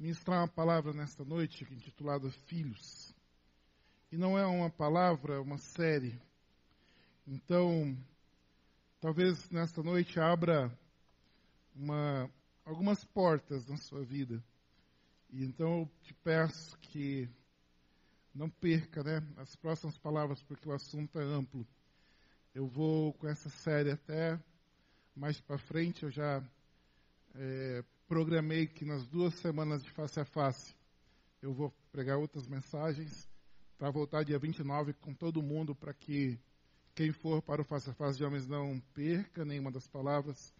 ministrar 0.00 0.38
uma 0.38 0.48
palavra 0.48 0.94
nesta 0.94 1.22
noite 1.26 1.62
intitulada 1.70 2.30
Filhos. 2.30 3.14
E 4.10 4.16
não 4.16 4.38
é 4.38 4.46
uma 4.46 4.70
palavra, 4.70 5.34
é 5.34 5.38
uma 5.38 5.58
série. 5.58 6.18
Então, 7.26 7.94
talvez 8.98 9.50
nesta 9.50 9.82
noite 9.82 10.18
abra 10.18 10.72
uma, 11.76 12.30
algumas 12.64 13.04
portas 13.04 13.66
na 13.66 13.76
sua 13.76 14.02
vida. 14.02 14.42
E 15.28 15.44
então 15.44 15.80
eu 15.80 15.90
te 16.02 16.14
peço 16.14 16.78
que 16.78 17.28
não 18.34 18.48
perca 18.48 19.04
né, 19.04 19.22
as 19.36 19.54
próximas 19.54 19.98
palavras, 19.98 20.42
porque 20.44 20.66
o 20.66 20.72
assunto 20.72 21.20
é 21.20 21.24
amplo. 21.24 21.66
Eu 22.54 22.66
vou 22.66 23.12
com 23.12 23.28
essa 23.28 23.50
série 23.50 23.90
até 23.90 24.40
mais 25.14 25.38
para 25.42 25.58
frente, 25.58 26.04
eu 26.04 26.10
já 26.10 26.42
é, 27.34 27.84
programei 28.10 28.66
que 28.66 28.84
nas 28.84 29.06
duas 29.06 29.32
semanas 29.34 29.84
de 29.84 29.90
face 29.92 30.18
a 30.18 30.24
face 30.24 30.74
eu 31.40 31.54
vou 31.54 31.72
pregar 31.92 32.18
outras 32.18 32.44
mensagens 32.44 33.30
para 33.78 33.88
voltar 33.88 34.24
dia 34.24 34.36
29 34.36 34.94
com 34.94 35.14
todo 35.14 35.40
mundo 35.40 35.76
para 35.76 35.94
que 35.94 36.36
quem 36.92 37.12
for 37.12 37.40
para 37.40 37.62
o 37.62 37.64
face 37.64 37.88
a 37.88 37.94
face 37.94 38.18
de 38.18 38.24
homens 38.24 38.48
não 38.48 38.80
perca 38.92 39.44
nenhuma 39.44 39.70
das 39.70 39.86
palavras 39.86 40.52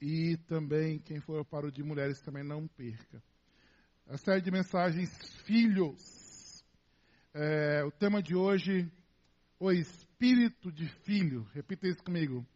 e 0.00 0.36
também 0.46 1.00
quem 1.00 1.18
for 1.18 1.44
para 1.44 1.66
o 1.66 1.72
de 1.72 1.82
mulheres 1.82 2.20
também 2.20 2.44
não 2.44 2.68
perca. 2.68 3.20
A 4.06 4.16
série 4.16 4.40
de 4.40 4.52
mensagens 4.52 5.10
Filhos. 5.44 6.64
É, 7.34 7.82
o 7.84 7.90
tema 7.90 8.22
de 8.22 8.36
hoje, 8.36 8.88
o 9.58 9.72
espírito 9.72 10.70
de 10.70 10.86
filho. 11.02 11.42
Repita 11.54 11.88
isso 11.88 12.04
comigo. 12.04 12.46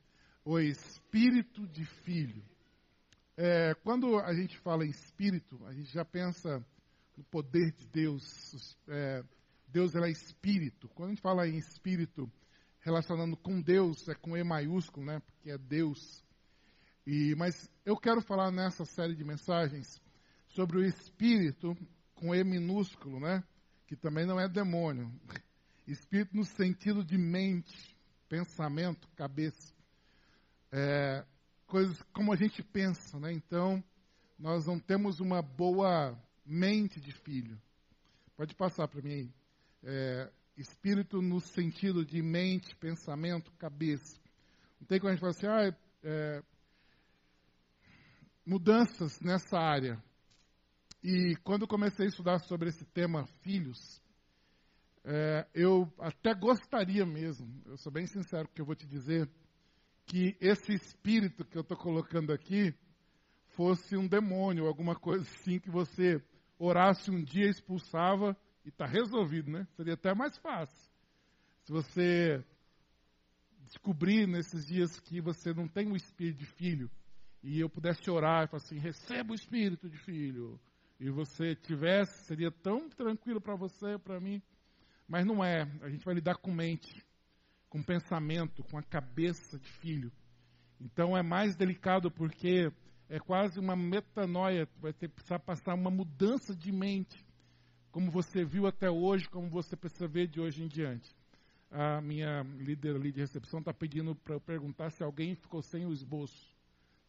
O 0.45 0.61
espírito 0.61 1.67
de 1.67 1.85
filho. 2.05 2.45
É, 3.37 3.75
quando 3.75 4.19
a 4.19 4.33
gente 4.33 4.59
fala 4.59 4.87
em 4.87 4.91
espírito, 4.91 5.63
a 5.67 5.73
gente 5.73 5.93
já 5.93 6.05
pensa 6.05 6.65
no 7.17 7.25
poder 7.25 7.71
de 7.73 7.87
Deus. 7.89 8.77
É, 8.89 9.23
Deus 9.69 9.95
é 9.95 10.11
espírito. 10.11 10.89
Quando 10.89 11.09
a 11.09 11.13
gente 11.13 11.23
fala 11.23 11.47
em 11.47 11.59
espírito, 11.59 12.31
relacionando 12.81 13.37
com 13.37 13.61
Deus, 13.61 14.09
é 14.09 14.15
com 14.15 14.37
E 14.37 14.43
maiúsculo, 14.43 15.05
né? 15.05 15.21
Porque 15.21 15.51
é 15.51 15.59
Deus. 15.59 16.25
E, 17.07 17.35
mas 17.37 17.71
eu 17.85 17.97
quero 17.97 18.23
falar 18.23 18.51
nessa 18.51 18.85
série 18.85 19.15
de 19.15 19.23
mensagens 19.23 20.01
sobre 20.49 20.79
o 20.79 20.85
espírito 20.85 21.77
com 22.15 22.35
E 22.35 22.43
minúsculo, 22.43 23.21
né? 23.21 23.45
Que 23.87 23.97
também 23.97 24.25
não 24.25 24.41
é 24.41 24.49
demônio. 24.49 25.13
Espírito 25.87 26.35
no 26.35 26.45
sentido 26.45 27.05
de 27.05 27.19
mente, 27.19 27.97
pensamento, 28.29 29.09
cabeça. 29.15 29.75
É, 30.73 31.25
coisas 31.67 32.01
como 32.13 32.33
a 32.33 32.37
gente 32.37 32.63
pensa, 32.63 33.19
né? 33.19 33.33
Então, 33.33 33.83
nós 34.39 34.67
não 34.67 34.79
temos 34.79 35.21
uma 35.21 35.43
boa 35.43 36.17
mente 36.45 37.01
de 37.01 37.13
filho. 37.13 37.61
Pode 38.37 38.55
passar 38.55 38.89
para 38.89 39.03
mim 39.03 39.13
aí. 39.13 39.35
É, 39.83 40.33
espírito 40.57 41.21
no 41.21 41.41
sentido 41.41 42.05
de 42.05 42.23
mente, 42.23 42.75
pensamento, 42.77 43.53
cabeça. 43.53 44.21
Não 44.81 44.87
tem 44.87 44.99
como 44.99 45.11
a 45.11 45.13
gente 45.15 45.21
falar 45.21 45.33
assim, 45.33 45.47
ah, 45.47 45.77
é, 46.03 46.43
mudanças 48.45 49.21
nessa 49.21 49.59
área. 49.59 50.03
E 51.03 51.37
quando 51.45 51.67
comecei 51.67 52.07
a 52.07 52.09
estudar 52.09 52.39
sobre 52.41 52.69
esse 52.69 52.85
tema, 52.87 53.27
filhos, 53.43 54.03
é, 55.05 55.47
eu 55.55 55.93
até 55.99 56.35
gostaria 56.35 57.07
mesmo, 57.07 57.63
eu 57.67 57.77
sou 57.77 57.93
bem 57.93 58.07
sincero 58.07 58.49
porque 58.49 58.61
eu 58.61 58.67
vou 58.67 58.75
te 58.75 58.87
dizer, 58.87 59.31
que 60.07 60.37
esse 60.41 60.73
espírito 60.73 61.45
que 61.45 61.57
eu 61.57 61.63
estou 61.63 61.77
colocando 61.77 62.33
aqui 62.33 62.75
fosse 63.57 63.97
um 63.97 64.07
demônio, 64.07 64.67
alguma 64.67 64.95
coisa 64.95 65.25
assim 65.25 65.59
que 65.59 65.71
você 65.71 66.23
orasse 66.59 67.11
um 67.11 67.23
dia, 67.23 67.49
expulsava 67.49 68.37
e 68.65 68.69
está 68.69 68.87
resolvido, 68.87 69.51
né? 69.51 69.67
Seria 69.77 69.95
até 69.95 70.15
mais 70.15 70.37
fácil. 70.39 70.91
Se 71.65 71.73
você 71.73 72.45
descobrir 73.65 74.27
nesses 74.29 74.67
dias 74.67 75.01
que 75.01 75.21
você 75.21 75.53
não 75.53 75.67
tem 75.67 75.89
um 75.89 75.97
espírito 75.97 76.39
de 76.39 76.47
filho 76.47 76.91
e 77.43 77.59
eu 77.61 77.69
pudesse 77.69 78.09
orar 78.09 78.45
e 78.45 78.47
falar 78.47 78.63
assim, 78.63 78.79
receba 78.79 79.33
o 79.33 79.35
espírito 79.35 79.89
de 79.89 79.99
filho 79.99 80.61
e 81.01 81.11
você 81.11 81.55
tivesse, 81.57 82.25
seria 82.25 82.51
tão 82.51 82.89
tranquilo 82.89 83.41
para 83.41 83.57
você, 83.57 83.99
para 83.99 84.21
mim. 84.21 84.41
Mas 85.09 85.27
não 85.27 85.45
é. 85.45 85.63
A 85.83 85.89
gente 85.89 86.05
vai 86.05 86.15
lidar 86.15 86.37
com 86.37 86.53
mente 86.53 87.05
com 87.69 87.83
pensamento, 87.83 88.63
com 88.65 88.79
a 88.79 88.83
cabeça 88.83 89.59
de 89.59 89.69
filho. 89.69 90.13
Então 90.81 91.17
é 91.17 91.23
mais 91.23 91.57
delicado 91.57 92.11
porque 92.11 92.71
é 93.09 93.19
quase 93.19 93.59
uma 93.59 93.77
metanoia, 93.77 94.69
vai 94.79 94.93
ter 94.93 95.09
precisar 95.09 95.39
passar 95.39 95.75
uma 95.75 95.91
mudança 95.91 96.55
de 96.55 96.73
mente, 96.73 97.25
como 97.91 98.11
você 98.11 98.45
viu 98.45 98.67
até 98.67 98.91
hoje, 98.91 99.29
como 99.29 99.49
você 99.49 99.77
precisa 99.77 100.07
ver 100.07 100.27
de 100.27 100.41
hoje 100.41 100.63
em 100.63 100.69
diante. 100.69 101.15
A 101.71 102.01
minha 102.01 102.43
líder 102.59 102.97
ali 102.97 103.11
de 103.11 103.21
recepção 103.21 103.61
está 103.61 103.73
pedindo 103.73 104.15
para 104.15 104.35
eu 104.35 104.41
perguntar 104.41 104.91
se 104.91 105.03
alguém 105.03 105.35
ficou 105.35 105.63
sem 105.63 105.85
o 105.87 105.93
esboço. 105.93 106.55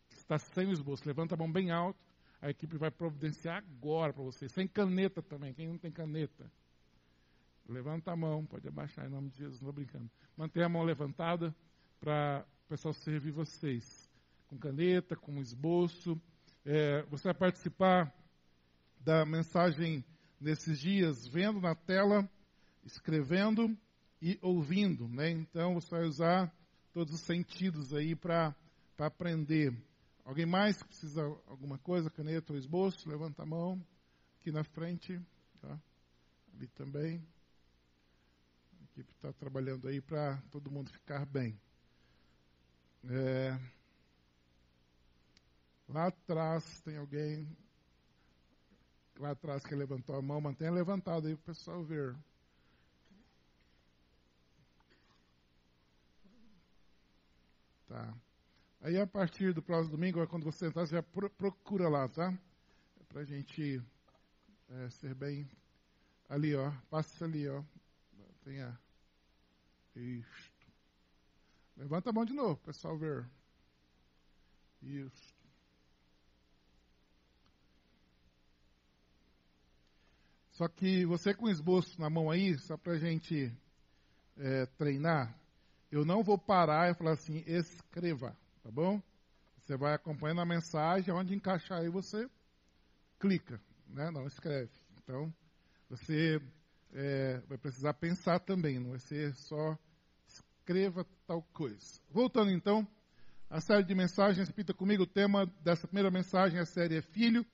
Está 0.10 0.38
sem 0.38 0.68
o 0.68 0.72
esboço. 0.72 1.04
Levanta 1.06 1.36
a 1.36 1.38
mão 1.38 1.52
bem 1.52 1.72
alto. 1.72 2.00
A 2.42 2.50
equipe 2.50 2.78
vai 2.78 2.90
providenciar 2.92 3.58
agora 3.58 4.14
para 4.14 4.24
você. 4.24 4.50
Sem 4.50 4.68
caneta 4.68 5.22
também. 5.22 5.54
Quem 5.54 5.68
não 5.68 5.78
tem 5.78 5.92
caneta? 5.92 6.52
Levanta 7.68 8.12
a 8.12 8.16
mão, 8.16 8.46
pode 8.46 8.66
abaixar 8.68 9.06
em 9.06 9.10
nome 9.10 9.30
de 9.30 9.40
Jesus, 9.40 9.62
não 9.62 9.70
estou 9.70 9.74
brincando. 9.74 10.10
Mantenha 10.38 10.68
a 10.68 10.70
mão 10.70 10.84
levantada 10.84 11.54
para 12.00 12.46
o 12.66 12.70
pessoal 12.70 12.94
servir 12.94 13.32
vocês. 13.32 14.10
Com 14.48 14.58
caneta, 14.58 15.18
com 15.18 15.42
esboço. 15.42 16.20
É, 16.64 17.04
você 17.04 17.26
vai 17.26 17.34
participar 17.34 18.14
da 19.02 19.26
mensagem 19.26 20.04
nesses 20.40 20.80
dias, 20.80 21.28
vendo 21.28 21.60
na 21.60 21.76
tela, 21.76 22.30
escrevendo 22.86 23.78
e 24.22 24.40
ouvindo. 24.42 25.06
Né? 25.10 25.32
Então 25.32 25.74
você 25.74 25.90
vai 25.90 26.06
usar 26.06 26.54
todos 26.94 27.14
os 27.14 27.22
sentidos 27.22 27.94
aí 27.94 28.16
para 28.16 28.56
aprender. 28.98 29.76
Alguém 30.24 30.46
mais 30.46 30.82
que 30.82 30.88
precisa 30.88 31.22
alguma 31.48 31.78
coisa, 31.78 32.10
caneta 32.10 32.54
ou 32.54 32.60
esboço? 32.60 33.10
Levanta 33.10 33.44
a 33.44 33.46
mão 33.46 33.86
aqui 34.40 34.54
na 34.54 34.64
frente. 34.64 35.20
Tá? 35.62 35.78
Ali 36.54 36.68
também 36.70 37.22
equipe 38.98 39.12
está 39.14 39.32
trabalhando 39.34 39.88
aí 39.88 40.02
para 40.02 40.42
todo 40.52 40.72
mundo 40.72 40.92
ficar 40.92 41.24
bem. 41.24 41.60
É, 43.08 43.60
lá 45.88 46.08
atrás 46.08 46.82
tem 46.82 46.98
alguém. 46.98 47.48
Lá 49.20 49.32
atrás 49.32 49.64
que 49.64 49.76
levantou 49.76 50.16
a 50.16 50.22
mão, 50.22 50.42
mantenha 50.42 50.72
levantado 50.72 51.28
aí 51.28 51.36
para 51.36 51.42
o 51.52 51.56
pessoal 51.56 51.84
ver. 51.84 52.16
Tá. 57.88 58.18
Aí 58.82 59.00
a 59.00 59.08
partir 59.08 59.54
do 59.54 59.62
próximo 59.62 59.92
domingo, 59.92 60.26
quando 60.28 60.44
você 60.44 60.68
entrar, 60.68 60.86
você 60.86 60.96
já 60.96 61.04
procura 61.04 61.88
lá, 61.88 62.08
tá? 62.10 62.32
É 63.00 63.04
para 63.06 63.22
a 63.22 63.26
gente 63.26 63.82
é, 64.70 64.90
ser 64.90 65.14
bem. 65.14 65.50
Ali, 66.30 66.56
ó. 66.56 66.72
Passa 66.90 67.26
ali, 67.26 67.48
ó. 67.48 67.64
Tem 68.44 68.62
a. 68.62 68.87
Isto. 69.98 70.68
Levanta 71.76 72.10
a 72.10 72.14
mão 72.14 72.24
de 72.24 72.34
novo, 72.34 72.58
pessoal 72.58 72.98
ver. 72.98 73.28
Isso. 74.82 75.36
Só 80.52 80.68
que 80.68 81.06
você 81.06 81.34
com 81.34 81.50
esboço 81.50 82.00
na 82.00 82.10
mão 82.10 82.32
aí, 82.32 82.58
só 82.58 82.78
para 82.78 82.94
a 82.94 82.98
gente 82.98 83.52
é, 84.38 84.66
treinar, 84.66 85.36
eu 85.92 86.04
não 86.04 86.24
vou 86.24 86.38
parar 86.38 86.90
e 86.90 86.96
falar 86.96 87.12
assim, 87.12 87.44
escreva, 87.46 88.36
tá 88.64 88.72
bom? 88.72 89.02
Você 89.64 89.78
vai 89.78 89.94
acompanhando 89.94 90.42
a 90.42 90.46
mensagem, 90.46 91.14
onde 91.14 91.36
encaixar 91.36 91.82
aí 91.82 91.90
você 91.90 92.30
clica, 93.20 93.62
né? 93.88 94.10
Não 94.10 94.26
escreve. 94.26 94.72
Então, 94.98 95.34
você 95.90 96.42
é, 96.94 97.40
vai 97.48 97.58
precisar 97.58 97.94
pensar 97.94 98.40
também, 98.40 98.80
não 98.80 98.92
vai 98.92 99.00
ser 99.00 99.34
só 99.36 99.78
escreva 100.68 101.08
tal 101.26 101.42
coisa. 101.54 102.02
Voltando 102.12 102.52
então 102.52 102.86
à 103.50 103.62
série 103.62 103.86
de 103.86 103.96
mensagens, 103.96 104.50
repita 104.50 104.74
comigo 104.74 105.04
o 105.04 105.08
tema 105.08 105.46
dessa 105.64 105.88
primeira 105.88 106.12
mensagem, 106.12 106.60
a 106.60 106.66
série 106.66 106.98
é 106.98 107.02
Filho, 107.02 107.46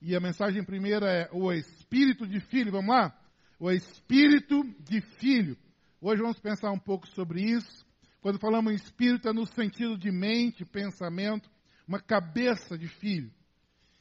e 0.00 0.14
a 0.14 0.20
mensagem 0.20 0.64
primeira 0.64 1.10
é 1.10 1.28
o 1.32 1.52
Espírito 1.52 2.24
de 2.28 2.38
Filho. 2.38 2.70
Vamos 2.70 2.94
lá? 2.94 3.12
O 3.58 3.72
Espírito 3.72 4.62
de 4.78 5.00
Filho. 5.00 5.58
Hoje 6.00 6.22
vamos 6.22 6.38
pensar 6.38 6.70
um 6.70 6.78
pouco 6.78 7.08
sobre 7.08 7.42
isso. 7.42 7.84
Quando 8.20 8.38
falamos 8.38 8.70
em 8.70 8.76
espírito, 8.76 9.28
é 9.28 9.32
no 9.32 9.46
sentido 9.46 9.98
de 9.98 10.12
mente, 10.12 10.64
pensamento, 10.64 11.50
uma 11.88 12.00
cabeça 12.00 12.78
de 12.78 12.86
filho. 12.86 13.32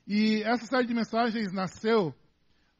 E 0.05 0.43
essa 0.43 0.67
série 0.67 0.85
de 0.85 0.93
mensagens 0.93 1.51
nasceu 1.51 2.13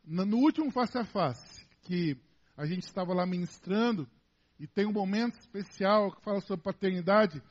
no 0.05 0.37
último 0.37 0.69
face 0.69 0.97
a 0.99 1.05
face, 1.05 1.65
que 1.81 2.15
a 2.55 2.67
gente 2.67 2.83
estava 2.83 3.11
lá 3.11 3.25
ministrando, 3.25 4.07
e 4.59 4.67
tem 4.67 4.85
um 4.85 4.91
momento 4.91 5.39
especial 5.39 6.11
que 6.11 6.21
fala 6.21 6.41
sobre 6.41 6.63
paternidade. 6.63 7.41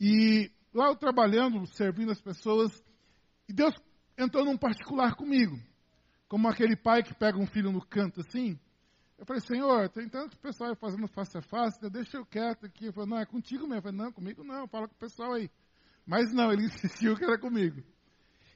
E 0.00 0.50
lá 0.74 0.88
eu 0.88 0.96
trabalhando, 0.96 1.66
servindo 1.66 2.12
as 2.12 2.20
pessoas, 2.20 2.70
e 3.48 3.52
Deus 3.52 3.74
entrou 4.16 4.44
num 4.44 4.56
particular 4.56 5.14
comigo. 5.14 5.58
como 6.28 6.46
aquele 6.46 6.76
pai 6.76 7.02
que 7.02 7.12
pega 7.12 7.36
um 7.36 7.46
filho 7.46 7.72
no 7.72 7.84
canto 7.84 8.20
assim. 8.20 8.56
Eu 9.18 9.26
falei, 9.26 9.42
Senhor, 9.42 9.88
tem 9.88 10.08
tanto 10.08 10.38
pessoal 10.38 10.74
fazendo 10.76 11.08
face 11.08 11.36
a 11.36 11.42
face, 11.42 11.90
deixa 11.90 12.18
eu 12.18 12.24
quieto 12.24 12.66
aqui. 12.66 12.86
Eu 12.86 12.92
falei, 12.92 13.10
não, 13.10 13.18
é 13.18 13.26
contigo 13.26 13.64
mesmo. 13.64 13.74
Eu 13.74 13.82
falei, 13.82 13.98
não, 13.98 14.12
comigo 14.12 14.44
não, 14.44 14.68
fala 14.68 14.86
com 14.86 14.94
o 14.94 14.98
pessoal 14.98 15.32
aí. 15.32 15.50
Mas 16.06 16.32
não, 16.32 16.52
ele 16.52 16.64
insistiu 16.70 17.16
que 17.16 17.24
era 17.24 17.36
comigo. 17.36 17.82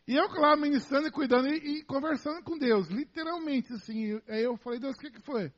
E 0.07 0.15
eu 0.15 0.29
lá 0.29 0.55
ministrando 0.55 1.09
e 1.09 1.11
cuidando 1.11 1.49
e, 1.49 1.81
e 1.81 1.83
conversando 1.85 2.43
com 2.45 2.57
Deus, 2.57 2.89
literalmente 2.89 3.73
assim. 3.73 4.21
Aí 4.29 4.43
eu 4.43 4.57
falei, 4.57 4.79
Deus, 4.79 4.95
o 4.95 4.99
que, 4.99 5.11
que 5.11 5.21
foi? 5.21 5.53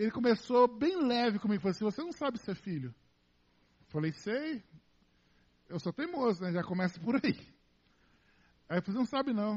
Ele 0.00 0.10
começou 0.10 0.66
bem 0.66 0.96
leve 0.96 1.38
comigo, 1.38 1.60
falou 1.60 1.72
assim, 1.72 1.84
você 1.84 2.02
não 2.02 2.10
sabe 2.10 2.38
ser 2.38 2.54
filho. 2.54 2.88
Eu 2.88 3.86
falei, 3.88 4.10
sei. 4.12 4.64
Eu 5.68 5.78
sou 5.78 5.92
teimoso, 5.92 6.42
né? 6.42 6.50
Já 6.52 6.64
começa 6.64 6.98
por 6.98 7.16
aí. 7.16 7.38
Aí 8.66 8.78
eu 8.78 8.82
falei, 8.82 8.98
não 8.98 9.04
sabe 9.04 9.34
não. 9.34 9.56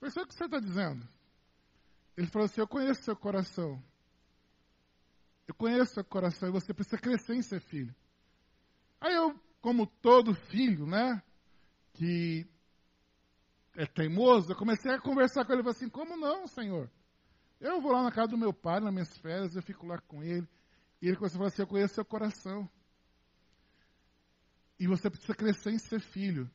Eu 0.00 0.10
falei, 0.10 0.24
o 0.24 0.26
que 0.26 0.34
você 0.34 0.44
está 0.46 0.58
dizendo? 0.58 1.08
Ele 2.16 2.26
falou 2.26 2.46
assim, 2.46 2.60
eu 2.60 2.66
conheço 2.66 3.04
seu 3.04 3.14
coração. 3.14 3.80
Eu 5.46 5.54
conheço 5.54 5.94
seu 5.94 6.04
coração 6.04 6.48
e 6.48 6.52
você 6.52 6.74
precisa 6.74 6.98
crescer 6.98 7.36
em 7.36 7.42
ser 7.42 7.60
filho. 7.60 7.94
Aí 9.00 9.14
eu, 9.14 9.38
como 9.60 9.86
todo 9.86 10.34
filho, 10.34 10.84
né? 10.84 11.22
Que 11.92 12.44
é 13.76 13.86
teimoso, 13.86 14.50
eu 14.50 14.56
comecei 14.56 14.90
a 14.90 15.00
conversar 15.00 15.44
com 15.44 15.52
ele. 15.52 15.62
Falei 15.62 15.76
assim: 15.76 15.88
Como 15.88 16.16
não, 16.16 16.48
Senhor? 16.48 16.90
Eu 17.64 17.80
vou 17.80 17.92
lá 17.92 18.02
na 18.02 18.12
casa 18.12 18.28
do 18.28 18.36
meu 18.36 18.52
pai, 18.52 18.78
nas 18.78 18.92
minhas 18.92 19.16
férias, 19.16 19.56
eu 19.56 19.62
fico 19.62 19.86
lá 19.86 19.98
com 20.02 20.22
ele. 20.22 20.46
E 21.00 21.08
ele 21.08 21.16
começou 21.16 21.36
a 21.36 21.38
falar 21.38 21.48
assim: 21.48 21.62
Eu 21.62 21.66
conheço 21.66 21.94
seu 21.94 22.04
coração. 22.04 22.68
E 24.78 24.86
você 24.86 25.08
precisa 25.08 25.34
crescer 25.34 25.70
em 25.70 25.78
ser 25.78 25.98
filho. 25.98 26.50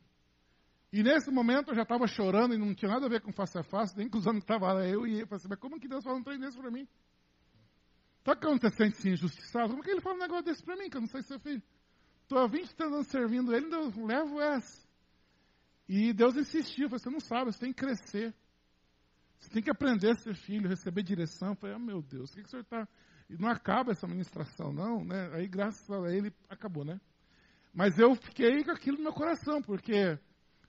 E 0.93 1.01
nesse 1.01 1.31
momento 1.31 1.71
eu 1.71 1.75
já 1.75 1.81
estava 1.81 2.05
chorando 2.05 2.53
e 2.53 2.59
não 2.59 2.75
tinha 2.75 2.91
nada 2.91 3.07
a 3.07 3.09
ver 3.09 3.21
com 3.21 3.33
face 3.33 3.57
a 3.57 3.63
face, 3.63 3.97
nem 3.97 4.07
com 4.07 4.19
os 4.19 4.27
homens 4.27 4.43
que 4.43 4.51
estavam 4.51 4.71
lá, 4.71 4.85
eu 4.85 5.07
e 5.07 5.13
ele. 5.13 5.23
Eu 5.23 5.27
falei 5.27 5.37
assim, 5.37 5.47
mas 5.49 5.59
como 5.59 5.79
que 5.79 5.87
Deus 5.87 6.03
fala 6.03 6.17
um 6.19 6.23
trem 6.23 6.39
desse 6.39 6.57
para 6.57 6.69
mim? 6.69 6.87
Sabe 8.23 8.41
quando 8.41 8.61
você 8.61 8.69
se 8.69 8.77
sente 8.77 8.97
assim, 8.99 9.09
injustiçado? 9.09 9.69
Como 9.69 9.81
que 9.81 9.89
ele 9.89 10.01
fala 10.01 10.15
um 10.15 10.19
negócio 10.19 10.45
desse 10.45 10.63
para 10.63 10.75
mim, 10.75 10.91
que 10.91 10.97
eu 10.97 11.01
não 11.01 11.07
sei 11.07 11.23
ser 11.23 11.39
filho? 11.39 11.63
Estou 12.21 12.37
há 12.37 12.45
20 12.45 12.83
anos 12.83 13.07
servindo 13.07 13.55
ele, 13.55 13.65
ainda 13.65 13.79
levo 14.05 14.39
essa. 14.39 14.87
E 15.87 16.13
Deus 16.13 16.35
insistiu, 16.35 16.87
você 16.87 17.09
não 17.09 17.19
sabe, 17.19 17.51
você 17.51 17.59
tem 17.59 17.73
que 17.73 17.83
crescer. 17.83 18.35
Você 19.39 19.49
tem 19.49 19.63
que 19.63 19.71
aprender 19.71 20.11
a 20.11 20.15
ser 20.15 20.35
filho, 20.35 20.67
receber 20.67 21.01
direção. 21.01 21.49
Eu 21.49 21.55
falei, 21.55 21.75
oh, 21.75 21.79
meu 21.79 22.01
Deus, 22.01 22.31
o 22.31 22.35
que, 22.35 22.41
que 22.41 22.47
o 22.47 22.49
senhor 22.49 22.63
está. 22.63 22.87
Não 23.29 23.47
acaba 23.47 23.91
essa 23.91 24.07
ministração, 24.07 24.73
não, 24.73 25.03
né? 25.03 25.29
Aí, 25.33 25.47
graças 25.47 25.89
a 25.89 26.11
ele, 26.11 26.33
acabou, 26.49 26.83
né? 26.83 26.99
Mas 27.73 27.97
eu 27.97 28.15
fiquei 28.15 28.63
com 28.63 28.71
aquilo 28.71 28.97
no 28.97 29.03
meu 29.03 29.13
coração, 29.13 29.61
porque 29.61 30.17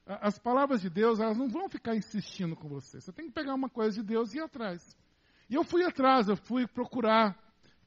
as 0.07 0.39
palavras 0.39 0.81
de 0.81 0.91
Deus, 0.91 1.21
elas 1.21 1.39
não 1.39 1.49
vão 1.49 1.69
ficar 1.69 1.97
insistindo 1.97 2.55
com 2.55 2.69
você. 2.69 3.01
Você 3.01 3.13
tem 3.13 3.27
que 3.27 3.33
pegar 3.33 3.55
uma 3.55 3.69
coisa 3.69 4.01
de 4.01 4.07
Deus 4.07 4.35
e 4.35 4.39
ir 4.39 4.43
atrás. 4.43 4.97
E 5.49 5.55
eu 5.55 5.65
fui 5.65 5.85
atrás, 5.85 6.29
eu 6.29 6.37
fui 6.37 6.67
procurar 6.67 7.37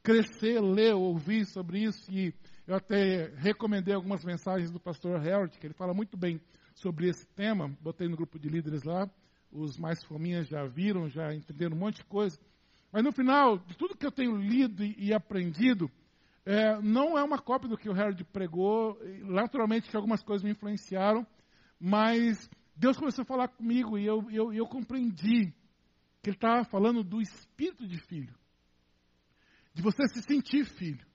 crescer, 0.02 0.60
ler, 0.60 0.94
ouvir 0.96 1.46
sobre 1.46 1.84
isso. 1.84 2.12
E 2.12 2.34
eu 2.68 2.76
até 2.76 3.34
recomendei 3.38 3.94
algumas 3.94 4.24
mensagens 4.26 4.72
do 4.72 4.80
pastor 4.80 5.16
Harold, 5.16 5.58
que 5.58 5.68
ele 5.68 5.74
fala 5.74 5.94
muito 5.94 6.18
bem 6.18 6.42
sobre 6.76 7.08
esse 7.08 7.26
tema, 7.28 7.70
botei 7.80 8.08
no 8.08 8.18
grupo 8.18 8.40
de 8.40 8.50
líderes 8.50 8.84
lá, 8.84 9.10
os 9.54 9.78
mais 9.78 10.04
fominhas 10.04 10.48
já 10.48 10.66
viram, 10.66 11.10
já 11.10 11.34
entenderam 11.34 11.76
um 11.76 11.80
monte 11.80 11.98
de 11.98 12.06
coisa. 12.06 12.40
Mas 12.92 13.04
no 13.04 13.12
final, 13.12 13.58
de 13.58 13.76
tudo 13.78 13.98
que 13.98 14.06
eu 14.06 14.12
tenho 14.12 14.36
lido 14.36 14.84
e, 14.84 14.96
e 14.98 15.14
aprendido, 15.14 15.90
é, 16.46 16.80
não 16.82 17.18
é 17.18 17.24
uma 17.24 17.40
cópia 17.40 17.70
do 17.70 17.78
que 17.78 17.90
o 17.90 17.94
Harold 17.94 18.24
pregou. 18.26 18.98
Naturalmente 19.24 19.90
que 19.90 19.96
algumas 19.96 20.22
coisas 20.22 20.44
me 20.44 20.52
influenciaram, 20.52 21.26
mas 21.80 22.50
Deus 22.76 22.98
começou 22.98 23.24
a 23.24 23.26
falar 23.26 23.48
comigo 23.48 23.98
e 23.98 24.06
eu, 24.06 24.30
eu, 24.32 24.54
eu 24.54 24.68
compreendi 24.68 25.54
que 26.22 26.30
Ele 26.30 26.38
estava 26.38 26.64
falando 26.66 27.04
do 27.04 27.22
espírito 27.22 27.88
de 27.88 27.98
filho. 27.98 28.34
De 29.74 29.82
você 29.82 30.08
se 30.08 30.22
sentir 30.22 30.66
filho. 30.66 31.06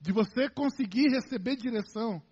De 0.00 0.12
você 0.12 0.48
conseguir 0.48 1.08
receber 1.08 1.56
direção 1.56 2.22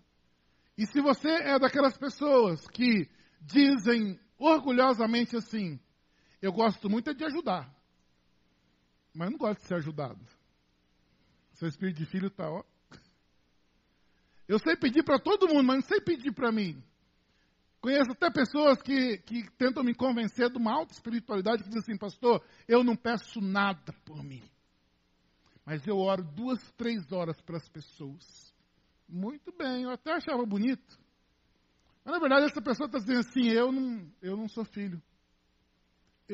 e 0.80 0.86
se 0.86 0.98
você 0.98 1.28
é 1.28 1.58
daquelas 1.58 1.94
pessoas 1.98 2.66
que 2.68 3.06
dizem 3.38 4.18
orgulhosamente 4.40 5.36
assim: 5.36 5.78
eu 6.40 6.52
gosto 6.52 6.88
muito 6.88 7.14
de 7.14 7.24
ajudar, 7.24 7.72
mas 9.14 9.30
não 9.30 9.38
gosto 9.38 9.60
de 9.60 9.66
ser 9.66 9.74
ajudado. 9.74 10.26
Seu 11.52 11.68
espírito 11.68 11.98
de 11.98 12.06
filho 12.06 12.28
está, 12.28 12.50
ó. 12.50 12.64
Eu 14.48 14.58
sei 14.58 14.74
pedir 14.76 15.04
para 15.04 15.20
todo 15.20 15.46
mundo, 15.46 15.62
mas 15.62 15.76
não 15.76 15.86
sei 15.86 16.00
pedir 16.00 16.32
para 16.32 16.50
mim. 16.50 16.82
Conheço 17.80 18.10
até 18.12 18.30
pessoas 18.30 18.82
que, 18.82 19.18
que 19.18 19.48
tentam 19.52 19.82
me 19.82 19.94
convencer 19.94 20.50
de 20.50 20.58
uma 20.58 20.72
alta 20.72 20.92
espiritualidade 20.92 21.62
que 21.62 21.68
dizem 21.68 21.80
assim, 21.82 21.96
pastor, 21.96 22.44
eu 22.66 22.82
não 22.82 22.96
peço 22.96 23.40
nada 23.40 23.92
por 24.04 24.22
mim. 24.22 24.42
Mas 25.64 25.86
eu 25.86 25.96
oro 25.96 26.22
duas, 26.22 26.58
três 26.72 27.10
horas 27.12 27.40
para 27.40 27.56
as 27.56 27.68
pessoas. 27.68 28.54
Muito 29.08 29.52
bem, 29.56 29.84
eu 29.84 29.90
até 29.90 30.12
achava 30.12 30.44
bonito. 30.44 30.99
Mas 32.04 32.14
na 32.14 32.20
verdade 32.20 32.46
essa 32.46 32.62
pessoa 32.62 32.86
está 32.86 32.98
dizendo 32.98 33.20
assim, 33.20 33.48
eu 33.48 33.70
não, 33.72 34.12
eu 34.22 34.36
não 34.36 34.48
sou 34.48 34.64
filho. 34.64 35.00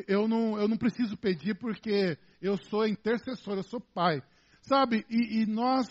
Eu 0.07 0.29
não, 0.29 0.59
eu 0.59 0.69
não 0.69 0.77
preciso 0.77 1.17
pedir 1.17 1.55
porque 1.55 2.19
eu 2.41 2.57
sou 2.57 2.87
intercessor, 2.87 3.57
eu 3.57 3.63
sou 3.63 3.81
pai. 3.81 4.23
Sabe, 4.61 5.07
e, 5.09 5.43
e 5.43 5.47
nós, 5.47 5.87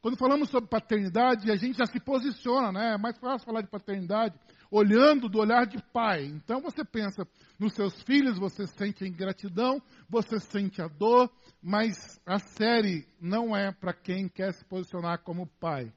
quando 0.00 0.16
falamos 0.16 0.48
sobre 0.48 0.70
paternidade, 0.70 1.50
a 1.50 1.56
gente 1.56 1.76
já 1.76 1.86
se 1.86 2.00
posiciona, 2.00 2.72
né? 2.72 2.94
É 2.94 2.98
mais 2.98 3.18
fácil 3.18 3.44
falar 3.44 3.60
de 3.60 3.68
paternidade 3.68 4.38
olhando 4.70 5.28
do 5.28 5.38
olhar 5.38 5.66
de 5.66 5.82
pai. 5.92 6.24
Então 6.26 6.60
você 6.60 6.84
pensa 6.84 7.26
nos 7.58 7.74
seus 7.74 8.00
filhos, 8.02 8.38
você 8.38 8.66
sente 8.66 9.04
a 9.04 9.06
ingratidão, 9.06 9.82
você 10.08 10.38
sente 10.38 10.80
a 10.80 10.86
dor, 10.86 11.30
mas 11.60 12.20
a 12.24 12.38
série 12.38 13.06
não 13.20 13.54
é 13.56 13.72
para 13.72 13.92
quem 13.92 14.28
quer 14.28 14.54
se 14.54 14.64
posicionar 14.64 15.22
como 15.22 15.46
pai 15.58 15.92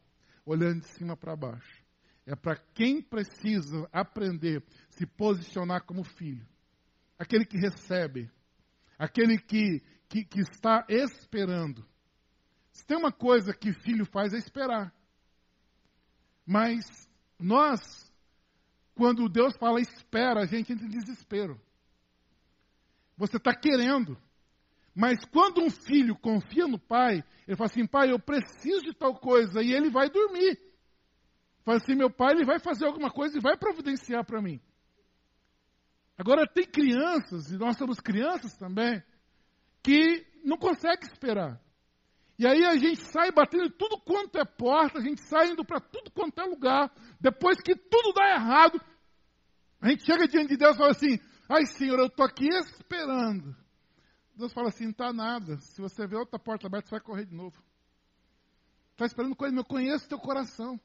olhando 0.45 0.81
de 0.81 0.87
cima 0.87 1.15
para 1.15 1.35
baixo. 1.35 1.82
É 2.25 2.35
para 2.35 2.55
quem 2.73 3.01
precisa 3.01 3.87
aprender 3.91 4.63
se 4.89 5.05
posicionar 5.05 5.83
como 5.83 6.03
filho. 6.03 6.47
Aquele 7.19 7.45
que 7.45 7.57
recebe. 7.57 8.31
Aquele 8.97 9.37
que, 9.37 9.81
que, 10.07 10.23
que 10.23 10.39
está 10.39 10.85
esperando. 10.87 11.85
Se 12.71 12.85
tem 12.85 12.97
uma 12.97 13.11
coisa 13.11 13.53
que 13.53 13.73
filho 13.73 14.05
faz 14.05 14.33
é 14.33 14.37
esperar. 14.37 14.93
Mas 16.45 16.85
nós, 17.37 17.79
quando 18.95 19.29
Deus 19.29 19.55
fala 19.57 19.81
espera, 19.81 20.41
a 20.41 20.45
gente 20.45 20.71
entra 20.71 20.85
em 20.85 20.89
desespero. 20.89 21.59
Você 23.17 23.37
está 23.37 23.53
querendo. 23.53 24.17
Mas 24.95 25.23
quando 25.25 25.61
um 25.61 25.69
filho 25.69 26.15
confia 26.15 26.67
no 26.67 26.79
pai, 26.79 27.23
ele 27.47 27.57
fala 27.57 27.69
assim: 27.69 27.85
pai, 27.85 28.11
eu 28.11 28.19
preciso 28.19 28.81
de 28.81 28.93
tal 28.93 29.15
coisa, 29.15 29.61
e 29.61 29.73
ele 29.73 29.89
vai 29.89 30.09
dormir. 30.09 30.59
Fala 31.63 31.77
assim: 31.77 31.95
meu 31.95 32.09
pai, 32.09 32.33
ele 32.33 32.45
vai 32.45 32.59
fazer 32.59 32.85
alguma 32.85 33.09
coisa 33.09 33.37
e 33.37 33.41
vai 33.41 33.57
providenciar 33.57 34.25
para 34.25 34.41
mim. 34.41 34.61
Agora, 36.17 36.47
tem 36.47 36.65
crianças, 36.65 37.51
e 37.51 37.57
nós 37.57 37.77
somos 37.77 37.99
crianças 37.99 38.55
também, 38.57 39.01
que 39.81 40.25
não 40.43 40.57
conseguem 40.57 41.09
esperar. 41.09 41.59
E 42.37 42.47
aí 42.47 42.65
a 42.65 42.75
gente 42.75 43.01
sai 43.05 43.31
batendo 43.31 43.69
tudo 43.69 43.99
quanto 43.99 44.37
é 44.37 44.45
porta, 44.45 44.99
a 44.99 45.01
gente 45.01 45.21
sai 45.21 45.51
indo 45.51 45.63
para 45.63 45.79
tudo 45.79 46.11
quanto 46.11 46.39
é 46.39 46.43
lugar. 46.43 46.91
Depois 47.19 47.61
que 47.61 47.75
tudo 47.75 48.13
dá 48.13 48.35
errado, 48.35 48.81
a 49.79 49.89
gente 49.89 50.03
chega 50.03 50.27
diante 50.27 50.49
de 50.49 50.57
Deus 50.57 50.75
e 50.75 50.77
fala 50.77 50.91
assim: 50.91 51.19
ai, 51.47 51.65
Senhor, 51.65 51.99
eu 51.99 52.07
estou 52.07 52.25
aqui 52.25 52.47
esperando. 52.47 53.55
Deus 54.35 54.51
fala 54.51 54.69
assim: 54.69 54.85
não 54.85 54.91
está 54.91 55.13
nada. 55.13 55.57
Se 55.57 55.81
você 55.81 56.05
vê 56.07 56.15
outra 56.15 56.39
porta 56.39 56.67
aberta, 56.67 56.89
você 56.89 56.95
vai 56.95 57.01
correr 57.01 57.25
de 57.25 57.35
novo. 57.35 57.61
Está 58.91 59.05
esperando 59.05 59.35
coisa, 59.35 59.55
eu 59.55 59.65
conheço 59.65 60.07
teu 60.07 60.19
coração. 60.19 60.79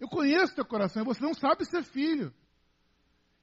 Eu 0.00 0.08
conheço 0.08 0.54
teu 0.54 0.64
coração, 0.64 1.04
você 1.04 1.22
não 1.22 1.34
sabe 1.34 1.64
ser 1.64 1.82
filho. 1.82 2.32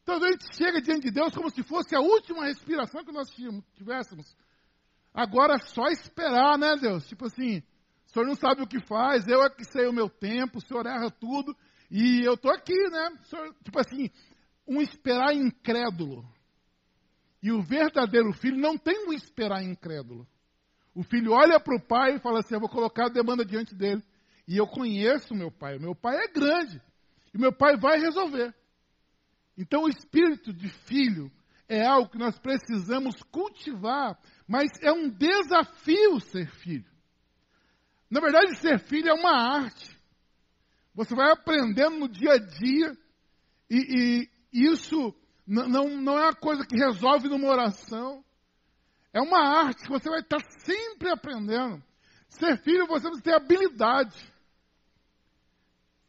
Então 0.03 0.23
a 0.23 0.31
gente 0.31 0.55
chega 0.55 0.81
diante 0.81 1.05
de 1.07 1.11
Deus 1.11 1.33
como 1.33 1.49
se 1.49 1.63
fosse 1.63 1.95
a 1.95 1.99
última 1.99 2.45
respiração 2.45 3.03
que 3.03 3.11
nós 3.11 3.27
tivéssemos. 3.73 4.35
Agora 5.13 5.55
é 5.55 5.59
só 5.67 5.87
esperar, 5.87 6.57
né, 6.57 6.75
Deus? 6.75 7.07
Tipo 7.07 7.25
assim, 7.25 7.63
o 8.05 8.11
senhor 8.11 8.25
não 8.25 8.35
sabe 8.35 8.61
o 8.61 8.67
que 8.67 8.79
faz, 8.85 9.27
eu 9.27 9.43
é 9.43 9.49
que 9.49 9.65
sei 9.65 9.87
o 9.87 9.93
meu 9.93 10.09
tempo, 10.09 10.59
o 10.59 10.61
senhor 10.61 10.85
erra 10.85 11.09
tudo, 11.09 11.55
e 11.89 12.21
eu 12.23 12.35
estou 12.35 12.51
aqui, 12.51 12.77
né? 12.89 13.17
Senhor, 13.23 13.53
tipo 13.63 13.79
assim, 13.79 14.09
um 14.67 14.81
esperar 14.81 15.33
incrédulo. 15.33 16.23
E 17.41 17.51
o 17.51 17.61
verdadeiro 17.61 18.33
filho 18.33 18.57
não 18.57 18.77
tem 18.77 19.07
um 19.07 19.13
esperar 19.13 19.63
incrédulo. 19.63 20.27
O 20.93 21.03
filho 21.03 21.31
olha 21.31 21.59
para 21.59 21.75
o 21.75 21.81
pai 21.81 22.15
e 22.15 22.19
fala 22.19 22.39
assim: 22.39 22.55
Eu 22.55 22.59
vou 22.59 22.69
colocar 22.69 23.05
a 23.05 23.09
demanda 23.09 23.45
diante 23.45 23.75
dele. 23.75 24.03
E 24.47 24.57
eu 24.57 24.67
conheço 24.67 25.33
o 25.33 25.37
meu 25.37 25.51
pai. 25.51 25.77
O 25.77 25.81
meu 25.81 25.95
pai 25.95 26.15
é 26.17 26.27
grande. 26.27 26.81
E 27.33 27.37
o 27.37 27.41
meu 27.41 27.51
pai 27.51 27.77
vai 27.77 27.99
resolver. 27.99 28.53
Então, 29.57 29.83
o 29.83 29.89
espírito 29.89 30.53
de 30.53 30.69
filho 30.69 31.31
é 31.67 31.85
algo 31.85 32.09
que 32.09 32.17
nós 32.17 32.37
precisamos 32.37 33.15
cultivar, 33.31 34.19
mas 34.47 34.69
é 34.81 34.91
um 34.91 35.09
desafio 35.09 36.19
ser 36.19 36.47
filho. 36.57 36.89
Na 38.09 38.19
verdade, 38.21 38.57
ser 38.59 38.79
filho 38.79 39.09
é 39.09 39.13
uma 39.13 39.31
arte. 39.31 39.89
Você 40.93 41.15
vai 41.15 41.31
aprendendo 41.31 41.97
no 41.97 42.07
dia 42.07 42.33
a 42.33 42.37
dia, 42.37 42.97
e, 43.69 44.29
e 44.53 44.65
isso 44.71 45.15
Não, 45.47 45.87
não, 45.87 46.17
é 46.17 46.23
uma 46.23 46.35
coisa 46.35 46.65
que 46.65 46.75
resolve 46.75 47.27
numa 47.29 47.47
oração. 47.47 48.23
É 49.13 49.21
uma 49.21 49.39
arte 49.39 49.83
que 49.83 49.89
você 49.89 50.09
vai 50.09 50.19
estar 50.19 50.39
sempre 50.59 51.09
aprendendo. 51.09 51.83
Ser 52.29 52.57
filho, 52.57 52.87
você 52.87 53.07
precisa 53.07 53.23
ter 53.23 53.35
habilidade. 53.35 54.34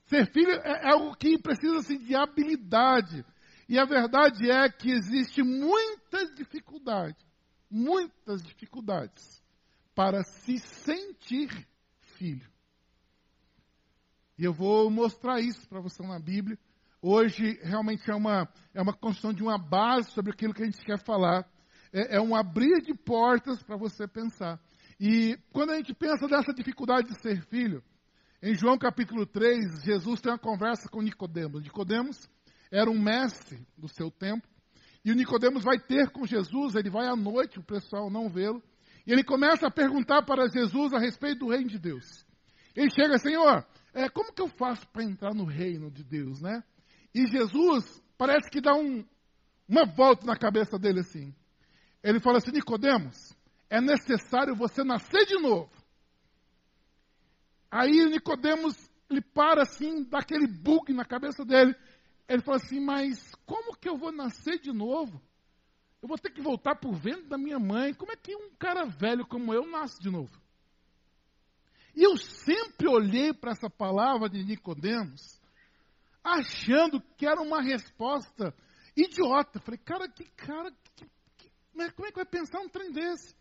Ser 0.07 0.31
filho 0.33 0.51
é, 0.51 0.89
é 0.89 0.93
algo 0.93 1.17
que 1.17 1.39
precisa 1.39 1.79
assim, 1.79 1.99
de 1.99 2.15
habilidade. 2.15 3.25
E 3.69 3.79
a 3.79 3.85
verdade 3.85 4.51
é 4.51 4.69
que 4.69 4.91
existe 4.91 5.43
muita 5.43 6.25
dificuldade, 6.35 7.17
muitas 7.71 8.43
dificuldades 8.43 9.43
para 9.95 10.23
se 10.23 10.59
sentir 10.59 11.67
filho. 12.17 12.49
E 14.39 14.45
eu 14.45 14.53
vou 14.53 14.91
mostrar 14.91 15.41
isso 15.41 15.67
para 15.69 15.81
você 15.81 16.03
na 16.03 16.21
Bíblia. 16.21 16.59
Hoje 17.03 17.59
realmente 17.63 18.09
é 18.11 18.15
uma, 18.15 18.49
é 18.75 18.83
uma 18.83 18.93
construção 18.93 19.33
de 19.33 19.43
uma 19.43 19.59
base 19.59 20.11
sobre 20.13 20.33
aquilo 20.33 20.55
que 20.55 20.63
a 20.63 20.67
gente 20.67 20.85
quer 20.85 21.03
falar. 21.03 21.49
É, 21.93 22.17
é 22.17 22.21
um 22.21 22.37
abrir 22.37 22.83
de 22.83 22.95
portas 22.95 23.63
para 23.63 23.77
você 23.77 24.07
pensar. 24.07 24.61
E 25.01 25.37
quando 25.53 25.71
a 25.71 25.77
gente 25.77 25.95
pensa 25.95 26.29
nessa 26.29 26.53
dificuldade 26.53 27.09
de 27.09 27.21
ser 27.21 27.43
filho, 27.47 27.83
em 28.43 28.55
João 28.55 28.76
capítulo 28.76 29.26
3, 29.26 29.83
Jesus 29.83 30.21
tem 30.21 30.33
uma 30.33 30.38
conversa 30.38 30.88
com 30.88 31.00
Nicodemos. 31.00 31.62
Nicodemos 31.62 32.28
era 32.71 32.90
um 32.90 33.00
mestre 33.00 33.66
do 33.76 33.88
seu 33.88 34.11
tempo, 34.11 34.47
e 35.05 35.11
o 35.11 35.14
Nicodemos 35.14 35.62
vai 35.62 35.78
ter 35.78 36.11
com 36.11 36.26
Jesus, 36.26 36.75
ele 36.75 36.90
vai 36.90 37.07
à 37.07 37.16
noite, 37.16 37.59
o 37.59 37.64
pessoal 37.64 38.11
não 38.11 38.28
vê-lo, 38.28 38.62
e 39.07 39.12
ele 39.12 39.23
começa 39.23 39.69
a 39.69 39.71
perguntar 39.71 40.23
para 40.23 40.49
Jesus 40.49 40.93
a 40.93 40.99
respeito 40.99 41.40
do 41.40 41.50
reino 41.50 41.69
de 41.69 41.78
Deus. 41.78 42.26
Ele 42.75 42.90
chega, 42.90 43.16
Senhor, 43.19 43.64
é, 43.95 44.09
como 44.09 44.33
que 44.33 44.43
eu 44.43 44.49
faço 44.49 44.87
para 44.88 45.05
entrar 45.05 45.33
no 45.33 45.45
reino 45.45 45.90
de 45.90 46.05
Deus, 46.05 46.40
né? 46.43 46.62
E 47.14 47.26
Jesus 47.26 48.02
parece 48.19 48.50
que 48.50 48.61
dá 48.61 48.75
um, 48.75 49.05
uma 49.66 49.87
volta 49.87 50.26
na 50.26 50.37
cabeça 50.37 50.78
dele 50.78 51.00
assim. 51.00 51.35
Ele 52.02 52.21
fala 52.21 52.38
assim, 52.38 52.50
Nicodemos, 52.50 53.16
é 53.71 53.81
necessário 53.81 54.55
você 54.55 54.85
nascer 54.85 55.25
de 55.25 55.40
novo. 55.40 55.71
Aí 57.76 58.06
Nicodemos, 58.06 58.75
ele 59.11 59.21
para 59.21 59.61
assim, 59.61 60.02
dá 60.04 60.21
aquele 60.21 60.47
bug 60.47 60.95
na 60.95 61.04
cabeça 61.04 61.45
dele. 61.45 61.76
Ele 62.26 62.40
fala 62.40 62.56
assim, 62.56 62.80
mas 62.80 63.35
como 63.45 63.76
que 63.76 63.87
eu 63.87 63.99
vou 63.99 64.11
nascer 64.11 64.59
de 64.59 64.73
novo? 64.73 65.21
Eu 66.00 66.09
vou 66.09 66.16
ter 66.16 66.30
que 66.30 66.40
voltar 66.40 66.78
o 66.83 66.92
vento 66.95 67.28
da 67.28 67.37
minha 67.37 67.59
mãe. 67.59 67.92
Como 67.92 68.11
é 68.11 68.16
que 68.16 68.35
um 68.35 68.50
cara 68.59 68.87
velho 68.87 69.26
como 69.26 69.52
eu 69.52 69.66
nasce 69.66 70.00
de 70.00 70.09
novo? 70.09 70.35
E 71.95 72.02
eu 72.02 72.16
sempre 72.16 72.88
olhei 72.88 73.35
para 73.35 73.52
essa 73.52 73.68
palavra 73.68 74.30
de 74.30 74.42
Nicodemos, 74.42 75.38
achando 76.25 76.99
que 77.18 77.26
era 77.26 77.42
uma 77.42 77.61
resposta 77.61 78.54
idiota. 78.97 79.61
Falei, 79.61 79.80
cara, 79.85 80.09
que 80.09 80.25
cara, 80.30 80.73
que, 80.95 81.04
que, 81.37 81.50
né, 81.75 81.90
como 81.90 82.09
é 82.09 82.11
que 82.11 82.16
vai 82.16 82.26
pensar 82.26 82.59
um 82.61 82.71
trem 82.71 82.90
desse? 82.90 83.36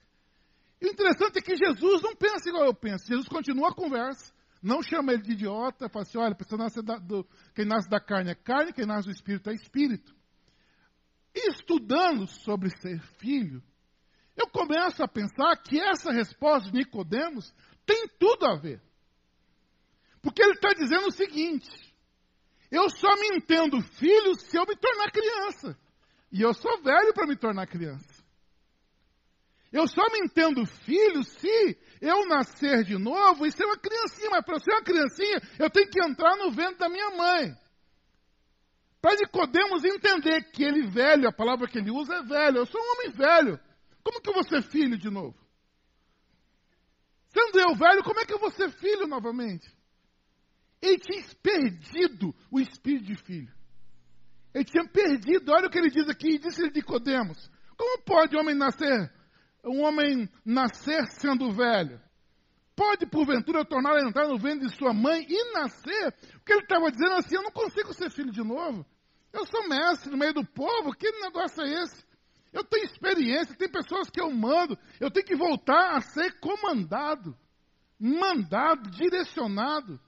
O 0.86 0.88
interessante 0.88 1.40
é 1.40 1.42
que 1.42 1.58
Jesus 1.58 2.04
não 2.04 2.16
pensa 2.16 2.48
igual 2.48 2.66
eu 2.66 2.74
penso. 2.74 3.08
Jesus 3.08 3.28
continua 3.28 3.70
a 3.70 3.74
conversa. 3.74 4.32
Não 4.62 4.84
chama 4.84 5.14
ele 5.14 5.24
de 5.24 5.32
idiota, 5.32 5.90
fala 5.90 6.04
assim, 6.04 6.18
olha, 6.18 6.38
nascer 6.58 6.84
da, 6.84 6.98
do, 6.98 7.28
quem 7.56 7.66
nasce 7.66 7.90
da 7.90 8.00
carne 8.00 8.32
é 8.32 8.36
carne, 8.36 8.72
quem 8.72 8.86
nasce 8.86 9.08
do 9.08 9.12
espírito 9.12 9.50
é 9.50 9.54
espírito. 9.54 10.16
E 11.34 11.50
estudando 11.50 12.28
sobre 12.28 12.70
ser 12.80 13.02
filho, 13.20 13.64
eu 14.38 14.48
começo 14.48 15.04
a 15.04 15.08
pensar 15.08 15.56
que 15.58 15.80
essa 15.80 16.12
resposta 16.12 16.70
de 16.70 16.78
Nicodemos 16.78 17.52
tem 17.86 18.08
tudo 18.20 18.46
a 18.46 18.56
ver. 18.56 18.82
Porque 20.22 20.42
ele 20.42 20.54
está 20.54 20.70
dizendo 20.70 21.08
o 21.08 21.12
seguinte: 21.12 21.70
eu 22.72 22.90
só 22.92 23.16
me 23.16 23.38
entendo 23.38 23.82
filho 23.82 24.36
se 24.40 24.56
eu 24.56 24.66
me 24.68 24.76
tornar 24.76 25.12
criança. 25.12 25.78
E 26.32 26.42
eu 26.42 26.54
sou 26.54 26.82
velho 26.82 27.14
para 27.14 27.28
me 27.28 27.36
tornar 27.36 27.68
criança. 27.68 28.15
Eu 29.76 29.90
só 29.90 30.04
me 30.10 30.20
entendo 30.20 30.66
filho 30.66 31.22
se 31.22 31.78
eu 32.00 32.26
nascer 32.28 32.86
de 32.86 32.98
novo 32.98 33.46
e 33.46 33.52
ser 33.52 33.66
uma 33.66 33.78
criancinha. 33.78 34.30
Mas 34.32 34.46
para 34.46 34.58
ser 34.58 34.72
uma 34.72 34.82
criancinha, 34.82 35.42
eu 35.60 35.70
tenho 35.70 35.90
que 35.90 36.02
entrar 36.02 36.38
no 36.38 36.50
ventre 36.50 36.78
da 36.78 36.88
minha 36.88 37.10
mãe. 37.10 37.54
Para 39.02 39.18
Nicodemos 39.18 39.84
entender 39.84 40.50
que 40.54 40.64
ele 40.64 40.88
velho, 40.88 41.28
a 41.28 41.34
palavra 41.34 41.68
que 41.68 41.78
ele 41.78 41.92
usa 41.92 42.16
é 42.16 42.24
velho. 42.24 42.60
Eu 42.60 42.66
sou 42.66 42.80
um 42.80 42.92
homem 42.94 43.12
velho. 43.12 43.60
Como 44.02 44.22
que 44.22 44.30
eu 44.30 44.34
vou 44.34 44.46
ser 44.46 44.64
filho 44.64 44.98
de 44.98 45.10
novo? 45.10 45.36
Sendo 47.28 47.60
eu 47.60 47.76
velho, 47.76 48.02
como 48.02 48.22
é 48.22 48.26
que 48.26 48.34
eu 48.34 48.40
vou 48.40 48.52
ser 48.52 48.72
filho 48.72 49.08
novamente? 49.08 49.70
Ele 50.82 51.00
tinha 51.00 51.22
perdido 51.44 52.34
o 52.50 52.62
espírito 52.62 53.08
de 53.08 53.16
filho. 53.16 53.54
Ele 54.54 54.64
tinha 54.64 54.88
perdido, 54.88 55.52
olha 55.52 55.68
o 55.68 55.70
que 55.70 55.78
ele 55.78 55.90
diz 55.90 56.08
aqui, 56.08 56.40
disse 56.40 56.64
Nicodemos. 56.70 57.52
Como 57.76 58.02
pode 58.04 58.38
o 58.38 58.40
homem 58.40 58.56
nascer 58.56 59.14
um 59.66 59.84
homem 59.84 60.30
nascer 60.46 61.06
sendo 61.08 61.52
velho? 61.52 62.00
Pode, 62.76 63.06
porventura, 63.06 63.64
tornar 63.64 63.96
a 63.96 64.08
entrar 64.08 64.28
no 64.28 64.38
ventre 64.38 64.68
de 64.68 64.76
sua 64.76 64.94
mãe 64.94 65.26
e 65.28 65.54
nascer? 65.54 66.14
O 66.36 66.42
que 66.42 66.54
ele 66.54 66.62
estava 66.62 66.92
dizendo 66.92 67.14
assim, 67.14 67.36
eu 67.36 67.44
não 67.44 67.52
consigo 67.52 67.94
ser 67.94 68.10
filho 68.12 68.32
de 68.32 68.44
novo. 68.44 68.86
Eu 69.32 69.46
sou 69.46 69.68
mestre 69.68 70.12
no 70.12 70.18
meio 70.18 70.34
do 70.34 70.46
povo, 70.46 70.94
que 70.94 71.10
negócio 71.22 71.64
é 71.64 71.84
esse? 71.84 72.06
Eu 72.52 72.64
tenho 72.64 72.86
experiência, 72.86 73.56
tem 73.56 73.70
pessoas 73.70 74.10
que 74.10 74.22
eu 74.22 74.32
mando, 74.32 74.78
eu 75.00 75.12
tenho 75.12 75.26
que 75.26 75.36
voltar 75.36 75.98
a 75.98 76.02
ser 76.02 76.40
comandado, 76.40 77.38
mandado, 78.00 78.90
direcionado. 78.92 80.00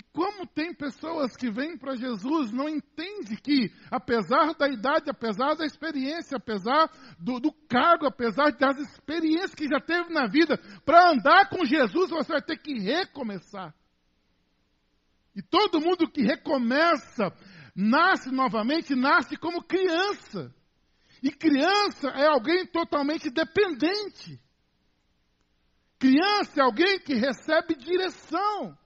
E 0.00 0.02
como 0.14 0.46
tem 0.46 0.72
pessoas 0.72 1.36
que 1.36 1.50
vêm 1.50 1.76
para 1.76 1.94
Jesus, 1.94 2.50
não 2.52 2.66
entende 2.66 3.36
que, 3.36 3.70
apesar 3.90 4.54
da 4.54 4.66
idade, 4.66 5.10
apesar 5.10 5.54
da 5.54 5.66
experiência, 5.66 6.38
apesar 6.38 6.90
do, 7.18 7.38
do 7.38 7.52
cargo, 7.68 8.06
apesar 8.06 8.50
das 8.52 8.78
experiências 8.78 9.54
que 9.54 9.68
já 9.68 9.78
teve 9.78 10.10
na 10.10 10.26
vida, 10.26 10.56
para 10.86 11.10
andar 11.10 11.50
com 11.50 11.66
Jesus 11.66 12.08
você 12.08 12.32
vai 12.32 12.40
ter 12.40 12.56
que 12.56 12.80
recomeçar. 12.80 13.74
E 15.36 15.42
todo 15.42 15.82
mundo 15.82 16.10
que 16.10 16.22
recomeça, 16.22 17.30
nasce 17.76 18.30
novamente, 18.30 18.94
nasce 18.94 19.36
como 19.36 19.62
criança. 19.62 20.50
E 21.22 21.30
criança 21.30 22.08
é 22.08 22.26
alguém 22.26 22.66
totalmente 22.66 23.28
dependente. 23.28 24.40
Criança 25.98 26.52
é 26.56 26.62
alguém 26.62 26.98
que 27.00 27.12
recebe 27.12 27.74
direção. 27.74 28.78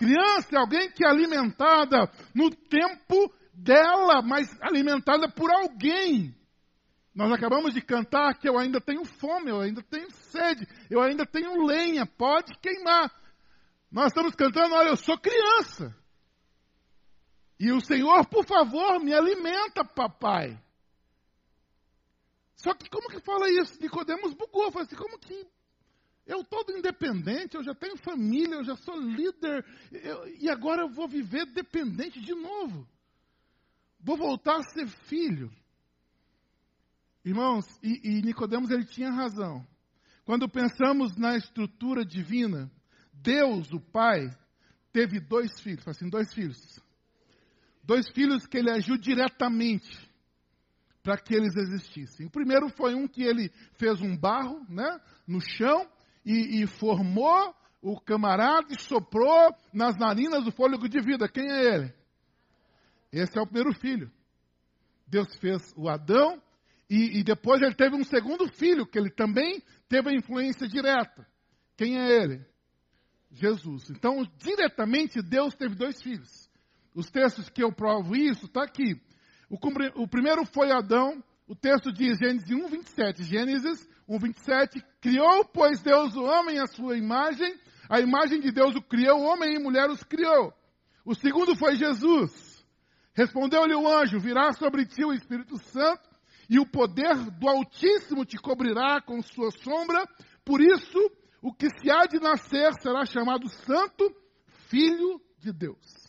Criança 0.00 0.56
é 0.56 0.58
alguém 0.58 0.90
que 0.90 1.04
é 1.04 1.10
alimentada 1.10 2.10
no 2.34 2.50
tempo 2.50 3.30
dela, 3.52 4.22
mas 4.22 4.48
alimentada 4.62 5.30
por 5.30 5.52
alguém. 5.52 6.34
Nós 7.14 7.30
acabamos 7.30 7.74
de 7.74 7.82
cantar 7.82 8.32
que 8.38 8.48
eu 8.48 8.58
ainda 8.58 8.80
tenho 8.80 9.04
fome, 9.04 9.50
eu 9.50 9.60
ainda 9.60 9.82
tenho 9.82 10.10
sede, 10.10 10.66
eu 10.88 11.02
ainda 11.02 11.26
tenho 11.26 11.66
lenha, 11.66 12.06
pode 12.06 12.56
queimar. 12.60 13.12
Nós 13.92 14.06
estamos 14.06 14.34
cantando, 14.34 14.74
olha, 14.74 14.88
eu 14.88 14.96
sou 14.96 15.18
criança. 15.18 15.94
E 17.58 17.70
o 17.70 17.80
Senhor, 17.82 18.26
por 18.26 18.46
favor, 18.46 18.98
me 19.00 19.12
alimenta, 19.12 19.84
papai. 19.84 20.58
Só 22.56 22.72
que 22.72 22.88
como 22.88 23.10
que 23.10 23.20
fala 23.20 23.50
isso? 23.50 23.78
Nicodemos 23.82 24.32
bugou, 24.32 24.72
falou 24.72 24.86
assim, 24.86 24.96
como 24.96 25.18
que 25.18 25.46
eu 26.30 26.44
todo 26.44 26.70
independente, 26.70 27.56
eu 27.56 27.64
já 27.64 27.74
tenho 27.74 27.96
família, 27.96 28.54
eu 28.54 28.64
já 28.64 28.76
sou 28.76 28.96
líder, 28.96 29.66
eu, 29.90 30.28
e 30.38 30.48
agora 30.48 30.82
eu 30.82 30.88
vou 30.88 31.08
viver 31.08 31.44
dependente 31.46 32.20
de 32.20 32.32
novo. 32.32 32.86
Vou 33.98 34.16
voltar 34.16 34.58
a 34.58 34.62
ser 34.62 34.86
filho. 35.08 35.50
Irmãos, 37.24 37.66
e, 37.82 38.00
e 38.08 38.22
Nicodemos 38.22 38.70
ele 38.70 38.84
tinha 38.84 39.10
razão. 39.10 39.66
Quando 40.24 40.48
pensamos 40.48 41.16
na 41.16 41.36
estrutura 41.36 42.04
divina, 42.04 42.70
Deus, 43.12 43.72
o 43.72 43.80
Pai, 43.80 44.30
teve 44.92 45.18
dois 45.18 45.60
filhos, 45.60 45.86
assim, 45.88 46.08
dois 46.08 46.32
filhos. 46.32 46.80
Dois 47.82 48.08
filhos 48.14 48.46
que 48.46 48.56
ele 48.56 48.70
agiu 48.70 48.96
diretamente 48.96 50.08
para 51.02 51.18
que 51.18 51.34
eles 51.34 51.56
existissem. 51.56 52.26
O 52.26 52.30
primeiro 52.30 52.68
foi 52.68 52.94
um 52.94 53.08
que 53.08 53.24
ele 53.24 53.50
fez 53.72 54.00
um 54.00 54.16
barro, 54.16 54.64
né, 54.68 55.00
no 55.26 55.40
chão, 55.40 55.90
e, 56.24 56.62
e 56.62 56.66
formou 56.66 57.54
o 57.82 57.98
camarada 58.00 58.66
e 58.70 58.80
soprou 58.80 59.54
nas 59.72 59.96
narinas 59.96 60.46
o 60.46 60.52
fôlego 60.52 60.88
de 60.88 61.00
vida. 61.00 61.28
Quem 61.28 61.50
é 61.50 61.74
ele? 61.74 61.94
Esse 63.12 63.38
é 63.38 63.42
o 63.42 63.46
primeiro 63.46 63.72
filho. 63.78 64.10
Deus 65.06 65.34
fez 65.36 65.72
o 65.76 65.88
Adão 65.88 66.40
e, 66.88 67.20
e, 67.20 67.24
depois 67.24 67.62
ele 67.62 67.74
teve 67.74 67.94
um 67.94 68.04
segundo 68.04 68.52
filho, 68.52 68.86
que 68.86 68.98
ele 68.98 69.10
também 69.10 69.62
teve 69.88 70.10
a 70.10 70.12
influência 70.12 70.66
direta. 70.68 71.26
Quem 71.76 71.98
é 71.98 72.22
ele? 72.22 72.44
Jesus. 73.30 73.90
Então, 73.90 74.24
diretamente, 74.38 75.22
Deus 75.22 75.54
teve 75.54 75.74
dois 75.74 76.02
filhos. 76.02 76.50
Os 76.94 77.08
textos 77.08 77.48
que 77.48 77.62
eu 77.62 77.72
provo 77.72 78.16
isso, 78.16 78.46
está 78.46 78.64
aqui. 78.64 79.00
O, 79.48 79.56
o, 80.02 80.08
primeiro 80.08 80.44
foi 80.46 80.72
Adão, 80.72 81.22
o 81.50 81.56
texto 81.56 81.90
diz, 81.90 82.16
Gênesis 82.16 82.48
1, 82.48 82.68
27. 82.68 83.24
Gênesis 83.24 83.88
1, 84.08 84.18
27. 84.20 84.84
Criou, 85.00 85.44
pois 85.46 85.82
Deus 85.82 86.14
o 86.14 86.22
homem 86.22 86.60
à 86.60 86.66
sua 86.68 86.96
imagem, 86.96 87.52
a 87.88 87.98
imagem 87.98 88.38
de 88.38 88.52
Deus 88.52 88.76
o 88.76 88.80
criou, 88.80 89.20
homem 89.22 89.56
e 89.56 89.58
mulher 89.58 89.90
os 89.90 90.00
criou. 90.04 90.54
O 91.04 91.12
segundo 91.12 91.56
foi 91.56 91.74
Jesus. 91.74 92.64
Respondeu-lhe 93.14 93.74
o 93.74 93.88
anjo: 93.88 94.20
Virá 94.20 94.52
sobre 94.52 94.86
ti 94.86 95.04
o 95.04 95.12
Espírito 95.12 95.58
Santo, 95.58 96.08
e 96.48 96.60
o 96.60 96.64
poder 96.70 97.16
do 97.16 97.48
Altíssimo 97.48 98.24
te 98.24 98.36
cobrirá 98.36 99.00
com 99.00 99.20
sua 99.20 99.50
sombra. 99.50 100.06
Por 100.44 100.60
isso, 100.60 100.98
o 101.42 101.52
que 101.52 101.68
se 101.68 101.90
há 101.90 102.06
de 102.06 102.20
nascer 102.20 102.72
será 102.80 103.04
chamado 103.04 103.48
Santo 103.48 104.08
Filho 104.68 105.20
de 105.40 105.52
Deus. 105.52 106.00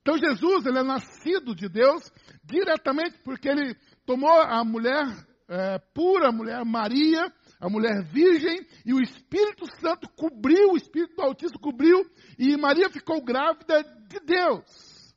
Então 0.00 0.18
Jesus, 0.18 0.66
ele 0.66 0.80
é 0.80 0.82
nascido 0.82 1.54
de 1.54 1.68
Deus 1.68 2.02
diretamente 2.44 3.18
porque 3.22 3.48
ele 3.48 3.76
tomou 4.04 4.30
a 4.30 4.64
mulher 4.64 5.04
é, 5.48 5.78
pura, 5.94 6.28
a 6.28 6.32
mulher 6.32 6.64
Maria, 6.64 7.32
a 7.60 7.68
mulher 7.68 8.02
virgem, 8.04 8.66
e 8.84 8.94
o 8.94 9.00
Espírito 9.00 9.66
Santo 9.80 10.08
cobriu, 10.16 10.72
o 10.72 10.76
Espírito 10.76 11.14
do 11.14 11.22
Altíssimo 11.22 11.60
cobriu, 11.60 12.04
e 12.38 12.56
Maria 12.56 12.88
ficou 12.90 13.22
grávida 13.22 13.82
de 14.08 14.20
Deus. 14.20 15.14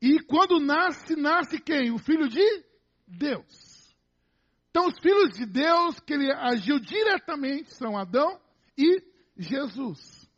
E 0.00 0.18
quando 0.20 0.58
nasce, 0.58 1.14
nasce 1.14 1.60
quem? 1.60 1.90
O 1.90 1.98
filho 1.98 2.28
de 2.28 2.64
Deus. 3.06 3.70
Então, 4.70 4.86
os 4.86 4.98
filhos 5.00 5.36
de 5.36 5.44
Deus 5.44 6.00
que 6.00 6.14
ele 6.14 6.32
agiu 6.32 6.78
diretamente 6.78 7.74
são 7.74 7.98
Adão 7.98 8.40
e 8.78 9.02
Jesus. 9.36 10.28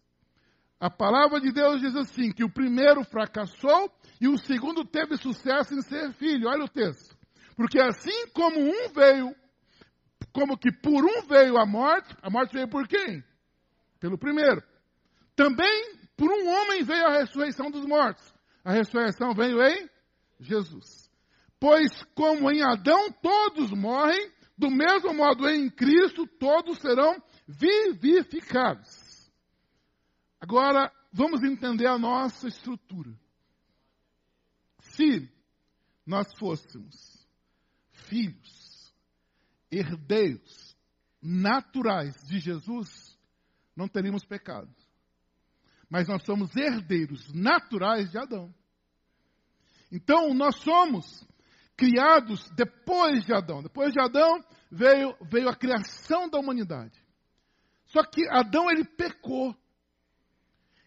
A 0.81 0.91
palavra 0.91 1.41
de 1.41 1.53
Deus 1.53 1.81
diz 1.81 1.95
assim: 1.95 2.33
que 2.33 2.43
o 2.43 2.53
primeiro 2.53 3.05
fracassou 3.05 3.93
e 4.21 4.27
o 4.27 4.37
segundo 4.39 4.85
teve 4.85 5.17
sucesso 5.17 5.75
em 5.75 5.83
ser 5.83 6.13
filho. 6.15 6.49
Olha 6.49 6.65
o 6.65 6.69
texto. 6.69 7.12
Porque 7.57 7.81
assim 7.81 8.29
como 8.29 8.59
um 8.61 8.89
veio, 8.89 9.35
como 10.33 10.57
que 10.57 10.73
por 10.73 11.05
um 11.05 11.23
veio 11.27 11.59
a 11.59 11.67
morte, 11.67 12.15
a 12.23 12.31
morte 12.31 12.53
veio 12.53 12.69
por 12.69 12.89
quem? 12.89 13.23
Pelo 14.01 14.19
primeiro. 14.19 14.63
Também 15.37 15.97
por 16.17 16.31
um 16.31 16.49
homem 16.49 16.83
veio 16.83 17.07
a 17.07 17.19
ressurreição 17.19 17.71
dos 17.71 17.85
mortos. 17.87 18.33
A 18.65 18.73
ressurreição 18.73 19.35
veio 19.35 19.63
em 19.63 19.89
Jesus. 20.41 21.11
Pois 21.59 22.03
como 22.15 22.51
em 22.51 22.63
Adão 22.63 23.13
todos 23.13 23.71
morrem, 23.71 24.33
do 24.57 24.71
mesmo 24.71 25.15
modo 25.15 25.49
em 25.49 25.71
Cristo 25.71 26.27
todos 26.27 26.79
serão 26.79 27.23
vivificados. 27.47 29.31
Agora, 30.41 30.93
vamos 31.13 31.43
entender 31.45 31.87
a 31.87 31.99
nossa 31.99 32.49
estrutura. 32.49 33.13
Se 34.81 35.29
nós 36.05 36.27
fôssemos 36.39 37.12
filhos, 38.13 38.95
herdeiros 39.71 40.77
naturais 41.23 42.15
de 42.27 42.39
Jesus, 42.39 43.19
não 43.75 43.89
teríamos 43.89 44.23
pecado. 44.23 44.71
Mas 45.89 46.09
nós 46.09 46.23
somos 46.25 46.55
herdeiros 46.55 47.33
naturais 47.33 48.11
de 48.11 48.19
Adão. 48.19 48.55
Então, 49.91 50.35
nós 50.35 50.57
somos 50.57 51.27
criados 51.75 52.51
depois 52.51 53.25
de 53.25 53.33
Adão. 53.33 53.63
Depois 53.63 53.93
de 53.93 54.01
Adão 54.01 54.45
veio, 54.71 55.17
veio 55.23 55.49
a 55.49 55.57
criação 55.57 56.29
da 56.29 56.39
humanidade. 56.39 57.03
Só 57.87 58.03
que 58.05 58.29
Adão 58.29 58.71
ele 58.71 58.85
pecou. 58.85 59.57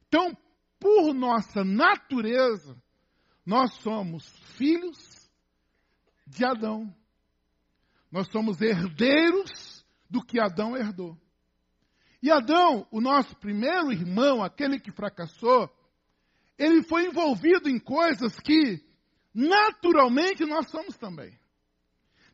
Então, 0.08 0.36
por 0.80 1.14
nossa 1.14 1.64
natureza, 1.64 2.76
nós 3.44 3.74
somos 3.76 4.28
filhos 4.58 5.30
de 6.28 6.46
Adão. 6.46 6.94
Nós 8.16 8.30
somos 8.30 8.62
herdeiros 8.62 9.86
do 10.10 10.24
que 10.24 10.40
Adão 10.40 10.74
herdou. 10.78 11.20
E 12.24 12.32
Adão, 12.32 12.88
o 12.90 13.02
nosso 13.02 13.36
primeiro 13.36 13.92
irmão, 13.92 14.42
aquele 14.42 14.80
que 14.80 14.90
fracassou, 14.90 15.70
ele 16.58 16.82
foi 16.84 17.08
envolvido 17.08 17.68
em 17.68 17.78
coisas 17.78 18.40
que 18.40 18.82
naturalmente 19.34 20.46
nós 20.46 20.72
somos 20.72 20.96
também. 20.96 21.38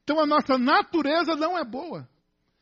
Então 0.04 0.20
a 0.20 0.28
nossa 0.28 0.56
natureza 0.56 1.36
não 1.36 1.58
é 1.58 1.66
boa. 1.66 2.08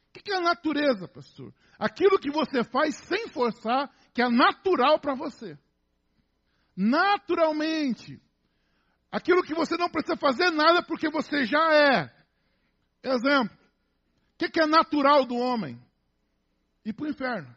O 0.07 0.13
que 0.13 0.31
é 0.31 0.37
a 0.37 0.41
natureza, 0.41 1.05
pastor? 1.05 1.53
Aquilo 1.77 2.19
que 2.19 2.31
você 2.31 2.63
faz 2.63 2.95
sem 2.99 3.27
forçar 3.27 3.93
que 4.13 4.21
é 4.21 4.29
natural 4.29 4.97
para 4.97 5.13
você. 5.13 5.59
Naturalmente. 6.73 8.17
Aquilo 9.11 9.43
que 9.43 9.53
você 9.53 9.75
não 9.75 9.89
precisa 9.89 10.15
fazer 10.15 10.51
nada 10.51 10.81
porque 10.81 11.09
você 11.09 11.45
já 11.45 11.73
é. 11.73 12.18
Exemplo. 13.03 13.57
O 14.33 14.49
que, 14.49 14.59
é 14.59 14.65
natural 14.65 15.25
do 15.25 15.35
homem? 15.35 15.79
Ir 16.85 16.93
para 16.93 17.05
o 17.05 17.09
inferno. 17.09 17.55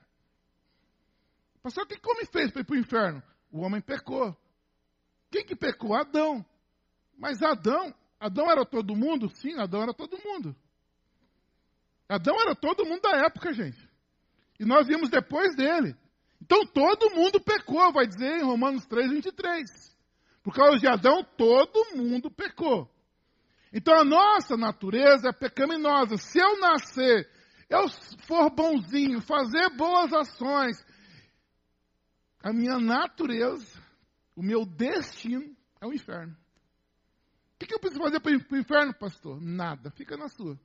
Pastor, 1.62 1.84
o 1.84 1.86
que, 1.86 1.96
que 1.96 2.08
o 2.08 2.12
homem 2.12 2.26
fez 2.26 2.50
para 2.50 2.60
ir 2.60 2.64
para 2.64 2.74
o 2.74 2.78
inferno? 2.78 3.22
O 3.50 3.60
homem 3.60 3.80
pecou. 3.80 4.36
Quem 5.30 5.44
que 5.44 5.54
pecou? 5.54 5.94
Adão. 5.94 6.44
Mas 7.16 7.40
Adão, 7.42 7.94
Adão 8.18 8.50
era 8.50 8.64
todo 8.66 8.96
mundo? 8.96 9.28
Sim, 9.28 9.58
Adão 9.58 9.82
era 9.82 9.94
todo 9.94 10.18
mundo. 10.18 10.56
Adão 12.08 12.40
era 12.40 12.54
todo 12.54 12.84
mundo 12.84 13.00
da 13.00 13.16
época, 13.26 13.52
gente. 13.52 13.88
E 14.58 14.64
nós 14.64 14.86
vimos 14.86 15.08
depois 15.08 15.56
dele. 15.56 15.96
Então 16.40 16.66
todo 16.66 17.14
mundo 17.14 17.40
pecou, 17.40 17.92
vai 17.92 18.06
dizer 18.06 18.40
em 18.40 18.44
Romanos 18.44 18.84
3, 18.86 19.10
23. 19.10 19.96
Por 20.42 20.52
causa 20.52 20.78
de 20.78 20.88
Adão, 20.88 21.24
todo 21.36 21.96
mundo 21.96 22.30
pecou. 22.30 22.91
Então 23.72 23.94
a 23.98 24.04
nossa 24.04 24.56
natureza 24.56 25.30
é 25.30 25.32
pecaminosa. 25.32 26.16
Se 26.18 26.38
eu 26.38 26.60
nascer, 26.60 27.28
eu 27.70 27.88
for 28.26 28.50
bonzinho, 28.50 29.20
fazer 29.22 29.70
boas 29.70 30.12
ações, 30.12 30.84
a 32.42 32.52
minha 32.52 32.78
natureza, 32.78 33.82
o 34.36 34.42
meu 34.42 34.66
destino 34.66 35.56
é 35.80 35.86
o 35.86 35.92
inferno. 35.92 36.36
O 37.54 37.64
que 37.64 37.72
eu 37.72 37.78
preciso 37.78 38.02
fazer 38.02 38.20
para 38.20 38.32
o 38.32 38.58
inferno, 38.58 38.92
pastor? 38.92 39.40
Nada, 39.40 39.90
fica 39.92 40.16
na 40.16 40.28
sua. 40.28 40.58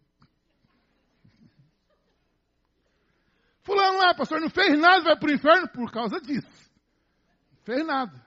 Fulano 3.62 4.00
lá, 4.00 4.16
pastor, 4.16 4.42
não 4.42 4.50
fez 4.50 4.80
nada, 4.80 5.04
vai 5.04 5.20
para 5.20 5.30
o 5.30 5.34
inferno 5.34 5.68
por 5.70 5.92
causa 5.92 6.20
disso. 6.20 6.72
Não 7.52 7.64
fez 7.64 7.86
nada. 7.86 8.27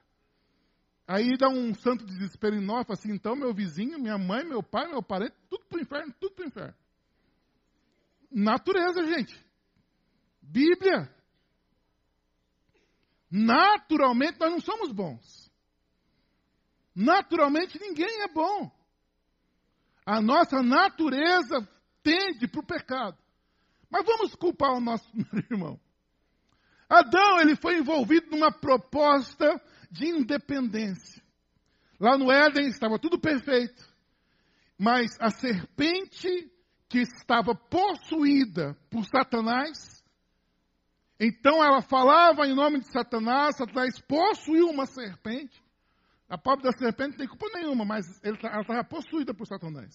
Aí 1.12 1.36
dá 1.36 1.48
um 1.48 1.74
santo 1.74 2.06
desespero 2.06 2.54
em 2.54 2.64
nós, 2.64 2.88
assim, 2.88 3.10
então 3.10 3.34
meu 3.34 3.52
vizinho, 3.52 3.98
minha 3.98 4.16
mãe, 4.16 4.44
meu 4.44 4.62
pai, 4.62 4.86
meu 4.86 5.02
parente, 5.02 5.34
tudo 5.48 5.64
para 5.64 5.78
o 5.78 5.80
inferno, 5.80 6.14
tudo 6.20 6.36
para 6.36 6.44
o 6.44 6.46
inferno. 6.46 6.74
Natureza, 8.30 9.04
gente. 9.08 9.44
Bíblia. 10.40 11.12
Naturalmente 13.28 14.38
nós 14.38 14.52
não 14.52 14.60
somos 14.60 14.92
bons. 14.92 15.50
Naturalmente 16.94 17.76
ninguém 17.80 18.22
é 18.22 18.28
bom. 18.28 18.70
A 20.06 20.22
nossa 20.22 20.62
natureza 20.62 21.68
tende 22.04 22.46
para 22.46 22.60
o 22.60 22.66
pecado. 22.66 23.18
Mas 23.90 24.06
vamos 24.06 24.36
culpar 24.36 24.76
o 24.76 24.80
nosso 24.80 25.10
irmão. 25.50 25.80
Adão, 26.88 27.40
ele 27.40 27.56
foi 27.56 27.78
envolvido 27.78 28.30
numa 28.30 28.52
proposta 28.52 29.60
de 29.90 30.06
independência. 30.08 31.22
Lá 31.98 32.16
no 32.16 32.30
Éden 32.30 32.68
estava 32.68 32.98
tudo 32.98 33.18
perfeito. 33.18 33.88
Mas 34.78 35.10
a 35.20 35.30
serpente 35.30 36.50
que 36.88 37.00
estava 37.00 37.54
possuída 37.54 38.76
por 38.90 39.04
Satanás, 39.04 40.02
então 41.18 41.62
ela 41.62 41.82
falava 41.82 42.46
em 42.46 42.54
nome 42.54 42.80
de 42.80 42.90
Satanás, 42.90 43.56
Satanás 43.56 44.00
possuiu 44.00 44.68
uma 44.70 44.86
serpente. 44.86 45.62
A 46.28 46.38
pobre 46.38 46.62
da 46.62 46.72
serpente 46.72 47.10
não 47.10 47.18
tem 47.18 47.28
culpa 47.28 47.46
nenhuma, 47.52 47.84
mas 47.84 48.06
ela 48.22 48.36
estava 48.36 48.84
possuída 48.84 49.34
por 49.34 49.46
Satanás. 49.46 49.94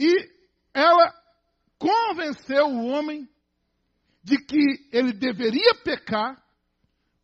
E 0.00 0.28
ela 0.74 1.14
convenceu 1.78 2.66
o 2.66 2.86
homem 2.86 3.28
de 4.24 4.36
que 4.38 4.88
ele 4.92 5.12
deveria 5.12 5.74
pecar, 5.84 6.41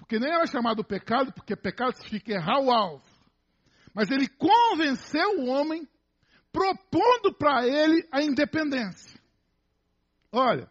porque 0.09 0.19
nem 0.19 0.33
era 0.33 0.47
chamado 0.47 0.83
pecado, 0.83 1.31
porque 1.35 1.55
pecado 1.55 1.95
significa 1.97 2.33
errar 2.33 2.63
o 2.63 2.71
alvo. 2.71 3.05
Mas 3.93 4.11
ele 4.11 4.27
convenceu 4.27 5.41
o 5.41 5.49
homem, 5.49 5.87
propondo 6.51 7.35
para 7.35 7.67
ele 7.67 8.09
a 8.11 8.23
independência. 8.23 9.21
Olha, 10.33 10.67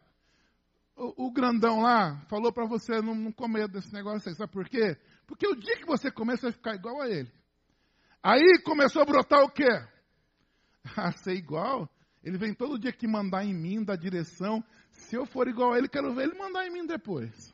o, 0.96 1.28
o 1.28 1.32
grandão 1.32 1.82
lá 1.82 2.20
falou 2.28 2.52
para 2.52 2.66
você 2.66 3.00
não, 3.00 3.14
não 3.14 3.32
comer 3.32 3.68
desse 3.68 3.94
negócio 3.94 4.28
aí, 4.28 4.36
sabe 4.36 4.52
por 4.52 4.68
quê? 4.68 4.98
Porque 5.28 5.48
o 5.48 5.56
dia 5.56 5.78
que 5.78 5.86
você 5.86 6.10
comer, 6.10 6.38
você 6.38 6.48
vai 6.48 6.54
ficar 6.54 6.74
igual 6.74 7.00
a 7.00 7.08
ele. 7.08 7.32
Aí 8.24 8.60
começou 8.64 9.04
a 9.04 9.06
brotar 9.06 9.44
o 9.44 9.52
quê? 9.52 9.70
Ah, 10.96 11.12
ser 11.12 11.34
igual? 11.34 11.88
Ele 12.24 12.38
vem 12.38 12.54
todo 12.54 12.80
dia 12.80 12.92
aqui 12.92 13.06
mandar 13.06 13.44
em 13.44 13.54
mim, 13.54 13.84
dar 13.84 13.98
direção. 13.98 14.64
Se 14.90 15.16
eu 15.16 15.26
for 15.26 15.48
igual 15.50 15.74
a 15.74 15.78
ele, 15.78 15.90
quero 15.90 16.16
ver 16.16 16.24
ele 16.24 16.40
mandar 16.40 16.66
em 16.66 16.72
mim 16.72 16.88
depois. 16.88 17.54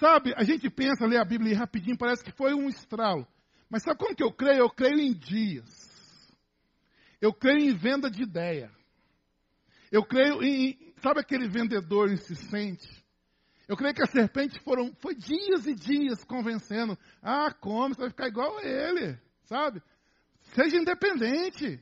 Sabe, 0.00 0.32
a 0.34 0.42
gente 0.42 0.70
pensa, 0.70 1.04
lê 1.04 1.18
a 1.18 1.24
Bíblia 1.24 1.58
rapidinho, 1.58 1.98
parece 1.98 2.24
que 2.24 2.32
foi 2.32 2.54
um 2.54 2.70
estralo. 2.70 3.26
Mas 3.68 3.82
sabe 3.82 3.98
como 3.98 4.16
que 4.16 4.24
eu 4.24 4.32
creio? 4.32 4.60
Eu 4.60 4.70
creio 4.70 4.98
em 4.98 5.12
dias. 5.12 5.68
Eu 7.20 7.34
creio 7.34 7.70
em 7.70 7.76
venda 7.76 8.10
de 8.10 8.22
ideia. 8.22 8.72
Eu 9.92 10.02
creio 10.02 10.42
em, 10.42 10.94
sabe 11.02 11.20
aquele 11.20 11.46
vendedor 11.48 12.10
insistente? 12.10 12.88
Eu 13.68 13.76
creio 13.76 13.94
que 13.94 14.02
a 14.02 14.06
serpente 14.06 14.58
foram, 14.60 14.90
foi 15.02 15.14
dias 15.14 15.66
e 15.66 15.74
dias 15.74 16.24
convencendo. 16.24 16.98
Ah, 17.22 17.52
come, 17.52 17.94
você 17.94 18.00
vai 18.00 18.10
ficar 18.10 18.28
igual 18.28 18.56
a 18.56 18.62
ele. 18.62 19.18
sabe? 19.44 19.82
Seja 20.54 20.78
independente. 20.78 21.78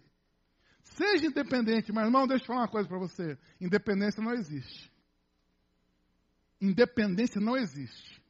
Seja 0.82 1.26
independente, 1.26 1.92
mas 1.92 2.04
irmão, 2.04 2.26
deixa 2.26 2.42
eu 2.42 2.46
falar 2.48 2.62
uma 2.62 2.68
coisa 2.68 2.88
para 2.88 2.98
você. 2.98 3.38
Independência 3.60 4.20
não 4.20 4.32
existe. 4.32 4.90
Independência 6.60 7.40
não 7.40 7.56
existe. 7.56 8.20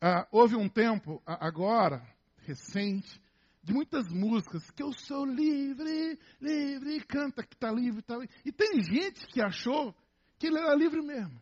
Ah, 0.00 0.26
houve 0.32 0.56
um 0.56 0.68
tempo, 0.68 1.22
agora, 1.26 2.02
recente, 2.38 3.20
de 3.62 3.72
muitas 3.72 4.08
músicas 4.08 4.70
que 4.70 4.82
eu 4.82 4.92
sou 4.92 5.24
livre, 5.26 6.18
livre, 6.40 7.04
canta 7.04 7.42
que 7.42 7.54
está 7.54 7.70
livre, 7.70 8.00
está 8.00 8.16
livre. 8.16 8.34
E 8.44 8.50
tem 8.50 8.82
gente 8.82 9.26
que 9.26 9.42
achou 9.42 9.94
que 10.38 10.46
ele 10.46 10.58
era 10.58 10.74
livre 10.74 11.02
mesmo. 11.02 11.40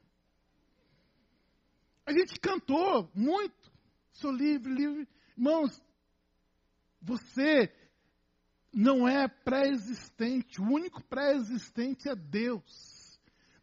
A 2.04 2.12
gente 2.12 2.40
cantou 2.40 3.10
muito, 3.14 3.70
sou 4.12 4.32
livre, 4.32 4.72
livre. 4.72 5.08
Irmãos, 5.36 5.80
você 7.00 7.72
não 8.72 9.06
é 9.06 9.28
pré-existente, 9.28 10.60
o 10.60 10.64
único 10.64 11.02
pré-existente 11.04 12.08
é 12.08 12.16
Deus. 12.16 12.97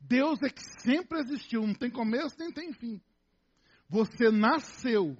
Deus 0.07 0.41
é 0.43 0.49
que 0.49 0.61
sempre 0.81 1.19
existiu, 1.19 1.65
não 1.65 1.73
tem 1.73 1.89
começo 1.89 2.35
nem 2.37 2.51
tem 2.51 2.71
fim. 2.73 3.01
Você 3.89 4.29
nasceu 4.29 5.17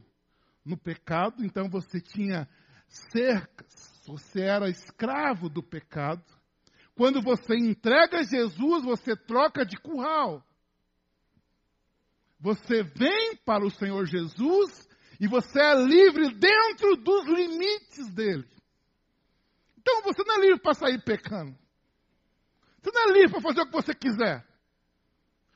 no 0.64 0.78
pecado, 0.78 1.44
então 1.44 1.70
você 1.70 2.00
tinha 2.00 2.48
cercas, 2.88 4.04
você 4.06 4.42
era 4.42 4.70
escravo 4.70 5.50
do 5.50 5.64
pecado. 5.64 6.24
Quando 6.96 7.22
você 7.22 7.56
entrega 7.56 8.24
Jesus, 8.24 8.84
você 8.84 9.16
troca 9.16 9.66
de 9.66 9.78
curral. 9.78 10.46
Você 12.40 12.84
vem 12.84 13.36
para 13.38 13.66
o 13.66 13.72
Senhor 13.72 14.06
Jesus 14.06 14.88
e 15.20 15.28
você 15.28 15.60
é 15.60 15.76
livre 15.76 16.34
dentro 16.36 16.96
dos 16.98 17.26
limites 17.26 18.14
dele. 18.14 18.48
Então 19.80 20.02
você 20.04 20.24
não 20.24 20.36
é 20.36 20.42
livre 20.42 20.62
para 20.62 20.74
sair 20.74 21.02
pecando. 21.04 21.58
Você 22.82 22.92
não 22.92 23.10
é 23.10 23.14
livre 23.14 23.32
para 23.32 23.42
fazer 23.42 23.62
o 23.62 23.66
que 23.66 23.72
você 23.72 23.94
quiser. 23.94 24.55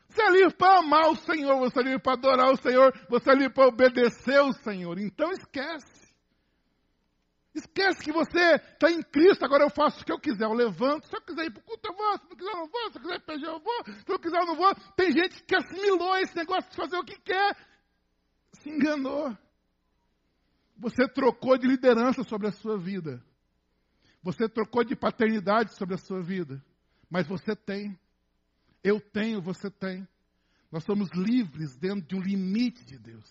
Você 0.10 0.24
é 0.24 0.32
livre 0.32 0.56
para 0.56 0.80
amar 0.80 1.12
o 1.12 1.16
Senhor, 1.16 1.58
você 1.60 1.80
é 1.80 1.84
livre 1.84 2.02
para 2.02 2.14
adorar 2.14 2.52
o 2.52 2.58
Senhor, 2.58 2.92
você 3.08 3.30
é 3.30 3.36
livre 3.36 3.54
para 3.54 3.68
obedecer 3.68 4.42
o 4.42 4.52
Senhor. 4.54 4.98
Então 4.98 5.32
esquece. 5.32 6.10
Esquece 7.54 8.04
que 8.04 8.12
você 8.12 8.56
está 8.56 8.92
em 8.92 9.04
Cristo, 9.04 9.44
agora 9.46 9.64
eu 9.64 9.70
faço 9.70 10.02
o 10.02 10.06
que 10.06 10.12
eu 10.12 10.20
quiser, 10.20 10.46
eu 10.46 10.54
levanto. 10.54 11.08
Se 11.08 11.16
eu 11.16 11.22
quiser 11.22 11.46
ir 11.46 11.52
para 11.52 11.62
o 11.62 11.64
culto, 11.64 11.90
eu 11.90 11.96
vou. 11.96 12.18
Se 12.18 12.28
não 12.28 12.36
quiser, 12.36 12.52
eu 12.52 12.58
não 12.58 12.68
vou. 12.68 12.92
Se 12.92 12.98
eu 12.98 13.02
quiser 13.02 13.20
para 13.20 13.36
eu 13.36 13.60
vou. 13.60 13.86
Se 13.86 14.12
eu 14.12 14.20
quiser, 14.20 14.40
eu 14.40 14.46
não 14.46 14.56
vou. 14.56 14.76
Tem 14.96 15.12
gente 15.12 15.44
que 15.44 15.56
assimilou 15.56 16.18
esse 16.18 16.36
negócio 16.36 16.70
de 16.70 16.76
fazer 16.76 16.98
o 16.98 17.04
que 17.04 17.20
quer. 17.20 17.56
Se 18.54 18.70
enganou. 18.70 19.38
Você 20.78 21.08
trocou 21.10 21.58
de 21.58 21.68
liderança 21.68 22.24
sobre 22.24 22.48
a 22.48 22.52
sua 22.52 22.78
vida. 22.78 23.22
Você 24.24 24.48
trocou 24.50 24.84
de 24.84 24.96
paternidade 24.96 25.76
sobre 25.76 25.96
a 25.96 25.98
sua 25.98 26.22
vida. 26.22 26.64
Mas 27.10 27.28
você 27.28 27.56
tem. 27.56 28.00
Eu 28.84 29.00
tenho, 29.00 29.42
você 29.42 29.70
tem. 29.70 30.08
Nós 30.72 30.84
somos 30.84 31.10
livres 31.14 31.76
dentro 31.78 32.08
de 32.08 32.16
um 32.16 32.22
limite 32.22 32.86
de 32.86 32.98
Deus. 32.98 33.28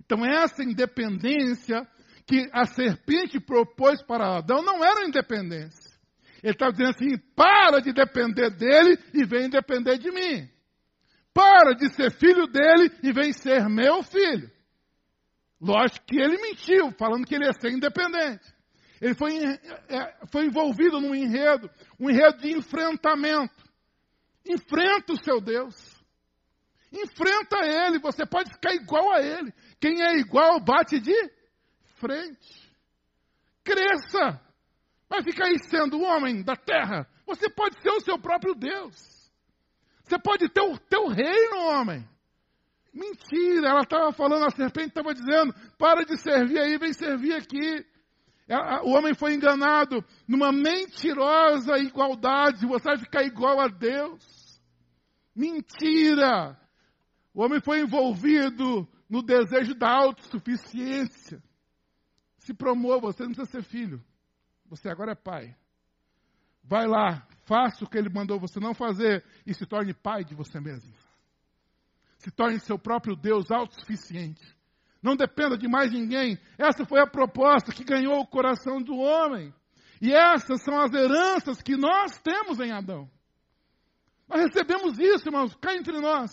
Então, 0.00 0.24
essa 0.24 0.62
independência 0.62 1.86
que 2.26 2.48
a 2.52 2.64
serpente 2.64 3.38
propôs 3.40 4.02
para 4.02 4.38
Adão 4.38 4.62
não 4.62 4.84
era 4.84 5.06
independência. 5.06 5.92
Ele 6.42 6.52
está 6.52 6.70
dizendo 6.70 6.90
assim: 6.90 7.18
para 7.36 7.80
de 7.80 7.92
depender 7.92 8.50
dele 8.50 8.98
e 9.14 9.24
vem 9.24 9.48
depender 9.48 9.98
de 9.98 10.10
mim. 10.10 10.48
Para 11.32 11.74
de 11.74 11.88
ser 11.94 12.10
filho 12.12 12.46
dele 12.46 12.90
e 13.02 13.12
vem 13.12 13.32
ser 13.32 13.68
meu 13.68 14.02
filho. 14.02 14.50
Lógico 15.60 16.04
que 16.06 16.20
ele 16.20 16.36
mentiu, 16.38 16.90
falando 16.98 17.24
que 17.24 17.34
ele 17.34 17.44
ia 17.44 17.52
ser 17.52 17.70
independente. 17.70 18.44
Ele 19.00 19.14
foi, 19.14 19.36
é, 19.44 20.26
foi 20.30 20.46
envolvido 20.46 21.00
num 21.00 21.14
enredo, 21.14 21.70
um 21.98 22.10
enredo 22.10 22.38
de 22.38 22.52
enfrentamento. 22.52 23.61
Enfrenta 24.46 25.12
o 25.12 25.24
seu 25.24 25.40
Deus. 25.40 25.74
Enfrenta 26.92 27.58
ele, 27.64 27.98
você 27.98 28.26
pode 28.26 28.50
ficar 28.52 28.74
igual 28.74 29.12
a 29.12 29.20
ele. 29.20 29.52
Quem 29.80 30.02
é 30.02 30.18
igual 30.18 30.60
bate 30.60 31.00
de 31.00 31.14
frente. 31.96 32.70
Cresça. 33.64 34.40
Vai 35.08 35.22
ficar 35.22 35.46
aí 35.46 35.58
sendo 35.68 35.98
o 35.98 36.02
homem 36.02 36.42
da 36.42 36.56
terra. 36.56 37.08
Você 37.26 37.48
pode 37.48 37.80
ser 37.80 37.90
o 37.90 38.00
seu 38.00 38.18
próprio 38.18 38.54
Deus. 38.54 38.96
Você 40.04 40.18
pode 40.18 40.48
ter 40.48 40.60
o 40.60 40.78
teu 40.78 41.06
reino, 41.08 41.56
homem. 41.68 42.06
Mentira, 42.92 43.70
ela 43.70 43.80
estava 43.80 44.12
falando, 44.12 44.44
a 44.44 44.50
serpente 44.50 44.88
estava 44.88 45.14
dizendo: 45.14 45.54
para 45.78 46.04
de 46.04 46.18
servir 46.18 46.58
aí, 46.58 46.76
vem 46.76 46.92
servir 46.92 47.34
aqui. 47.34 47.86
O 48.84 48.90
homem 48.90 49.14
foi 49.14 49.34
enganado 49.34 50.04
numa 50.26 50.52
mentirosa 50.52 51.78
igualdade, 51.78 52.66
você 52.66 52.84
vai 52.84 52.98
ficar 52.98 53.22
igual 53.22 53.60
a 53.60 53.68
Deus. 53.68 54.60
Mentira! 55.34 56.58
O 57.32 57.42
homem 57.42 57.60
foi 57.60 57.80
envolvido 57.80 58.86
no 59.08 59.22
desejo 59.22 59.74
da 59.74 59.90
autossuficiência 59.90 61.42
se 62.42 62.52
promova, 62.52 63.12
você 63.12 63.22
não 63.22 63.32
precisa 63.32 63.50
ser 63.50 63.62
filho. 63.62 64.04
Você 64.66 64.88
agora 64.88 65.12
é 65.12 65.14
pai. 65.14 65.56
Vai 66.62 66.86
lá, 66.86 67.26
faça 67.44 67.84
o 67.84 67.88
que 67.88 67.96
ele 67.96 68.08
mandou 68.08 68.38
você 68.38 68.58
não 68.58 68.74
fazer 68.74 69.24
e 69.46 69.54
se 69.54 69.64
torne 69.64 69.94
pai 69.94 70.24
de 70.24 70.34
você 70.34 70.60
mesmo. 70.60 70.92
Se 72.18 72.30
torne 72.30 72.58
seu 72.60 72.78
próprio 72.78 73.14
Deus 73.14 73.50
autossuficiente. 73.50 74.42
Não 75.02 75.16
dependa 75.16 75.58
de 75.58 75.66
mais 75.66 75.90
ninguém. 75.90 76.38
Essa 76.56 76.84
foi 76.84 77.00
a 77.00 77.06
proposta 77.06 77.72
que 77.72 77.82
ganhou 77.82 78.20
o 78.20 78.26
coração 78.26 78.80
do 78.80 78.96
homem. 78.96 79.52
E 80.00 80.12
essas 80.12 80.62
são 80.62 80.78
as 80.80 80.92
heranças 80.92 81.60
que 81.60 81.76
nós 81.76 82.18
temos 82.20 82.60
em 82.60 82.70
Adão. 82.70 83.10
Nós 84.28 84.42
recebemos 84.42 84.98
isso, 84.98 85.28
irmãos, 85.28 85.54
cá 85.56 85.74
entre 85.74 86.00
nós. 86.00 86.30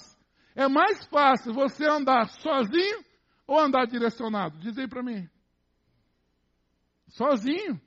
É 0.55 0.67
mais 0.67 1.05
fácil 1.08 1.53
você 1.53 1.86
andar 1.88 2.29
sozinho 2.29 3.03
ou 3.47 3.60
andar 3.60 3.86
direcionado? 3.88 4.58
Diz 4.60 4.77
aí 4.77 4.88
para 4.88 5.03
mim. 5.03 5.27
Sozinho. 7.08 7.82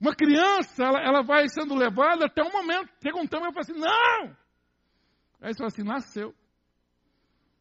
Uma 0.00 0.14
criança, 0.14 0.84
ela, 0.84 1.00
ela 1.00 1.22
vai 1.22 1.48
sendo 1.48 1.74
levada 1.74 2.26
até 2.26 2.42
um 2.42 2.52
momento, 2.52 2.90
chega 3.02 3.16
um 3.18 3.26
tempo 3.26 3.46
e 3.46 3.52
fala 3.52 3.60
assim, 3.60 3.78
não! 3.78 4.36
Aí 5.40 5.52
você 5.52 5.58
fala 5.58 5.68
assim, 5.68 5.82
nasceu. 5.82 6.34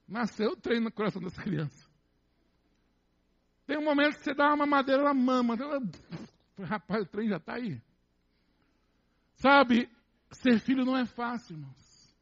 Nasceu 0.08 0.52
o 0.52 0.56
treino 0.56 0.86
no 0.86 0.92
coração 0.92 1.22
dessa 1.22 1.42
criança. 1.42 1.90
Tem 3.66 3.78
um 3.78 3.84
momento 3.84 4.18
que 4.18 4.24
você 4.24 4.34
dá 4.34 4.54
uma 4.54 4.66
madeira, 4.66 5.02
ela 5.02 5.14
mama. 5.14 5.56
Ela, 5.56 5.82
rapaz, 6.64 7.04
o 7.04 7.10
trem 7.10 7.28
já 7.28 7.38
está 7.38 7.56
aí. 7.56 7.82
Sabe, 9.36 9.90
ser 10.32 10.60
filho 10.60 10.86
não 10.86 10.96
é 10.96 11.06
fácil, 11.06 11.56
irmãos. 11.56 12.16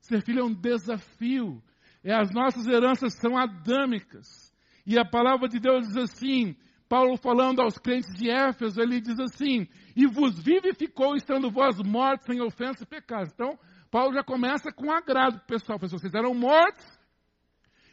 Ser 0.00 0.22
filho 0.22 0.40
é 0.40 0.44
um 0.44 0.54
desafio. 0.54 1.62
É, 2.02 2.14
as 2.14 2.32
nossas 2.32 2.66
heranças 2.66 3.14
são 3.20 3.36
adâmicas. 3.36 4.54
E 4.86 4.98
a 4.98 5.04
palavra 5.04 5.48
de 5.48 5.60
Deus 5.60 5.86
diz 5.86 5.96
assim: 5.98 6.56
Paulo 6.88 7.18
falando 7.18 7.60
aos 7.60 7.76
crentes 7.76 8.14
de 8.14 8.30
Éfeso, 8.30 8.80
ele 8.80 9.00
diz 9.00 9.18
assim: 9.20 9.68
E 9.94 10.06
vos 10.06 10.42
vivificou, 10.42 11.14
estando 11.14 11.50
vós 11.50 11.76
mortos 11.82 12.26
sem 12.26 12.40
ofensa 12.40 12.84
e 12.84 12.86
pecado. 12.86 13.30
Então, 13.34 13.58
Paulo 13.90 14.14
já 14.14 14.24
começa 14.24 14.72
com 14.72 14.90
agrado, 14.90 15.40
pessoal. 15.46 15.78
Vocês 15.78 16.14
eram 16.14 16.32
mortos 16.32 16.97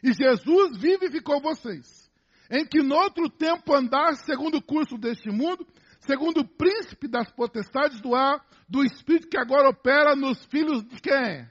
e 0.06 0.12
Jesus 0.12 0.78
vivificou 0.78 1.40
vocês. 1.40 2.08
Em 2.48 2.64
que 2.64 2.80
no 2.80 2.94
outro 2.94 3.28
tempo 3.28 3.74
andasse 3.74 4.24
segundo 4.24 4.58
o 4.58 4.62
curso 4.62 4.96
deste 4.96 5.28
mundo, 5.30 5.66
segundo 5.98 6.42
o 6.42 6.48
príncipe 6.48 7.08
das 7.08 7.28
potestades 7.32 8.00
do 8.00 8.14
ar, 8.14 8.46
do 8.68 8.84
Espírito 8.84 9.28
que 9.28 9.36
agora 9.36 9.68
opera 9.68 10.14
nos 10.14 10.44
filhos 10.44 10.84
de 10.84 11.00
quem? 11.00 11.48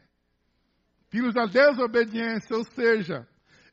Filhos 1.10 1.34
da 1.34 1.46
desobediência, 1.46 2.56
ou 2.56 2.64
seja, 2.72 3.28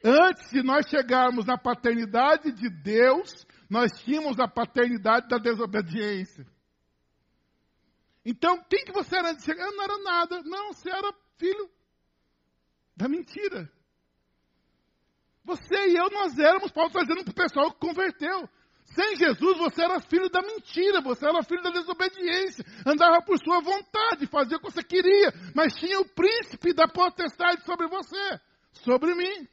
antes 0.04 0.50
de 0.50 0.64
nós 0.64 0.88
chegarmos 0.88 1.46
na 1.46 1.56
paternidade 1.56 2.50
de 2.50 2.68
Deus, 2.68 3.46
nós 3.70 3.92
tínhamos 4.02 4.40
a 4.40 4.48
paternidade 4.48 5.28
da 5.28 5.38
desobediência. 5.38 6.44
Então, 8.24 8.60
quem 8.68 8.84
que 8.84 8.92
você 8.92 9.16
era 9.16 9.30
antes 9.30 9.44
de 9.44 9.52
chegar? 9.52 9.64
Eu 9.64 9.76
não 9.76 9.84
era 9.84 9.98
nada. 9.98 10.42
Não, 10.42 10.72
você 10.72 10.90
era 10.90 11.14
filho 11.38 11.70
da 12.96 13.08
mentira. 13.08 13.70
Você 15.44 15.88
e 15.88 15.96
eu, 15.96 16.08
nós 16.10 16.38
éramos, 16.38 16.70
Paulo 16.70 16.88
está 16.88 17.02
dizendo 17.02 17.24
para 17.24 17.32
o 17.32 17.34
pessoal 17.34 17.72
que 17.72 17.80
converteu. 17.80 18.48
Sem 18.94 19.16
Jesus, 19.16 19.58
você 19.58 19.82
era 19.82 20.00
filho 20.00 20.28
da 20.28 20.42
mentira, 20.42 21.00
você 21.00 21.26
era 21.26 21.42
filho 21.42 21.62
da 21.62 21.70
desobediência, 21.70 22.64
andava 22.86 23.22
por 23.22 23.38
sua 23.38 23.60
vontade, 23.60 24.26
fazia 24.26 24.56
o 24.56 24.60
que 24.60 24.70
você 24.70 24.82
queria, 24.82 25.32
mas 25.54 25.74
tinha 25.74 25.98
o 25.98 26.08
príncipe 26.08 26.74
da 26.74 26.86
potestade 26.86 27.64
sobre 27.64 27.86
você, 27.88 28.40
sobre 28.72 29.14
mim. 29.14 29.48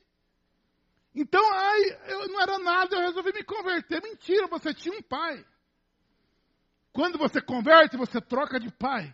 Então, 1.15 1.41
ai, 1.54 1.82
eu 2.10 2.28
não 2.28 2.41
era 2.41 2.60
nada, 2.60 2.95
eu 2.95 3.02
resolvi 3.02 3.34
me 3.34 3.43
converter. 3.43 4.02
Mentira, 4.02 4.47
você 4.47 4.73
tinha 4.73 4.97
um 4.97 5.02
pai. 5.02 5.43
Quando 6.91 7.17
você 7.17 7.41
converte, 7.41 7.97
você 7.97 8.21
troca 8.21 8.60
de 8.60 8.71
pai. 8.71 9.13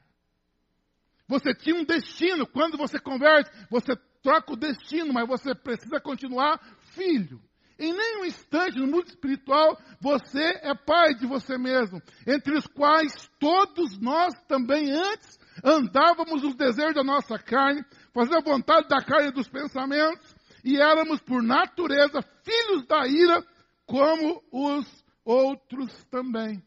Você 1.27 1.53
tinha 1.55 1.75
um 1.75 1.83
destino. 1.85 2.45
Quando 2.47 2.77
você 2.77 2.99
converte, 2.99 3.49
você 3.69 3.95
troca 4.25 4.53
o 4.53 4.57
destino, 4.57 5.13
mas 5.13 5.27
você 5.27 5.53
precisa 5.53 6.01
continuar 6.01 6.59
filho. 6.95 7.39
Em 7.77 7.93
nenhum 7.93 8.25
instante 8.25 8.79
no 8.79 8.87
mundo 8.87 9.07
espiritual 9.07 9.77
você 10.01 10.59
é 10.63 10.73
pai 10.73 11.13
de 11.13 11.27
você 11.27 11.59
mesmo, 11.59 12.01
entre 12.25 12.57
os 12.57 12.65
quais 12.65 13.13
todos 13.39 13.99
nós 13.99 14.33
também 14.47 14.91
antes 14.91 15.37
andávamos 15.63 16.41
nos 16.41 16.55
desejos 16.55 16.95
da 16.95 17.03
nossa 17.03 17.37
carne, 17.37 17.85
fazendo 18.11 18.37
a 18.37 18.41
vontade 18.41 18.87
da 18.87 18.99
carne 19.03 19.27
e 19.27 19.33
dos 19.33 19.47
pensamentos, 19.47 20.35
e 20.63 20.75
éramos 20.77 21.21
por 21.21 21.43
natureza 21.43 22.23
filhos 22.43 22.83
da 22.87 23.05
ira, 23.07 23.45
como 23.85 24.41
os 24.51 25.05
outros 25.23 25.93
também. 26.05 26.63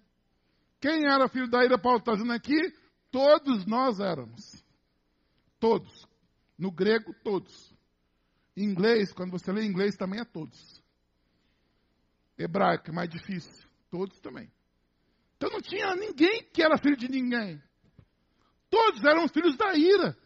Quem 0.81 1.07
era 1.07 1.29
filho 1.29 1.51
da 1.51 1.65
ira, 1.65 1.77
Paulo 1.77 1.99
está 1.99 2.13
dizendo 2.13 2.33
aqui? 2.33 2.73
Todos 3.11 3.67
nós 3.67 3.99
éramos. 3.99 4.65
Todos. 5.59 6.08
No 6.59 6.73
grego, 6.73 7.15
todos. 7.23 7.73
Em 8.57 8.65
inglês, 8.65 9.13
quando 9.13 9.31
você 9.31 9.53
lê 9.53 9.65
inglês, 9.65 9.97
também 9.97 10.21
é 10.21 10.25
todos. 10.25 10.83
Hebraico 12.37 12.93
mais 12.93 13.09
difícil. 13.09 13.69
Todos 13.91 14.19
também. 14.21 14.51
Então 15.37 15.51
não 15.51 15.61
tinha 15.61 15.95
ninguém 15.95 16.43
que 16.53 16.63
era 16.63 16.77
filho 16.77 16.97
de 16.97 17.09
ninguém. 17.09 17.63
Todos 18.69 19.03
eram 19.05 19.29
filhos 19.29 19.57
da 19.57 19.75
ira. 19.75 20.17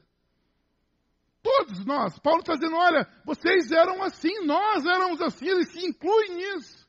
Todos 1.43 1.85
nós. 1.85 2.19
Paulo 2.19 2.41
está 2.41 2.55
dizendo: 2.55 2.77
olha, 2.77 3.07
vocês 3.25 3.71
eram 3.71 4.03
assim, 4.03 4.45
nós 4.47 4.85
éramos 4.87 5.21
assim. 5.21 5.47
Ele 5.47 5.67
se 5.67 5.85
inclui 5.85 6.29
nisso. 6.29 6.89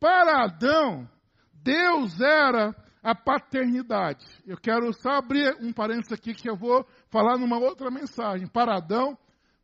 Para 0.00 0.44
Adão, 0.44 1.08
Deus 1.52 2.20
era 2.20 2.74
a 3.02 3.14
paternidade. 3.14 4.26
Eu 4.44 4.56
quero 4.56 4.92
só 4.92 5.10
abrir 5.10 5.56
um 5.60 5.72
parênteses 5.72 6.12
aqui 6.12 6.34
que 6.34 6.48
eu 6.48 6.56
vou 6.56 6.84
falar 7.10 7.38
numa 7.38 7.58
outra 7.58 7.90
mensagem. 7.90 8.46
Para 8.46 8.76
Adão, 8.76 9.16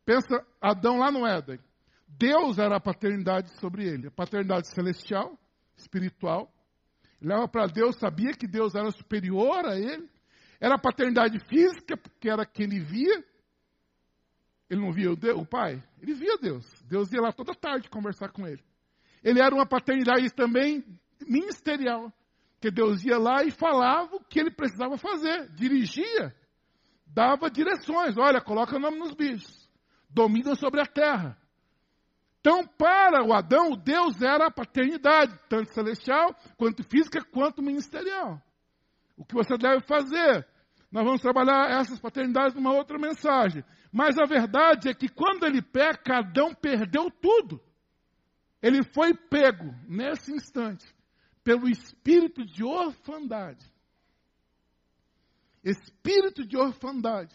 pensa 0.05 0.44
Adão 0.61 0.98
lá 0.98 1.11
no 1.11 1.26
Éden. 1.26 1.59
Deus 2.09 2.59
era 2.59 2.76
a 2.76 2.81
paternidade 2.81 3.50
sobre 3.59 3.85
ele, 3.85 4.09
a 4.09 4.11
paternidade 4.11 4.68
celestial, 4.68 5.38
espiritual. 5.76 6.52
Ele 7.20 7.33
olhava 7.33 7.48
para 7.48 7.66
Deus, 7.66 7.96
sabia 7.96 8.33
que 8.33 8.46
Deus 8.46 8.74
era 8.74 8.90
superior 8.90 9.64
a 9.66 9.76
ele. 9.76 10.09
Era 10.61 10.74
a 10.76 10.78
paternidade 10.78 11.38
física, 11.48 11.96
porque 11.96 12.28
era 12.28 12.44
quem 12.44 12.66
ele 12.66 12.81
via. 12.81 13.24
Ele 14.70 14.81
não 14.81 14.92
via 14.92 15.11
o, 15.11 15.16
Deus, 15.16 15.40
o 15.40 15.44
pai? 15.44 15.83
Ele 16.00 16.14
via 16.14 16.37
Deus. 16.38 16.66
Deus 16.85 17.12
ia 17.12 17.20
lá 17.20 17.33
toda 17.33 17.55
tarde 17.55 17.90
conversar 17.90 18.31
com 18.31 18.46
ele. 18.46 18.62
Ele 19.22 19.40
era 19.40 19.55
uma 19.55 19.66
paternidade 19.66 20.33
também 20.35 20.85
ministerial. 21.26 22.12
Que 22.61 22.70
Deus 22.70 23.05
ia 23.05 23.18
lá 23.18 23.42
e 23.44 23.50
falava 23.50 24.16
o 24.16 24.24
que 24.24 24.38
ele 24.38 24.50
precisava 24.50 24.96
fazer. 24.96 25.48
Dirigia. 25.55 26.35
Dava 27.12 27.51
direções. 27.51 28.16
Olha, 28.16 28.40
coloca 28.40 28.77
o 28.77 28.81
nome 28.81 28.98
nos 28.98 29.14
bichos. 29.14 29.68
Domina 30.09 30.55
sobre 30.55 30.81
a 30.81 30.87
terra. 30.87 31.37
Então, 32.40 32.66
para 32.66 33.25
o 33.25 33.33
Adão, 33.33 33.77
Deus 33.77 34.20
era 34.20 34.46
a 34.46 34.51
paternidade, 34.51 35.38
tanto 35.48 35.72
celestial, 35.72 36.35
quanto 36.57 36.83
física, 36.83 37.22
quanto 37.22 37.62
ministerial. 37.62 38.42
O 39.16 39.25
que 39.25 39.35
você 39.35 39.57
deve 39.57 39.81
fazer? 39.87 40.46
Nós 40.90 41.05
vamos 41.05 41.20
trabalhar 41.20 41.70
essas 41.70 42.01
paternidades 42.01 42.55
numa 42.55 42.72
outra 42.72 42.98
mensagem. 42.98 43.64
Mas 43.92 44.18
a 44.18 44.25
verdade 44.25 44.88
é 44.88 44.94
que 44.94 45.09
quando 45.09 45.44
ele 45.44 45.62
peca, 45.62 46.18
Adão 46.18 46.53
perdeu 46.53 47.11
tudo. 47.11 47.62
Ele 48.61 48.83
foi 48.83 49.14
pego, 49.14 49.75
nesse 49.87 50.33
instante, 50.33 50.85
pelo 51.44 51.68
espírito 51.68 52.44
de 52.44 52.64
orfandade. 52.64 53.71
Espírito 55.62 56.46
de 56.46 56.57
orfandade. 56.57 57.35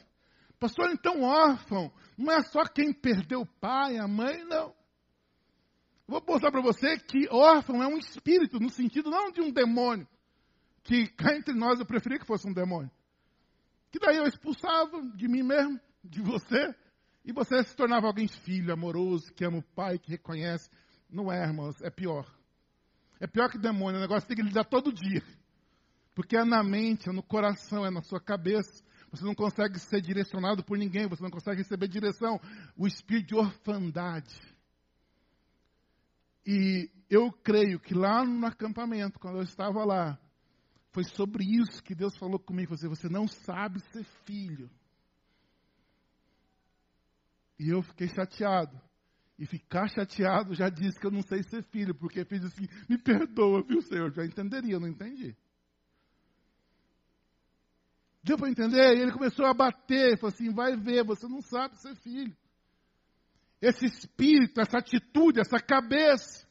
Pastor, 0.60 0.90
então 0.92 1.22
órfão 1.22 1.92
não 2.18 2.34
é 2.34 2.42
só 2.44 2.64
quem 2.66 2.92
perdeu 2.92 3.42
o 3.42 3.60
pai, 3.60 3.98
a 3.98 4.08
mãe, 4.08 4.44
não. 4.44 4.76
Vou 6.08 6.24
mostrar 6.26 6.52
para 6.52 6.62
você 6.62 6.98
que 6.98 7.28
órfão 7.30 7.84
é 7.84 7.88
um 7.88 7.98
espírito, 7.98 8.60
no 8.60 8.70
sentido 8.70 9.10
não 9.10 9.32
de 9.32 9.42
um 9.42 9.52
demônio, 9.52 10.08
que 10.84 11.08
cá 11.10 11.36
entre 11.36 11.54
nós 11.54 11.80
eu 11.80 11.86
preferia 11.86 12.18
que 12.18 12.26
fosse 12.26 12.48
um 12.48 12.54
demônio. 12.54 12.90
Que 13.92 14.00
daí 14.00 14.18
eu 14.18 14.26
expulsava 14.26 15.02
de 15.16 15.28
mim 15.28 15.44
mesmo, 15.44 15.80
de 16.04 16.22
você, 16.22 16.74
e 17.26 17.34
você 17.34 17.62
se 17.64 17.76
tornava 17.76 18.08
alguém 18.08 18.28
filho, 18.28 18.74
amoroso, 18.74 19.34
que 19.34 19.44
ama 19.44 19.58
o 19.58 19.76
pai, 19.76 20.00
que 20.00 20.12
reconhece. 20.12 20.70
Não 21.10 21.32
é, 21.32 21.44
irmãos, 21.44 21.82
é 21.82 21.90
pior. 21.90 22.26
É 23.20 23.28
pior 23.28 23.50
que 23.50 23.58
demônio, 23.58 23.98
o 23.98 24.02
negócio 24.02 24.28
tem 24.28 24.38
que 24.38 24.44
lidar 24.44 24.64
todo 24.64 24.94
dia. 24.94 25.22
Porque 26.18 26.36
é 26.36 26.44
na 26.44 26.64
mente, 26.64 27.08
é 27.08 27.14
no 27.14 27.22
coração, 27.22 27.86
é 27.86 27.92
na 27.92 28.02
sua 28.02 28.20
cabeça. 28.20 28.84
Você 29.12 29.24
não 29.24 29.36
consegue 29.36 29.78
ser 29.78 30.02
direcionado 30.02 30.64
por 30.64 30.76
ninguém, 30.76 31.08
você 31.08 31.22
não 31.22 31.30
consegue 31.30 31.62
receber 31.62 31.88
direção. 31.88 32.42
O 32.76 32.88
espírito 32.88 33.28
de 33.28 33.36
orfandade. 33.36 34.36
E 36.44 36.90
eu 37.08 37.32
creio 37.32 37.80
que 37.80 37.94
lá 37.94 38.26
no 38.26 38.48
acampamento, 38.48 39.20
quando 39.20 39.38
eu 39.38 39.44
estava 39.44 39.86
lá, 39.86 40.20
foi 40.92 41.04
sobre 41.04 41.44
isso 41.44 41.84
que 41.84 41.94
Deus 41.94 42.18
falou 42.18 42.40
comigo. 42.40 42.76
Você, 42.76 42.88
você 42.88 43.08
não 43.08 43.28
sabe 43.28 43.80
ser 43.92 44.04
filho. 44.26 44.72
E 47.60 47.70
eu 47.70 47.84
fiquei 47.84 48.08
chateado. 48.08 48.82
E 49.38 49.46
ficar 49.46 49.88
chateado 49.88 50.56
já 50.56 50.68
disse 50.68 51.00
que 51.00 51.06
eu 51.06 51.12
não 51.12 51.22
sei 51.22 51.44
ser 51.44 51.62
filho, 51.66 51.94
porque 51.94 52.26
fez 52.26 52.44
assim, 52.44 52.68
me 52.90 52.98
perdoa, 52.98 53.62
viu, 53.62 53.84
Senhor? 53.84 54.12
Já 54.12 54.26
entenderia, 54.26 54.74
eu 54.74 54.80
não 54.80 54.88
entendi. 54.88 55.38
Deu 58.28 58.38
para 58.38 58.50
entender? 58.50 58.98
E 58.98 59.02
ele 59.02 59.14
começou 59.14 59.46
a 59.46 59.54
bater, 59.54 60.20
falou 60.20 60.34
assim: 60.34 60.54
vai 60.54 60.76
ver, 60.76 61.02
você 61.06 61.26
não 61.30 61.42
sabe 61.42 61.78
ser 61.78 61.96
filho. 61.96 62.36
Esse 63.62 63.86
espírito, 63.86 64.60
essa 64.60 64.80
atitude, 64.80 65.40
essa 65.40 65.60
cabeça 65.60 66.46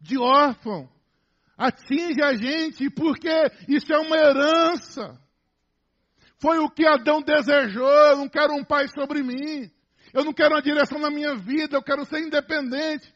de 0.00 0.18
órfão 0.18 0.90
atinge 1.56 2.20
a 2.20 2.34
gente, 2.34 2.90
porque 2.90 3.30
isso 3.68 3.92
é 3.92 3.98
uma 3.98 4.16
herança. 4.16 5.16
Foi 6.40 6.58
o 6.58 6.68
que 6.68 6.84
Adão 6.84 7.22
desejou, 7.22 7.88
eu 7.88 8.16
não 8.16 8.28
quero 8.28 8.52
um 8.54 8.64
pai 8.64 8.88
sobre 8.88 9.22
mim. 9.22 9.70
Eu 10.12 10.24
não 10.24 10.32
quero 10.32 10.56
uma 10.56 10.62
direção 10.62 10.98
na 10.98 11.10
minha 11.10 11.36
vida, 11.36 11.76
eu 11.76 11.82
quero 11.82 12.04
ser 12.06 12.18
independente. 12.24 13.14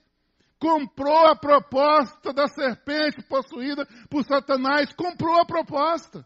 Comprou 0.61 1.27
a 1.27 1.35
proposta 1.35 2.33
da 2.33 2.46
serpente 2.46 3.22
possuída 3.29 3.85
por 4.09 4.24
Satanás, 4.24 4.92
comprou 4.92 5.37
a 5.37 5.44
proposta. 5.44 6.24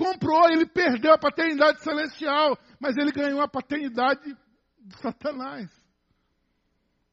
Comprou, 0.00 0.48
ele 0.48 0.64
perdeu 0.64 1.12
a 1.12 1.18
paternidade 1.18 1.82
celestial, 1.82 2.56
mas 2.80 2.96
ele 2.96 3.12
ganhou 3.12 3.42
a 3.42 3.46
paternidade 3.46 4.34
de 4.78 4.96
Satanás. 4.96 5.70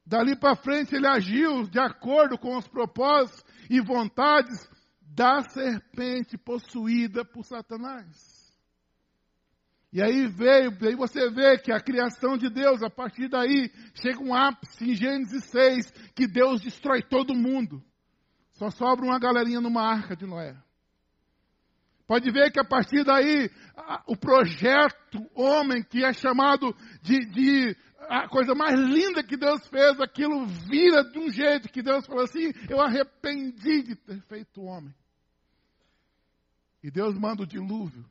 Dali 0.06 0.38
para 0.38 0.56
frente 0.56 0.96
ele 0.96 1.06
agiu 1.06 1.64
de 1.64 1.78
acordo 1.80 2.38
com 2.38 2.56
os 2.56 2.66
propósitos 2.66 3.44
e 3.70 3.82
vontades 3.82 4.70
da 5.02 5.42
serpente 5.50 6.38
possuída 6.38 7.26
por 7.26 7.44
Satanás. 7.44 8.56
E 9.92 10.02
aí 10.02 10.26
veio, 10.26 10.72
aí 10.82 10.96
você 10.96 11.30
vê 11.30 11.58
que 11.58 11.74
a 11.74 11.82
criação 11.82 12.38
de 12.38 12.50
Deus, 12.50 12.82
a 12.82 12.90
partir 12.90 13.28
daí, 13.28 13.70
chega 13.96 14.24
um 14.24 14.34
ápice 14.34 14.92
em 14.92 14.96
Gênesis 14.96 15.44
6, 15.44 15.92
que 16.16 16.26
Deus 16.26 16.62
destrói 16.62 17.02
todo 17.02 17.36
mundo. 17.36 17.84
Só 18.54 18.70
sobra 18.70 19.06
uma 19.06 19.20
galerinha 19.20 19.60
numa 19.60 19.82
arca 19.82 20.16
de 20.16 20.26
Noé. 20.26 20.56
Pode 22.08 22.32
ver 22.32 22.52
que 22.52 22.60
a 22.60 22.64
partir 22.64 23.04
daí, 23.04 23.52
a, 23.76 24.02
o 24.08 24.16
projeto 24.16 25.30
homem, 25.36 25.84
que 25.84 26.04
é 26.06 26.14
chamado 26.14 26.74
de, 27.02 27.20
de 27.26 27.78
a 28.10 28.28
coisa 28.30 28.56
mais 28.56 28.80
linda 28.80 29.24
que 29.24 29.36
Deus 29.36 29.68
fez, 29.68 30.00
aquilo 30.00 30.46
vira 30.46 31.04
de 31.04 31.20
um 31.20 31.30
jeito 31.30 31.70
que 31.70 31.82
Deus 31.84 32.06
falou 32.06 32.24
assim: 32.24 32.52
eu 32.70 32.80
arrependi 32.80 33.84
de 33.84 33.96
ter 33.96 34.22
feito 34.22 34.64
homem. 34.64 34.94
E 36.82 36.90
Deus 36.90 37.18
manda 37.18 37.44
o 37.44 37.48
dilúvio 37.48 38.06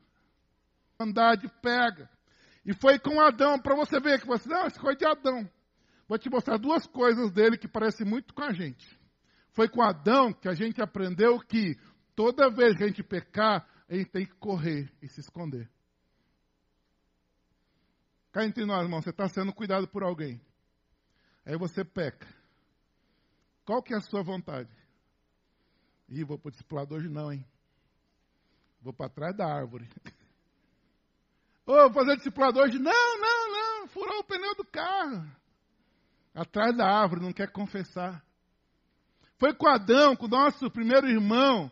andade 0.98 1.48
pega. 1.62 2.09
E 2.64 2.74
foi 2.74 2.98
com 2.98 3.20
Adão, 3.20 3.59
para 3.59 3.76
você 3.76 4.00
ver 4.00 4.20
que 4.20 4.26
você, 4.26 4.48
não, 4.48 4.66
isso 4.66 4.80
foi 4.80 4.96
de 4.96 5.06
Adão. 5.06 5.48
Vou 6.09 6.18
te 6.18 6.28
mostrar 6.28 6.59
duas 6.59 6.87
coisas 6.87 7.30
dele 7.30 7.56
que 7.56 7.68
parecem 7.68 8.06
muito 8.06 8.35
com 8.35 8.42
a 8.42 8.52
gente. 8.52 8.98
Foi 9.52 9.68
com 9.68 9.82
Adão 9.82 10.32
que 10.32 10.48
a 10.48 10.54
gente 10.54 10.80
aprendeu 10.82 11.38
que 11.40 11.76
toda 12.14 12.50
vez 12.50 12.76
que 12.76 12.85
a 12.85 12.87
gente 12.87 13.02
pecar, 13.02 13.66
gente 13.94 14.11
tem 14.11 14.27
que 14.27 14.35
correr 14.35 14.92
e 15.01 15.09
se 15.09 15.20
esconder. 15.20 15.70
Cá 18.33 18.44
entre 18.44 18.64
nós, 18.66 18.83
irmão, 18.83 19.01
você 19.01 19.11
está 19.11 19.29
sendo 19.29 19.53
cuidado 19.53 19.88
por 19.88 20.03
alguém. 20.03 20.40
Aí 21.44 21.57
você 21.57 21.85
peca. 21.85 22.27
Qual 23.64 23.83
que 23.83 23.94
é 23.94 23.96
a 23.96 24.01
sua 24.01 24.22
vontade? 24.22 24.70
Ih, 26.09 26.25
vou 26.25 26.38
para 26.38 26.49
o 26.49 26.51
discipulado 26.51 26.94
hoje 26.94 27.09
não, 27.09 27.33
hein? 27.33 27.44
Vou 28.81 28.92
para 28.92 29.09
trás 29.09 29.37
da 29.37 29.46
árvore. 29.46 29.88
Ô, 31.66 31.72
oh, 31.72 31.92
fazer 31.92 32.16
discipulado 32.16 32.61
hoje. 32.61 32.79
Não, 32.79 33.20
não, 33.20 33.53
não. 33.53 33.88
Furou 33.88 34.20
o 34.20 34.25
pneu 34.25 34.55
do 34.55 34.64
carro. 34.64 35.29
Atrás 36.35 36.77
da 36.77 36.87
árvore, 36.87 37.22
não 37.22 37.33
quer 37.33 37.51
confessar. 37.51 38.25
Foi 39.38 39.55
com 39.55 39.66
Adão, 39.66 40.14
com 40.14 40.27
o 40.27 40.29
nosso 40.29 40.70
primeiro 40.70 41.09
irmão, 41.09 41.70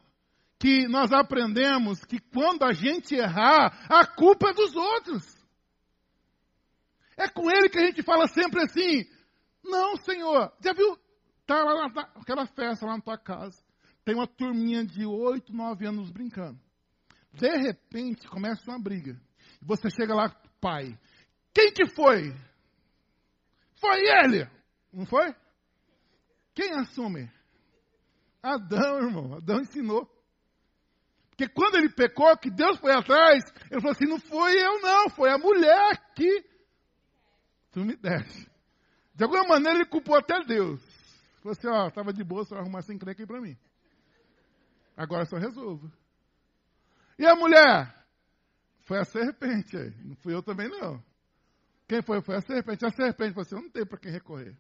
que 0.65 0.89
nós 0.89 1.13
aprendemos 1.13 2.03
que 2.07 2.19
quando 2.19 2.63
a 2.63 2.73
gente 2.73 3.15
errar, 3.15 3.87
a 3.87 4.07
culpa 4.07 4.49
é 4.49 4.55
dos 4.55 4.75
outros. 4.75 5.23
É 7.19 7.29
com 7.29 7.51
ele 7.51 7.69
que 7.69 7.79
a 7.79 7.85
gente 7.85 8.03
fala 8.03 8.27
sempre 8.29 8.63
assim: 8.63 9.05
Não, 9.63 9.95
Senhor. 9.99 10.51
Já 10.63 10.73
viu? 10.73 10.99
Tá 11.45 11.63
lá 11.63 11.87
naquela 11.91 12.47
festa 12.47 12.87
lá 12.87 12.97
na 12.97 13.03
tua 13.03 13.19
casa. 13.19 13.63
Tem 14.07 14.15
uma 14.15 14.27
turminha 14.27 14.87
de 14.87 15.05
8, 15.05 15.53
9 15.53 15.87
anos 15.87 16.11
brincando. 16.11 16.59
De 17.31 17.59
repente, 17.59 18.27
começa 18.27 18.63
uma 18.71 18.81
briga. 18.81 19.21
Você 19.61 19.91
chega 19.91 20.15
lá, 20.15 20.31
pai. 20.63 20.99
Quem 21.53 21.75
que 21.75 21.87
foi? 21.89 22.35
Foi 23.75 24.01
ele! 24.01 24.49
Não 24.91 25.05
foi? 25.05 25.35
Quem 26.55 26.71
assume? 26.73 27.31
Adão, 28.43 28.97
irmão. 28.97 29.35
Adão 29.35 29.61
ensinou. 29.61 30.14
Porque 31.37 31.49
quando 31.49 31.75
ele 31.75 31.89
pecou, 31.91 32.37
que 32.37 32.49
Deus 32.49 32.79
foi 32.79 32.93
atrás, 32.93 33.43
ele 33.69 33.81
falou 33.81 33.91
assim: 33.91 34.07
não 34.07 34.21
foi 34.21 34.55
eu, 34.57 34.81
não, 34.81 35.11
foi 35.11 35.31
a 35.31 35.39
mulher 35.39 36.15
que 36.15 36.45
tu 37.73 37.81
me 37.81 37.97
deste. 37.97 38.49
De 39.15 39.25
alguma 39.25 39.45
maneira 39.45 39.81
ele 39.81 39.89
culpou 39.89 40.17
até 40.17 40.45
Deus. 40.45 40.81
Falou 41.43 41.53
assim: 41.53 41.67
ó, 41.67 41.89
estava 41.89 42.13
de 42.13 42.23
boa, 42.23 42.45
só 42.45 42.57
arrumar 42.57 42.83
sem 42.83 42.97
crer 42.97 43.13
aqui 43.13 43.27
para 43.27 43.41
mim. 43.41 43.57
Agora 44.97 45.25
só 45.25 45.37
resolvo. 45.37 45.91
E 47.19 47.27
a 47.27 47.35
mulher? 47.35 47.93
Foi 48.85 48.99
a 48.99 49.05
serpente 49.05 49.77
aí. 49.77 49.93
Não 50.05 50.15
fui 50.17 50.35
eu 50.35 50.43
também, 50.43 50.69
não. 50.69 51.03
Quem 51.89 52.01
foi? 52.01 52.23
Foi 52.23 52.37
a 52.37 52.43
serpente. 52.43 52.87
A 52.87 52.91
serpente 52.91 53.35
falou 53.35 53.43
assim: 53.43 53.57
eu 53.57 53.63
não 53.63 53.71
tenho 53.71 53.87
para 53.87 53.99
quem 53.99 54.13
recorrer. 54.13 54.57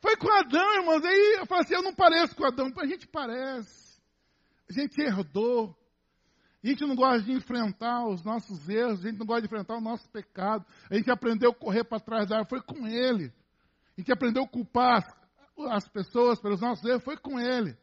Foi 0.00 0.16
com 0.16 0.30
Adão, 0.30 0.74
irmãos. 0.74 1.04
Aí 1.04 1.36
eu 1.38 1.46
falei 1.46 1.64
assim: 1.64 1.74
eu 1.74 1.82
não 1.82 1.94
pareço 1.94 2.34
com 2.34 2.44
Adão. 2.44 2.72
A 2.76 2.86
gente 2.86 3.06
parece. 3.06 4.00
A 4.68 4.72
gente 4.72 5.00
herdou. 5.00 5.76
A 6.62 6.66
gente 6.66 6.84
não 6.84 6.94
gosta 6.94 7.22
de 7.22 7.32
enfrentar 7.32 8.06
os 8.06 8.24
nossos 8.24 8.68
erros. 8.68 9.00
A 9.00 9.08
gente 9.08 9.18
não 9.18 9.26
gosta 9.26 9.42
de 9.42 9.46
enfrentar 9.46 9.76
o 9.76 9.80
nosso 9.80 10.08
pecado. 10.10 10.64
A 10.90 10.94
gente 10.94 11.10
aprendeu 11.10 11.50
a 11.50 11.54
correr 11.54 11.84
para 11.84 12.00
trás 12.00 12.28
da 12.28 12.38
árvore. 12.38 12.62
Foi 12.62 12.62
com 12.62 12.86
ele. 12.86 13.32
A 13.96 14.00
gente 14.00 14.12
aprendeu 14.12 14.44
a 14.44 14.48
culpar 14.48 15.04
as 15.70 15.88
pessoas 15.88 16.40
pelos 16.40 16.60
nossos 16.60 16.84
erros. 16.84 17.02
Foi 17.02 17.16
com 17.16 17.38
ele. 17.38 17.76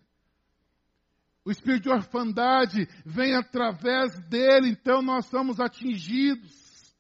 O 1.43 1.51
espírito 1.51 1.84
de 1.84 1.89
orfandade 1.89 2.88
vem 3.06 3.36
através 3.36 4.19
dele, 4.28 4.69
então 4.69 5.04
nós 5.04 5.28
somos 5.28 5.60
atingidos. 5.60 6.95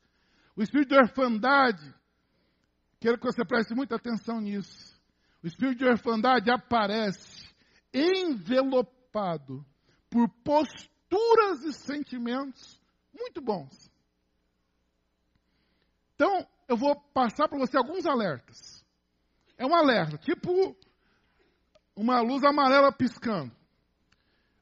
O 0.55 0.61
espírito 0.61 0.89
de 0.89 0.97
orfandade, 0.97 1.93
quero 2.99 3.17
que 3.17 3.25
você 3.25 3.43
preste 3.43 3.73
muita 3.73 3.95
atenção 3.95 4.39
nisso. 4.39 4.94
O 5.45 5.47
espírito 5.47 5.77
de 5.77 5.85
orfandade 5.85 6.49
aparece 6.49 7.47
envelopado 7.93 9.63
por 10.09 10.27
posturas 10.43 11.63
e 11.63 11.71
sentimentos 11.71 12.81
muito 13.13 13.43
bons. 13.43 13.91
Então, 16.15 16.47
eu 16.67 16.75
vou 16.75 16.99
passar 17.13 17.47
para 17.47 17.59
você 17.59 17.77
alguns 17.77 18.07
alertas. 18.07 18.83
É 19.55 19.67
um 19.67 19.75
alerta, 19.75 20.17
tipo 20.17 20.75
uma 21.95 22.21
luz 22.21 22.43
amarela 22.43 22.91
piscando. 22.91 23.55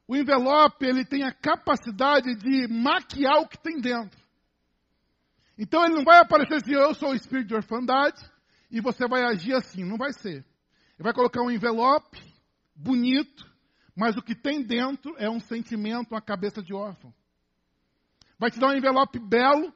O 0.06 0.14
envelope, 0.14 0.84
ele 0.84 1.06
tem 1.06 1.24
a 1.24 1.32
capacidade 1.32 2.36
de 2.36 2.68
maquiar 2.68 3.38
o 3.38 3.48
que 3.48 3.56
tem 3.58 3.80
dentro. 3.80 4.22
Então 5.56 5.82
ele 5.82 5.94
não 5.94 6.04
vai 6.04 6.18
aparecer 6.18 6.56
assim, 6.56 6.74
eu 6.74 6.94
sou 6.94 7.12
o 7.12 7.14
espírito 7.14 7.48
de 7.48 7.54
orfandade, 7.54 8.22
e 8.70 8.82
você 8.82 9.08
vai 9.08 9.24
agir 9.24 9.54
assim, 9.54 9.82
não 9.82 9.96
vai 9.96 10.12
ser. 10.12 10.44
Ele 10.98 11.04
vai 11.04 11.12
colocar 11.12 11.42
um 11.42 11.50
envelope 11.50 12.22
bonito, 12.74 13.44
mas 13.96 14.16
o 14.16 14.22
que 14.22 14.34
tem 14.34 14.62
dentro 14.62 15.14
é 15.18 15.28
um 15.28 15.40
sentimento, 15.40 16.12
uma 16.12 16.22
cabeça 16.22 16.62
de 16.62 16.72
órfão. 16.72 17.12
Vai 18.38 18.50
te 18.50 18.58
dar 18.58 18.68
um 18.68 18.76
envelope 18.76 19.18
belo, 19.18 19.72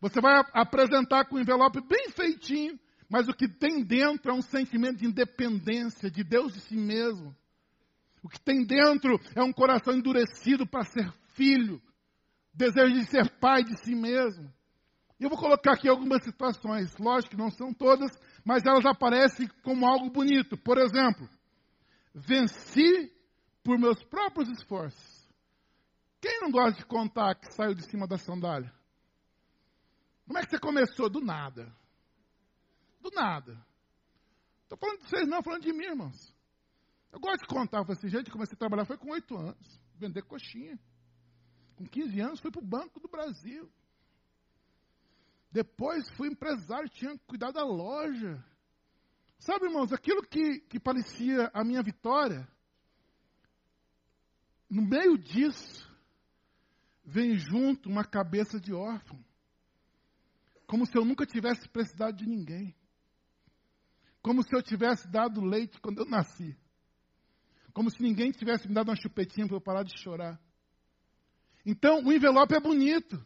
você 0.00 0.20
vai 0.20 0.42
apresentar 0.52 1.26
com 1.26 1.36
um 1.36 1.40
envelope 1.40 1.80
bem 1.80 2.10
feitinho, 2.10 2.78
mas 3.08 3.28
o 3.28 3.34
que 3.34 3.48
tem 3.48 3.84
dentro 3.84 4.30
é 4.30 4.34
um 4.34 4.42
sentimento 4.42 4.98
de 4.98 5.06
independência, 5.06 6.10
de 6.10 6.24
Deus 6.24 6.54
de 6.54 6.60
si 6.60 6.76
mesmo. 6.76 7.36
O 8.22 8.28
que 8.28 8.40
tem 8.40 8.64
dentro 8.64 9.20
é 9.36 9.42
um 9.42 9.52
coração 9.52 9.94
endurecido 9.94 10.66
para 10.66 10.84
ser 10.84 11.12
filho, 11.34 11.80
desejo 12.54 12.94
de 12.94 13.06
ser 13.06 13.28
pai 13.38 13.62
de 13.62 13.76
si 13.84 13.94
mesmo. 13.94 14.52
Eu 15.20 15.28
vou 15.28 15.38
colocar 15.38 15.74
aqui 15.74 15.88
algumas 15.88 16.24
situações, 16.24 16.96
lógico 16.98 17.30
que 17.30 17.36
não 17.36 17.50
são 17.50 17.72
todas, 17.72 18.10
mas 18.44 18.64
elas 18.64 18.84
aparecem 18.84 19.48
como 19.62 19.86
algo 19.86 20.10
bonito. 20.10 20.56
Por 20.56 20.78
exemplo, 20.78 21.28
venci 22.14 23.12
por 23.62 23.78
meus 23.78 24.02
próprios 24.04 24.48
esforços. 24.50 25.22
Quem 26.20 26.40
não 26.40 26.50
gosta 26.50 26.78
de 26.78 26.86
contar 26.86 27.34
que 27.34 27.52
saiu 27.52 27.74
de 27.74 27.84
cima 27.84 28.06
da 28.06 28.16
sandália? 28.16 28.72
Como 30.26 30.38
é 30.38 30.42
que 30.42 30.50
você 30.50 30.58
começou? 30.58 31.10
Do 31.10 31.20
nada. 31.20 31.74
Do 33.00 33.10
nada. 33.10 33.64
Estou 34.62 34.78
falando 34.78 35.00
de 35.00 35.08
vocês, 35.08 35.28
não, 35.28 35.42
falando 35.42 35.62
de 35.62 35.72
mim, 35.72 35.84
irmãos. 35.84 36.34
Eu 37.12 37.20
gosto 37.20 37.40
de 37.40 37.46
contar. 37.46 37.78
Eu 37.78 37.84
falei 37.84 37.98
assim, 37.98 38.08
gente, 38.08 38.30
comecei 38.30 38.54
a 38.54 38.58
trabalhar 38.58 38.86
foi 38.86 38.96
com 38.96 39.10
oito 39.10 39.36
anos. 39.36 39.80
Vender 39.96 40.22
coxinha. 40.22 40.78
Com 41.76 41.84
15 41.84 42.20
anos 42.20 42.40
fui 42.40 42.50
para 42.50 42.62
o 42.62 42.66
Banco 42.66 43.00
do 43.00 43.08
Brasil. 43.08 43.70
Depois 45.52 46.08
fui 46.16 46.28
empresário, 46.28 46.88
tinha 46.88 47.16
que 47.16 47.24
cuidar 47.26 47.50
da 47.50 47.62
loja. 47.62 48.42
Sabe, 49.38 49.66
irmãos, 49.66 49.92
aquilo 49.92 50.22
que, 50.22 50.60
que 50.60 50.80
parecia 50.80 51.50
a 51.52 51.62
minha 51.62 51.82
vitória, 51.82 52.48
no 54.70 54.80
meio 54.80 55.18
disso, 55.18 55.86
vem 57.04 57.36
junto 57.36 57.90
uma 57.90 58.02
cabeça 58.02 58.58
de 58.58 58.72
órfão. 58.72 59.22
Como 60.66 60.86
se 60.86 60.96
eu 60.96 61.04
nunca 61.04 61.26
tivesse 61.26 61.68
precisado 61.68 62.16
de 62.16 62.26
ninguém. 62.26 62.74
Como 64.22 64.42
se 64.42 64.56
eu 64.56 64.62
tivesse 64.62 65.06
dado 65.10 65.44
leite 65.44 65.78
quando 65.82 65.98
eu 65.98 66.06
nasci. 66.06 66.56
Como 67.74 67.90
se 67.90 68.02
ninguém 68.02 68.30
tivesse 68.30 68.66
me 68.66 68.74
dado 68.74 68.88
uma 68.88 68.96
chupetinha 68.96 69.46
para 69.46 69.56
eu 69.56 69.60
parar 69.60 69.82
de 69.82 69.98
chorar. 70.00 70.40
Então, 71.66 72.02
o 72.02 72.12
envelope 72.12 72.54
é 72.54 72.60
bonito 72.60 73.22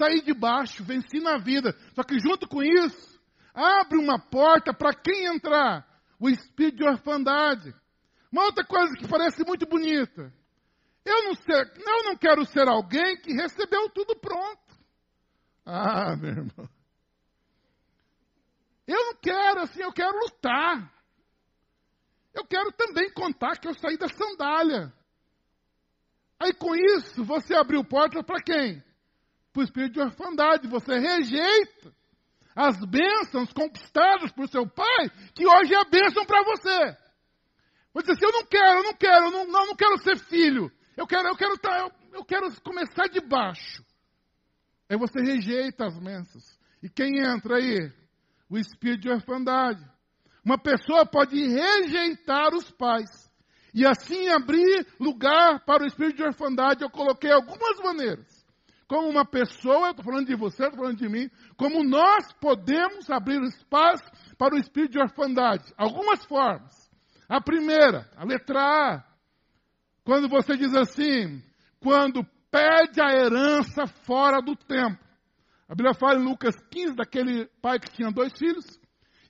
saí 0.00 0.22
de 0.22 0.32
baixo, 0.32 0.82
venci 0.82 1.20
na 1.20 1.36
vida. 1.36 1.76
Só 1.94 2.02
que 2.02 2.18
junto 2.18 2.48
com 2.48 2.62
isso, 2.62 3.20
abre 3.52 3.98
uma 3.98 4.18
porta 4.18 4.72
para 4.72 4.94
quem 4.94 5.26
entrar? 5.26 5.86
O 6.18 6.28
espírito 6.30 6.78
de 6.78 6.84
orfandade. 6.84 7.74
Uma 8.32 8.44
outra 8.44 8.64
coisa 8.64 8.94
que 8.94 9.06
parece 9.06 9.44
muito 9.44 9.66
bonita. 9.66 10.32
Eu 11.04 11.24
não, 11.24 11.34
ser, 11.34 11.72
eu 11.76 12.04
não 12.04 12.16
quero 12.16 12.44
ser 12.46 12.66
alguém 12.68 13.16
que 13.20 13.32
recebeu 13.32 13.90
tudo 13.90 14.16
pronto. 14.16 14.74
Ah, 15.66 16.16
meu 16.16 16.30
irmão. 16.30 16.68
Eu 18.86 19.04
não 19.04 19.14
quero 19.16 19.60
assim, 19.60 19.82
eu 19.82 19.92
quero 19.92 20.18
lutar. 20.18 20.92
Eu 22.34 22.44
quero 22.44 22.72
também 22.72 23.12
contar 23.12 23.58
que 23.58 23.68
eu 23.68 23.74
saí 23.74 23.96
da 23.96 24.08
sandália. 24.08 24.92
Aí 26.38 26.52
com 26.54 26.74
isso, 26.74 27.24
você 27.24 27.54
abriu 27.54 27.84
porta 27.84 28.22
para 28.22 28.42
quem? 28.42 28.82
Para 29.52 29.60
o 29.60 29.64
espírito 29.64 29.94
de 29.94 30.00
orfandade. 30.00 30.68
Você 30.68 30.98
rejeita 30.98 31.92
as 32.54 32.76
bênçãos 32.84 33.52
conquistadas 33.52 34.32
por 34.32 34.48
seu 34.48 34.68
pai, 34.68 35.10
que 35.34 35.46
hoje 35.46 35.74
é 35.74 35.84
bênção 35.88 36.24
para 36.24 36.42
você. 36.44 36.96
Você 37.92 38.12
diz 38.12 38.16
assim, 38.16 38.26
eu 38.26 38.32
não 38.32 38.46
quero, 38.46 38.78
eu 38.78 38.82
não 38.84 38.94
quero, 38.94 39.26
eu 39.26 39.30
não, 39.30 39.46
não, 39.46 39.66
não 39.66 39.76
quero 39.76 39.98
ser 39.98 40.18
filho. 40.18 40.70
Eu 40.96 41.06
quero, 41.06 41.28
eu 41.28 41.36
quero, 41.36 41.58
tá, 41.58 41.78
eu, 41.80 41.90
eu 42.12 42.24
quero 42.24 42.48
começar 42.62 43.08
de 43.08 43.20
baixo. 43.20 43.84
Aí 44.88 44.96
você 44.96 45.20
rejeita 45.20 45.86
as 45.86 45.98
bênçãos. 45.98 46.58
E 46.82 46.88
quem 46.88 47.18
entra 47.18 47.56
aí? 47.56 47.92
O 48.48 48.58
espírito 48.58 49.02
de 49.02 49.10
orfandade. 49.10 49.84
Uma 50.44 50.58
pessoa 50.58 51.06
pode 51.06 51.36
rejeitar 51.36 52.54
os 52.54 52.70
pais 52.72 53.30
e 53.72 53.86
assim 53.86 54.28
abrir 54.28 54.86
lugar 54.98 55.64
para 55.64 55.84
o 55.84 55.86
espírito 55.86 56.16
de 56.16 56.24
orfandade. 56.24 56.82
Eu 56.82 56.90
coloquei 56.90 57.30
algumas 57.30 57.78
maneiras 57.78 58.39
como 58.90 59.08
uma 59.08 59.24
pessoa, 59.24 59.86
eu 59.86 59.90
estou 59.92 60.04
falando 60.04 60.26
de 60.26 60.34
você, 60.34 60.64
estou 60.64 60.80
falando 60.80 60.98
de 60.98 61.08
mim, 61.08 61.30
como 61.56 61.84
nós 61.84 62.32
podemos 62.40 63.08
abrir 63.08 63.40
espaço 63.44 64.02
para 64.36 64.56
o 64.56 64.58
espírito 64.58 64.94
de 64.94 64.98
orfandade. 64.98 65.72
Algumas 65.78 66.24
formas. 66.24 66.90
A 67.28 67.40
primeira, 67.40 68.10
a 68.16 68.24
letra 68.24 68.58
A, 68.60 69.04
quando 70.02 70.28
você 70.28 70.56
diz 70.56 70.74
assim, 70.74 71.40
quando 71.78 72.26
pede 72.50 73.00
a 73.00 73.12
herança 73.12 73.86
fora 73.86 74.42
do 74.42 74.56
tempo. 74.56 74.98
A 75.68 75.74
Bíblia 75.76 75.94
fala 75.94 76.18
em 76.18 76.24
Lucas 76.24 76.56
15 76.72 76.96
daquele 76.96 77.46
pai 77.62 77.78
que 77.78 77.92
tinha 77.92 78.10
dois 78.10 78.36
filhos, 78.36 78.66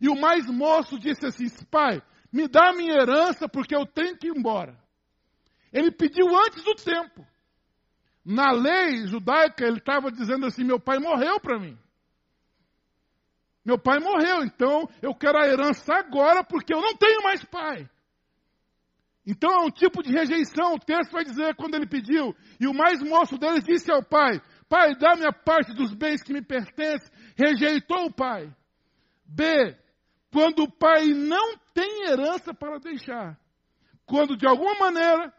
e 0.01 0.09
o 0.09 0.19
mais 0.19 0.47
moço 0.47 0.99
disse 0.99 1.27
assim: 1.27 1.45
Pai, 1.71 2.01
me 2.33 2.49
dá 2.49 2.73
minha 2.73 2.95
herança 2.95 3.47
porque 3.47 3.77
eu 3.77 3.85
tenho 3.85 4.17
que 4.17 4.29
ir 4.29 4.35
embora. 4.35 4.75
Ele 5.71 5.91
pediu 5.91 6.35
antes 6.47 6.65
do 6.65 6.75
tempo. 6.77 7.27
Na 8.25 8.53
lei 8.53 9.07
judaica, 9.07 9.65
ele 9.65 9.79
estava 9.79 10.11
dizendo 10.11 10.47
assim: 10.47 10.65
meu 10.65 10.79
pai 10.79 10.99
morreu 10.99 11.41
para 11.41 11.59
mim. 11.59 11.79
Meu 13.65 13.79
pai 13.79 13.99
morreu, 13.99 14.45
então 14.45 14.89
eu 15.03 15.15
quero 15.15 15.39
a 15.39 15.47
herança 15.47 15.95
agora 15.95 16.43
porque 16.43 16.73
eu 16.73 16.81
não 16.81 16.97
tenho 16.97 17.23
mais 17.23 17.45
pai. 17.45 17.89
Então 19.27 19.51
é 19.51 19.65
um 19.67 19.71
tipo 19.71 20.03
de 20.03 20.11
rejeição. 20.11 20.75
O 20.75 20.79
texto 20.79 21.13
vai 21.13 21.25
dizer 21.25 21.55
quando 21.55 21.75
ele 21.75 21.87
pediu. 21.87 22.35
E 22.59 22.67
o 22.67 22.75
mais 22.75 23.01
moço 23.03 23.39
deles 23.39 23.63
disse 23.63 23.91
ao 23.91 24.03
pai: 24.03 24.41
Pai, 24.69 24.95
dá-me 24.97 25.27
a 25.27 25.33
parte 25.33 25.75
dos 25.75 25.95
bens 25.95 26.23
que 26.23 26.33
me 26.33 26.43
pertencem. 26.43 27.11
Rejeitou 27.37 28.07
o 28.07 28.13
pai. 28.13 28.53
B. 29.25 29.77
quando 30.33 30.65
o 30.65 30.71
pai 30.71 31.09
não 31.09 31.57
tem 31.73 32.09
herança 32.09 32.53
para 32.53 32.79
deixar. 32.79 33.39
Quando 34.05 34.37
de 34.37 34.47
alguma 34.47 34.75
maneira 34.75 35.33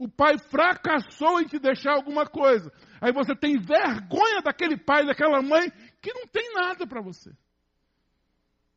o 0.00 0.08
pai 0.08 0.38
fracassou 0.38 1.42
em 1.42 1.46
te 1.46 1.58
deixar 1.58 1.92
alguma 1.92 2.24
coisa. 2.24 2.72
Aí 3.02 3.12
você 3.12 3.36
tem 3.36 3.58
vergonha 3.58 4.40
daquele 4.42 4.78
pai, 4.78 5.04
daquela 5.04 5.42
mãe 5.42 5.70
que 6.00 6.10
não 6.14 6.26
tem 6.26 6.54
nada 6.54 6.86
para 6.86 7.02
você. 7.02 7.30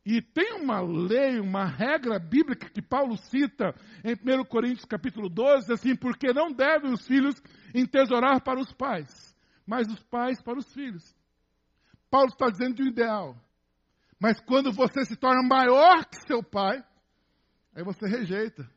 E 0.04 0.20
tem 0.20 0.52
uma 0.52 0.82
lei, 0.82 1.40
uma 1.40 1.64
regra 1.64 2.18
bíblica 2.18 2.68
que 2.68 2.82
Paulo 2.82 3.16
cita 3.16 3.74
em 4.04 4.12
1 4.12 4.44
Coríntios 4.44 4.84
capítulo 4.84 5.30
12, 5.30 5.72
assim, 5.72 5.96
porque 5.96 6.30
não 6.30 6.52
devem 6.52 6.92
os 6.92 7.06
filhos 7.06 7.40
entesourar 7.74 8.42
para 8.42 8.60
os 8.60 8.70
pais, 8.74 9.34
mas 9.66 9.88
os 9.88 10.02
pais 10.02 10.42
para 10.42 10.58
os 10.58 10.70
filhos. 10.74 11.16
Paulo 12.10 12.28
está 12.28 12.50
dizendo 12.50 12.74
de 12.74 12.82
um 12.82 12.88
ideal. 12.88 13.34
Mas 14.20 14.38
quando 14.40 14.70
você 14.70 15.06
se 15.06 15.16
torna 15.16 15.42
maior 15.42 16.04
que 16.04 16.18
seu 16.26 16.42
pai, 16.42 16.84
aí 17.74 17.82
você 17.82 18.06
rejeita. 18.06 18.70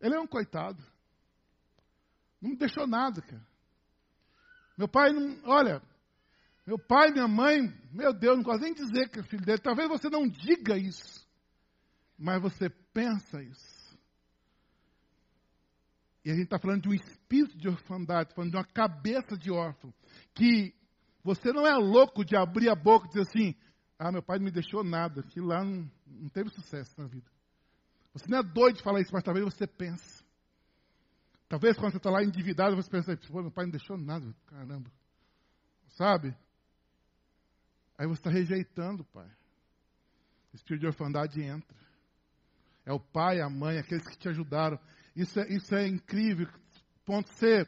Ele 0.00 0.16
é 0.16 0.20
um 0.20 0.26
coitado. 0.26 0.82
Não 2.46 2.54
deixou 2.54 2.86
nada, 2.86 3.20
cara. 3.20 3.46
Meu 4.78 4.86
pai 4.86 5.10
não. 5.12 5.38
Olha, 5.44 5.82
meu 6.66 6.78
pai, 6.78 7.10
minha 7.10 7.26
mãe, 7.26 7.72
meu 7.92 8.12
Deus, 8.12 8.36
não 8.36 8.44
gosto 8.44 8.62
nem 8.62 8.74
dizer 8.74 9.08
que 9.08 9.20
é 9.20 9.22
filho 9.22 9.44
dele. 9.44 9.58
Talvez 9.58 9.88
você 9.88 10.08
não 10.08 10.28
diga 10.28 10.76
isso, 10.76 11.26
mas 12.18 12.40
você 12.40 12.68
pensa 12.92 13.42
isso. 13.42 13.86
E 16.24 16.30
a 16.30 16.34
gente 16.34 16.44
está 16.44 16.58
falando 16.58 16.82
de 16.82 16.88
um 16.88 16.94
espírito 16.94 17.56
de 17.56 17.68
orfandade, 17.68 18.34
falando 18.34 18.50
de 18.50 18.56
uma 18.56 18.64
cabeça 18.64 19.36
de 19.36 19.50
órfão. 19.50 19.94
Que 20.34 20.74
você 21.22 21.52
não 21.52 21.66
é 21.66 21.74
louco 21.74 22.24
de 22.24 22.36
abrir 22.36 22.68
a 22.68 22.74
boca 22.74 23.06
e 23.06 23.08
dizer 23.10 23.22
assim: 23.22 23.54
ah, 23.98 24.10
meu 24.10 24.22
pai 24.22 24.38
não 24.38 24.46
me 24.46 24.50
deixou 24.50 24.82
nada, 24.84 25.22
que 25.22 25.40
lá 25.40 25.64
não, 25.64 25.90
não 26.06 26.28
teve 26.28 26.50
sucesso 26.50 26.92
na 27.00 27.06
vida. 27.06 27.30
Você 28.12 28.26
não 28.28 28.38
é 28.38 28.42
doido 28.42 28.76
de 28.76 28.82
falar 28.82 29.00
isso, 29.00 29.12
mas 29.12 29.22
talvez 29.22 29.44
você 29.44 29.66
pense. 29.66 30.25
Talvez 31.48 31.76
quando 31.76 31.92
você 31.92 31.98
está 31.98 32.10
lá 32.10 32.24
endividado, 32.24 32.74
você 32.74 32.90
pensa, 32.90 33.16
pô, 33.28 33.40
meu 33.40 33.50
pai 33.50 33.66
não 33.66 33.70
deixou 33.70 33.96
nada, 33.96 34.34
caramba. 34.46 34.90
Sabe? 35.90 36.36
Aí 37.96 38.06
você 38.06 38.20
está 38.20 38.30
rejeitando 38.30 39.02
o 39.02 39.06
pai. 39.06 39.28
O 40.52 40.56
espírito 40.56 40.80
de 40.80 40.86
orfandade 40.86 41.40
entra. 41.42 41.76
É 42.84 42.92
o 42.92 43.00
pai, 43.00 43.40
a 43.40 43.48
mãe, 43.48 43.78
aqueles 43.78 44.06
que 44.06 44.16
te 44.16 44.28
ajudaram. 44.28 44.78
Isso 45.14 45.38
é, 45.40 45.48
isso 45.48 45.74
é 45.74 45.86
incrível. 45.86 46.48
Ponto 47.04 47.28
C. 47.34 47.66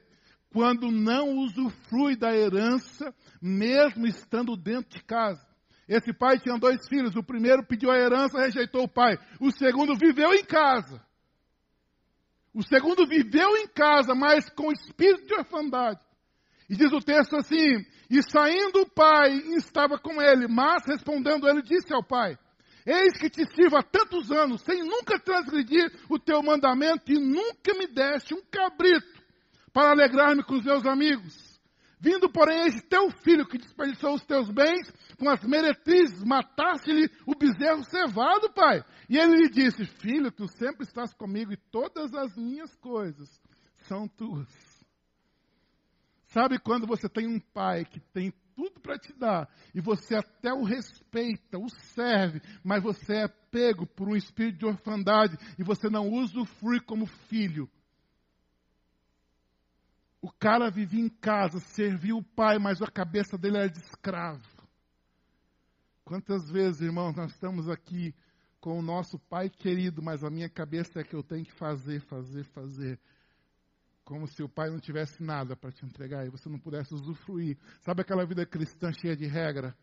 Quando 0.51 0.91
não 0.91 1.39
usufrui 1.39 2.17
da 2.17 2.35
herança, 2.35 3.15
mesmo 3.41 4.07
estando 4.07 4.57
dentro 4.57 4.99
de 4.99 5.05
casa. 5.05 5.47
Esse 5.89 6.13
pai 6.13 6.39
tinha 6.39 6.59
dois 6.59 6.87
filhos. 6.87 7.17
O 7.17 7.23
primeiro 7.23 7.65
pediu 7.65 7.91
a 7.91 7.99
herança, 7.99 8.39
rejeitou 8.39 8.85
o 8.85 8.89
pai. 8.89 9.19
O 9.41 9.51
segundo 9.51 9.97
viveu 9.97 10.35
em 10.35 10.45
casa. 10.45 11.03
O 12.59 12.63
segundo 12.65 13.07
viveu 13.07 13.57
em 13.57 13.69
casa, 13.69 14.17
mas 14.17 14.51
com 14.51 14.73
espírito 14.73 15.29
de 15.29 15.35
orfandade. 15.35 16.01
E 16.69 16.75
diz 16.75 16.91
o 16.93 16.99
texto 16.99 17.37
assim: 17.37 17.87
E 18.11 18.21
saindo 18.21 18.81
o 18.81 18.91
pai, 18.91 19.31
estava 19.57 19.97
com 19.97 20.21
ele, 20.21 20.49
mas 20.49 20.85
respondendo 20.85 21.49
ele, 21.49 21.63
disse 21.63 21.95
ao 21.95 22.03
pai: 22.03 22.37
Eis 22.85 23.17
que 23.17 23.31
te 23.31 23.47
sirvo 23.55 23.77
há 23.77 23.83
tantos 23.85 24.33
anos, 24.33 24.61
sem 24.63 24.83
nunca 24.83 25.21
transgredir 25.21 25.89
o 26.11 26.19
teu 26.19 26.43
mandamento, 26.43 27.13
e 27.13 27.15
nunca 27.21 27.73
me 27.75 27.87
deste 27.87 28.35
um 28.35 28.43
cabrito 28.51 29.23
para 29.73 29.93
alegrar-me 29.93 30.43
com 30.43 30.55
os 30.55 30.65
meus 30.65 30.85
amigos. 30.85 31.48
Vindo, 32.01 32.31
porém, 32.31 32.67
esse 32.67 32.81
teu 32.83 33.11
filho 33.11 33.47
que 33.47 33.59
desperdiçou 33.59 34.15
os 34.15 34.25
teus 34.25 34.49
bens 34.51 34.89
com 35.19 35.29
as 35.29 35.43
meretrizes, 35.43 36.23
mataste-lhe 36.23 37.11
o 37.27 37.35
bezerro 37.35 37.83
cevado, 37.85 38.53
pai. 38.53 38.85
E 39.09 39.19
ele 39.19 39.37
lhe 39.37 39.49
disse: 39.49 39.85
Filho, 40.01 40.31
tu 40.31 40.47
sempre 40.49 40.85
estás 40.85 41.13
comigo 41.13 41.53
e 41.53 41.57
todas 41.57 42.15
as 42.15 42.37
minhas 42.37 42.75
coisas 42.77 43.29
são 43.89 44.07
tuas. 44.07 44.49
Sabe 46.27 46.59
quando 46.59 46.87
você 46.87 47.09
tem 47.09 47.27
um 47.27 47.41
pai 47.41 47.85
que 47.85 48.01
tem 48.13 48.33
tudo 48.55 48.81
para 48.81 48.99
te 48.99 49.13
dar 49.15 49.49
e 49.75 49.81
você 49.81 50.17
até 50.17 50.53
o 50.53 50.63
respeita, 50.63 51.59
o 51.59 51.69
serve, 51.95 52.41
mas 52.63 52.83
você 52.83 53.25
é 53.25 53.29
pego 53.29 53.87
por 53.87 54.09
um 54.09 54.17
espírito 54.17 54.59
de 54.59 54.67
orfandade 54.67 55.37
e 55.59 55.65
você 55.65 55.89
não 55.89 56.09
usufrui 56.09 56.81
como 56.81 57.07
filho? 57.07 57.69
O 60.21 60.31
cara 60.33 60.71
vivia 60.71 61.01
em 61.01 61.09
casa, 61.09 61.61
servia 61.61 62.17
o 62.17 62.23
pai, 62.23 62.59
mas 62.59 62.83
a 62.83 62.87
cabeça 62.87 63.39
dele 63.39 63.59
era 63.59 63.71
de 63.71 63.79
escravo. 63.79 64.45
Quantas 66.05 66.51
vezes, 66.51 66.81
irmãos, 66.81 67.15
nós 67.15 67.33
estamos 67.33 67.69
aqui 67.69 68.15
com 68.61 68.79
o 68.79 68.83
nosso 68.83 69.19
pai 69.19 69.49
querido, 69.49 70.03
mas 70.03 70.25
a 70.25 70.31
minha 70.31 70.49
cabeça 70.49 71.01
é 71.01 71.05
que 71.05 71.15
eu 71.15 71.23
tenho 71.23 71.45
que 71.45 71.53
fazer, 71.53 72.01
fazer, 72.01 72.45
fazer 72.45 72.99
como 74.09 74.27
se 74.27 74.43
o 74.43 74.49
pai 74.49 74.71
não 74.71 74.81
tivesse 74.81 75.23
nada 75.23 75.55
para 75.55 75.71
te 75.71 75.85
entregar 75.85 76.27
e 76.27 76.31
você 76.31 76.49
não 76.49 76.59
pudesse 76.59 76.95
usufruir. 76.95 77.59
Sabe 77.83 78.01
aquela 78.01 78.25
vida 78.25 78.47
cristã 78.47 78.91
cheia 78.91 79.15
de 79.15 79.27
regra? 79.27 79.77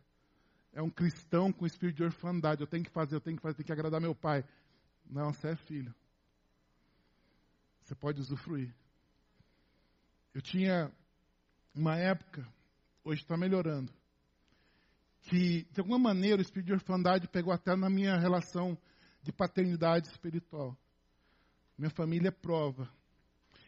É 0.74 0.82
um 0.82 0.90
cristão 0.90 1.54
com 1.54 1.64
espírito 1.64 1.98
de 1.98 2.04
orfandade. 2.06 2.60
Eu 2.60 2.66
tenho 2.66 2.84
que 2.84 2.90
fazer, 2.90 3.16
eu 3.16 3.22
tenho 3.22 3.38
que 3.38 3.44
fazer, 3.44 3.58
tenho 3.58 3.68
que 3.68 3.72
agradar 3.72 4.02
meu 4.02 4.16
pai. 4.16 4.44
Não, 5.08 5.32
você 5.32 5.50
é 5.50 5.56
filho. 5.56 5.94
Você 7.84 7.94
pode 7.94 8.20
usufruir. 8.20 8.74
Eu 10.36 10.42
tinha 10.44 10.92
uma 11.74 11.98
época, 11.98 12.48
hoje 13.04 13.24
está 13.24 13.36
melhorando, 13.36 13.92
que 15.22 15.64
de 15.72 15.80
alguma 15.80 15.98
maneira 15.98 16.38
o 16.38 16.42
espírito 16.44 16.68
de 16.68 16.74
orfandade 16.74 17.28
pegou 17.28 17.52
até 17.52 17.76
na 17.76 17.90
minha 17.90 18.16
relação 18.20 18.78
de 19.24 19.32
paternidade 19.32 20.10
espiritual. 20.10 20.78
Minha 21.76 21.90
família 21.90 22.28
é 22.28 22.32
prova 22.32 22.88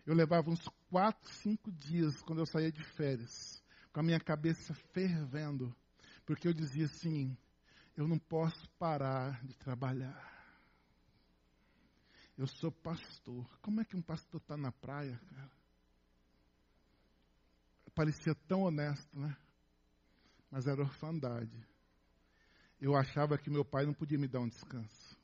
eu 0.08 0.16
levava 0.16 0.50
uns 0.50 0.66
quatro, 0.90 1.30
cinco 1.34 1.70
dias 1.70 2.22
quando 2.22 2.40
eu 2.40 2.46
saía 2.46 2.72
de 2.72 2.82
férias, 2.82 3.62
com 3.92 4.00
a 4.00 4.04
minha 4.04 4.20
cabeça 4.22 4.74
fervendo, 4.94 5.76
porque 6.26 6.48
eu 6.48 6.54
dizia 6.54 6.86
assim: 6.86 7.38
eu 7.94 8.08
não 8.08 8.18
posso 8.18 8.70
parar 8.80 9.46
de 9.46 9.54
trabalhar. 9.58 10.34
Eu 12.38 12.48
sou 12.48 12.72
pastor. 12.72 13.46
Como 13.62 13.82
é 13.82 13.84
que 13.84 13.98
um 13.98 14.02
pastor 14.02 14.40
está 14.40 14.56
na 14.56 14.72
praia, 14.72 15.20
cara? 15.30 15.57
Parecia 17.98 18.36
tão 18.48 18.62
honesto, 18.62 19.20
né? 19.20 19.36
Mas 20.52 20.68
era 20.68 20.84
orfandade. 20.84 21.68
Eu 22.80 22.96
achava 22.96 23.40
que 23.40 23.50
meu 23.50 23.66
pai 23.66 23.88
não 23.88 23.94
podia 23.96 24.20
me 24.20 24.28
dar 24.28 24.40
um 24.40 24.48
descanso. 24.48 25.18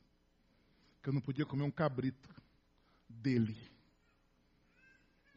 Que 1.00 1.08
eu 1.08 1.12
não 1.12 1.20
podia 1.20 1.46
comer 1.46 1.62
um 1.62 1.70
cabrito 1.70 2.28
dele. 3.08 3.56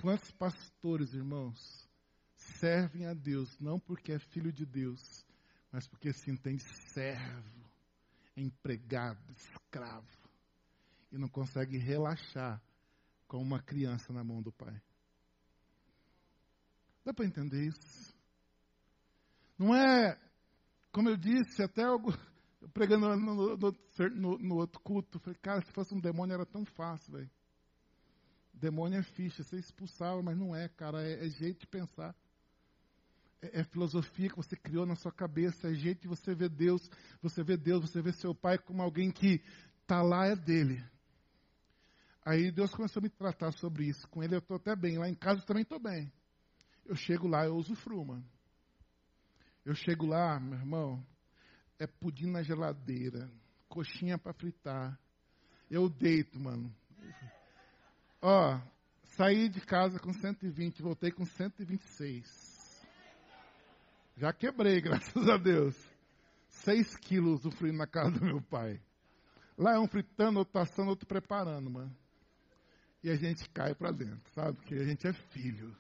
Quantos 0.01 0.31
pastores, 0.31 1.13
irmãos, 1.13 1.88
servem 2.33 3.05
a 3.05 3.13
Deus 3.13 3.55
não 3.59 3.79
porque 3.79 4.13
é 4.13 4.17
filho 4.17 4.51
de 4.51 4.65
Deus, 4.65 5.23
mas 5.71 5.88
porque 5.88 6.11
se 6.13 6.31
entende 6.31 6.63
servo, 6.91 7.69
empregado, 8.35 9.31
escravo, 9.33 10.09
e 11.11 11.19
não 11.19 11.29
consegue 11.29 11.77
relaxar 11.77 12.59
com 13.27 13.39
uma 13.39 13.61
criança 13.61 14.11
na 14.11 14.23
mão 14.23 14.41
do 14.41 14.51
pai. 14.51 14.81
Dá 17.07 17.13
para 17.13 17.25
entender 17.25 17.65
isso? 17.65 18.13
Não 19.57 19.73
é, 19.73 20.19
como 20.91 21.07
eu 21.07 21.15
disse, 21.15 21.63
até 21.63 21.81
algo, 21.81 22.11
pregando 22.73 23.07
no, 23.15 23.55
no, 23.55 24.37
no, 24.39 24.55
outro 24.55 24.77
culto, 24.81 25.17
falei, 25.19 25.39
cara, 25.41 25.61
se 25.61 25.71
fosse 25.71 25.93
um 25.95 26.01
demônio 26.01 26.33
era 26.33 26.45
tão 26.45 26.65
fácil, 26.65 27.13
velho. 27.13 27.31
Demônio 28.53 28.99
é 28.99 29.03
ficha, 29.03 29.41
você 29.41 29.55
expulsava, 29.55 30.21
mas 30.21 30.37
não 30.37 30.53
é, 30.53 30.67
cara, 30.67 31.01
é, 31.01 31.25
é 31.25 31.29
jeito 31.29 31.61
de 31.61 31.67
pensar. 31.67 32.13
É, 33.41 33.61
é, 33.61 33.63
filosofia 33.63 34.27
que 34.27 34.35
você 34.35 34.57
criou 34.57 34.85
na 34.85 34.97
sua 34.97 35.13
cabeça, 35.13 35.69
é 35.69 35.73
jeito 35.75 36.01
de 36.01 36.09
você 36.09 36.35
ver 36.35 36.49
Deus, 36.49 36.91
você 37.21 37.41
vê 37.41 37.55
Deus, 37.55 37.89
você 37.89 38.01
vê 38.01 38.11
seu 38.11 38.35
pai 38.35 38.57
como 38.57 38.81
alguém 38.81 39.11
que 39.11 39.41
está 39.81 40.01
lá 40.01 40.25
é 40.25 40.35
dele. 40.35 40.83
Aí 42.25 42.51
Deus 42.51 42.69
começou 42.71 42.99
a 42.99 43.03
me 43.03 43.09
tratar 43.09 43.53
sobre 43.53 43.85
isso. 43.85 44.05
Com 44.09 44.21
ele 44.21 44.35
eu 44.35 44.39
estou 44.39 44.57
até 44.57 44.75
bem, 44.75 44.97
lá 44.97 45.07
em 45.07 45.15
casa 45.15 45.39
eu 45.39 45.45
também 45.45 45.63
estou 45.63 45.79
bem. 45.79 46.11
Eu 46.88 46.95
chego 46.95 47.27
lá, 47.27 47.45
eu 47.45 47.55
usufruo, 47.55 48.05
mano. 48.05 48.25
Eu 49.65 49.75
chego 49.75 50.05
lá, 50.05 50.39
meu 50.39 50.57
irmão, 50.57 51.05
é 51.77 51.85
pudim 51.85 52.31
na 52.31 52.41
geladeira, 52.41 53.29
coxinha 53.67 54.17
para 54.17 54.31
fritar. 54.31 54.97
Eu 55.69 55.89
deito, 55.89 56.39
mano. 56.39 56.73
Ó, 58.21 58.57
saí 59.17 59.49
de 59.49 59.59
casa 59.59 59.99
com 59.99 60.13
120, 60.13 60.81
voltei 60.81 61.11
com 61.11 61.25
126. 61.25 62.88
Já 64.15 64.31
quebrei, 64.31 64.79
graças 64.81 65.27
a 65.27 65.35
Deus. 65.35 65.75
6 66.47 66.95
quilos 66.97 67.45
usufruindo 67.45 67.77
na 67.77 67.88
casa 67.88 68.11
do 68.11 68.23
meu 68.23 68.41
pai. 68.41 68.81
Lá 69.57 69.75
é 69.75 69.79
um 69.79 69.88
fritando, 69.88 70.39
outro 70.39 70.53
passando, 70.53 70.88
outro 70.88 71.05
preparando, 71.05 71.69
mano. 71.69 71.95
E 73.03 73.09
a 73.09 73.15
gente 73.15 73.49
cai 73.49 73.75
para 73.75 73.91
dentro, 73.91 74.31
sabe? 74.33 74.57
Porque 74.57 74.75
a 74.75 74.85
gente 74.85 75.05
é 75.05 75.11
filho. 75.11 75.75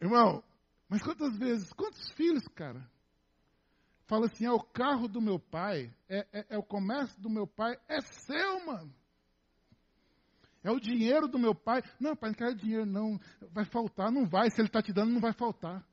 Irmão, 0.00 0.42
mas 0.88 1.02
quantas 1.02 1.36
vezes, 1.36 1.72
quantos 1.72 2.10
filhos, 2.12 2.46
cara? 2.48 2.86
fala 4.06 4.26
assim: 4.26 4.46
é 4.46 4.52
o 4.52 4.60
carro 4.60 5.08
do 5.08 5.20
meu 5.20 5.38
pai, 5.38 5.92
é, 6.08 6.26
é, 6.32 6.46
é 6.50 6.58
o 6.58 6.62
comércio 6.62 7.20
do 7.20 7.28
meu 7.28 7.46
pai, 7.46 7.76
é 7.88 8.00
seu, 8.00 8.64
mano. 8.64 8.92
É 10.62 10.70
o 10.70 10.80
dinheiro 10.80 11.28
do 11.28 11.38
meu 11.38 11.54
pai. 11.54 11.80
Não, 12.00 12.16
pai, 12.16 12.30
não 12.30 12.34
quero 12.34 12.54
dinheiro, 12.56 12.86
não. 12.86 13.20
Vai 13.52 13.64
faltar, 13.64 14.10
não 14.10 14.26
vai. 14.26 14.50
Se 14.50 14.60
ele 14.60 14.66
está 14.66 14.82
te 14.82 14.92
dando, 14.92 15.12
não 15.12 15.20
vai 15.20 15.32
faltar. 15.32 15.86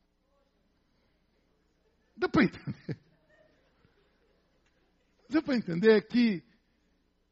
Deu 2.15 2.29
para 2.29 2.43
entender? 2.43 2.99
Deu 5.29 5.43
para 5.43 5.55
entender 5.55 6.07
que 6.07 6.43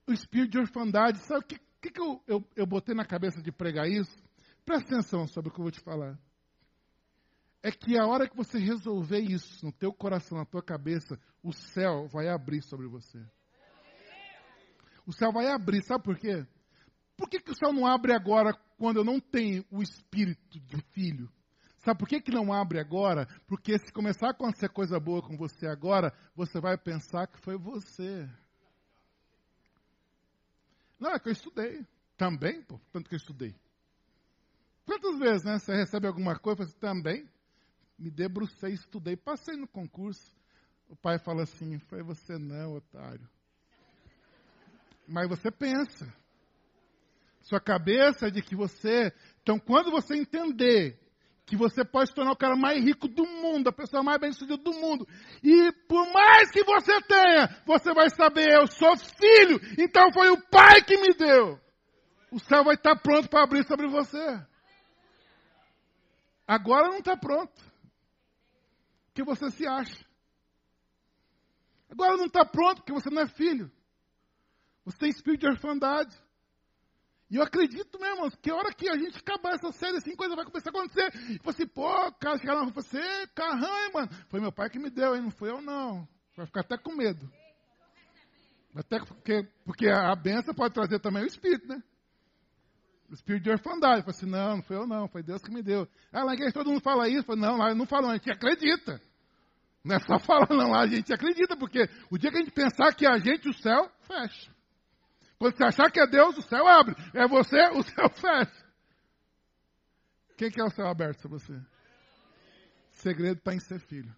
o 0.08 0.14
espírito 0.14 0.52
de 0.52 0.60
orfandade, 0.60 1.20
sabe 1.20 1.44
o 1.44 1.48
que, 1.48 1.60
que, 1.82 1.92
que 1.92 2.02
eu, 2.02 2.22
eu, 2.28 2.48
eu 2.56 2.68
botei 2.68 2.94
na 2.94 3.06
cabeça 3.06 3.42
de 3.42 3.52
pregar 3.52 3.88
isso? 3.88 4.16
Presta 4.64 4.94
atenção 4.94 5.26
sobre 5.28 5.50
o 5.50 5.54
que 5.54 5.60
eu 5.60 5.64
vou 5.64 5.72
te 5.72 5.80
falar. 5.80 6.20
É 7.64 7.72
que 7.72 7.98
a 7.98 8.08
hora 8.08 8.28
que 8.28 8.36
você 8.36 8.58
resolver 8.58 9.20
isso 9.20 9.66
no 9.66 9.72
teu 9.72 9.94
coração, 9.94 10.38
na 10.38 10.46
tua 10.46 10.64
cabeça, 10.64 11.20
o 11.44 11.54
céu 11.54 12.08
vai 12.08 12.28
abrir 12.28 12.62
sobre 12.64 12.88
você. 12.88 13.24
O 15.06 15.14
céu 15.14 15.32
vai 15.32 15.48
abrir, 15.48 15.84
sabe 15.84 16.04
por 16.04 16.18
quê? 16.18 16.46
Por 17.16 17.30
que, 17.30 17.40
que 17.40 17.52
o 17.52 17.56
céu 17.56 17.72
não 17.72 17.86
abre 17.86 18.14
agora 18.14 18.54
quando 18.78 18.98
eu 18.98 19.04
não 19.04 19.20
tenho 19.20 19.64
o 19.70 19.82
espírito 19.82 20.60
de 20.60 20.82
filho? 20.92 21.32
Sabe 21.80 22.00
por 22.00 22.08
que, 22.08 22.22
que 22.22 22.32
não 22.32 22.52
abre 22.52 22.80
agora? 22.80 23.28
Porque 23.48 23.78
se 23.78 23.92
começar 23.92 24.28
a 24.28 24.32
acontecer 24.32 24.70
coisa 24.70 25.00
boa 25.00 25.22
com 25.22 25.38
você 25.38 25.68
agora, 25.68 26.14
você 26.36 26.60
vai 26.60 26.78
pensar 26.78 27.28
que 27.28 27.40
foi 27.42 27.58
você. 27.58 28.28
Não, 31.00 31.12
é 31.12 31.20
que 31.20 31.30
eu 31.30 31.34
estudei. 31.34 31.86
Também, 32.18 32.62
pô, 32.64 32.80
tanto 32.92 33.10
que 33.10 33.16
eu 33.16 33.18
estudei. 33.18 33.56
Quantas 34.86 35.18
vezes, 35.18 35.44
né? 35.44 35.58
Você 35.58 35.74
recebe 35.74 36.08
alguma 36.08 36.38
coisa, 36.38 36.66
você 36.66 36.78
também 36.78 37.28
me 38.02 38.10
debrucei, 38.10 38.74
estudei, 38.74 39.16
passei 39.16 39.56
no 39.56 39.68
concurso. 39.68 40.36
O 40.90 40.96
pai 40.96 41.20
fala 41.20 41.44
assim, 41.44 41.78
foi 41.78 42.02
você 42.02 42.36
não, 42.38 42.74
otário. 42.74 43.30
Mas 45.08 45.30
você 45.30 45.52
pensa 45.52 46.12
sua 47.42 47.60
cabeça 47.60 48.32
de 48.32 48.42
que 48.42 48.56
você. 48.56 49.14
Então, 49.44 49.60
quando 49.60 49.92
você 49.92 50.16
entender 50.16 51.00
que 51.46 51.56
você 51.56 51.86
pode 51.86 52.10
se 52.10 52.16
tornar 52.16 52.32
o 52.32 52.38
cara 52.38 52.56
mais 52.56 52.84
rico 52.84 53.08
do 53.08 53.24
mundo, 53.24 53.68
a 53.68 53.74
pessoa 53.74 54.02
mais 54.02 54.20
bem-sucedida 54.20 54.58
do 54.58 54.74
mundo, 54.74 55.08
e 55.44 55.72
por 55.88 56.12
mais 56.12 56.50
que 56.50 56.64
você 56.64 57.02
tenha, 57.02 57.62
você 57.66 57.94
vai 57.94 58.10
saber, 58.10 58.50
eu 58.52 58.68
sou 58.68 58.98
filho, 58.98 59.60
então 59.78 60.12
foi 60.12 60.30
o 60.30 60.42
pai 60.50 60.82
que 60.82 60.98
me 60.98 61.14
deu. 61.14 61.60
O 62.32 62.40
céu 62.40 62.64
vai 62.64 62.76
estar 62.76 62.96
pronto 62.96 63.30
para 63.30 63.44
abrir 63.44 63.66
sobre 63.68 63.88
você. 63.88 64.42
Agora 66.48 66.90
não 66.90 66.98
está 66.98 67.16
pronto. 67.16 67.71
Porque 69.12 69.24
você 69.24 69.52
se 69.52 69.68
acha. 69.68 70.06
Agora 71.90 72.16
não 72.16 72.26
está 72.26 72.46
pronto 72.46 72.78
porque 72.78 72.94
você 72.94 73.10
não 73.10 73.22
é 73.22 73.28
filho. 73.28 73.70
Você 74.86 74.98
tem 74.98 75.10
espírito 75.10 75.42
de 75.42 75.48
orfandade. 75.48 76.16
E 77.30 77.36
eu 77.36 77.44
acredito 77.44 78.00
mesmo, 78.00 78.16
irmãos, 78.16 78.36
que 78.36 78.50
a 78.50 78.56
hora 78.56 78.74
que 78.74 78.90
a 78.90 78.98
gente 78.98 79.18
acabar 79.18 79.54
essa 79.54 79.72
série, 79.74 79.98
assim, 79.98 80.16
coisa 80.16 80.36
vai 80.36 80.46
começar 80.46 80.70
a 80.70 80.72
acontecer. 80.72 81.14
E 81.32 81.38
você, 81.38 81.64
assim, 81.64 81.68
pô, 81.68 82.12
cara, 82.14 82.38
chegar 82.38 82.56
lá, 82.56 82.66
você, 82.66 83.28
carrão, 83.36 83.86
hein, 83.86 83.92
mano. 83.94 84.10
Foi 84.30 84.40
meu 84.40 84.52
pai 84.52 84.70
que 84.70 84.80
me 84.80 84.90
deu, 84.90 85.16
hein? 85.16 85.22
Não 85.22 85.32
foi 85.32 85.50
eu, 85.50 85.62
não. 85.62 86.08
Vai 86.36 86.46
ficar 86.46 86.62
até 86.62 86.78
com 86.78 86.96
medo. 86.96 87.30
Até 88.76 89.00
porque, 89.00 89.44
porque 89.66 89.88
a 89.88 90.16
benção 90.16 90.54
pode 90.54 90.74
trazer 90.74 91.00
também 91.00 91.24
o 91.24 91.28
espírito, 91.28 91.68
né? 91.68 91.84
O 93.12 93.14
espírito 93.14 93.44
de 93.44 93.52
orfandade. 93.52 94.04
Falei 94.04 94.18
assim, 94.18 94.26
não, 94.26 94.56
não 94.56 94.64
foi 94.64 94.78
eu, 94.78 94.88
não. 94.88 95.08
Foi 95.10 95.22
Deus 95.22 95.42
que 95.42 95.52
me 95.52 95.62
deu. 95.62 95.86
Ah, 96.14 96.24
lá 96.24 96.34
igreja 96.34 96.54
todo 96.54 96.70
mundo 96.70 96.82
fala 96.82 97.10
isso. 97.10 97.26
Falei, 97.26 97.42
não, 97.42 97.58
lá 97.58 97.76
não 97.76 97.86
falou, 97.86 98.10
a 98.10 98.14
gente 98.14 98.32
acredita. 98.32 99.02
Não 99.84 99.98
é 99.98 100.00
só 100.00 100.18
falar, 100.26 100.48
não, 100.50 100.72
lá 100.72 100.84
a 100.84 100.88
gente 100.88 101.14
acredita, 101.14 101.58
porque 101.58 101.90
o 102.10 102.18
dia 102.18 102.32
que 102.32 102.38
a 102.38 102.40
gente 102.40 102.54
pensar 102.54 102.96
que 102.96 103.06
é 103.06 103.10
a 103.10 103.18
gente, 103.18 103.50
o 103.50 103.54
céu 103.54 103.92
fecha. 104.08 104.50
Quando 105.38 105.58
você 105.58 105.64
achar 105.66 105.92
que 105.92 106.00
é 106.00 106.08
Deus, 106.08 106.38
o 106.38 106.42
céu 106.42 106.66
abre. 106.66 106.96
É 107.14 107.28
você, 107.28 107.60
o 107.72 107.84
céu 107.84 108.10
fecha. 108.12 108.66
Quem 110.38 110.50
que 110.50 110.62
é 110.62 110.64
o 110.64 110.70
céu 110.70 110.88
aberto 110.88 111.20
para 111.20 111.32
você? 111.32 111.54
O 111.54 111.66
segredo 112.94 113.40
está 113.40 113.54
em 113.54 113.60
ser 113.60 113.80
filho. 113.82 114.16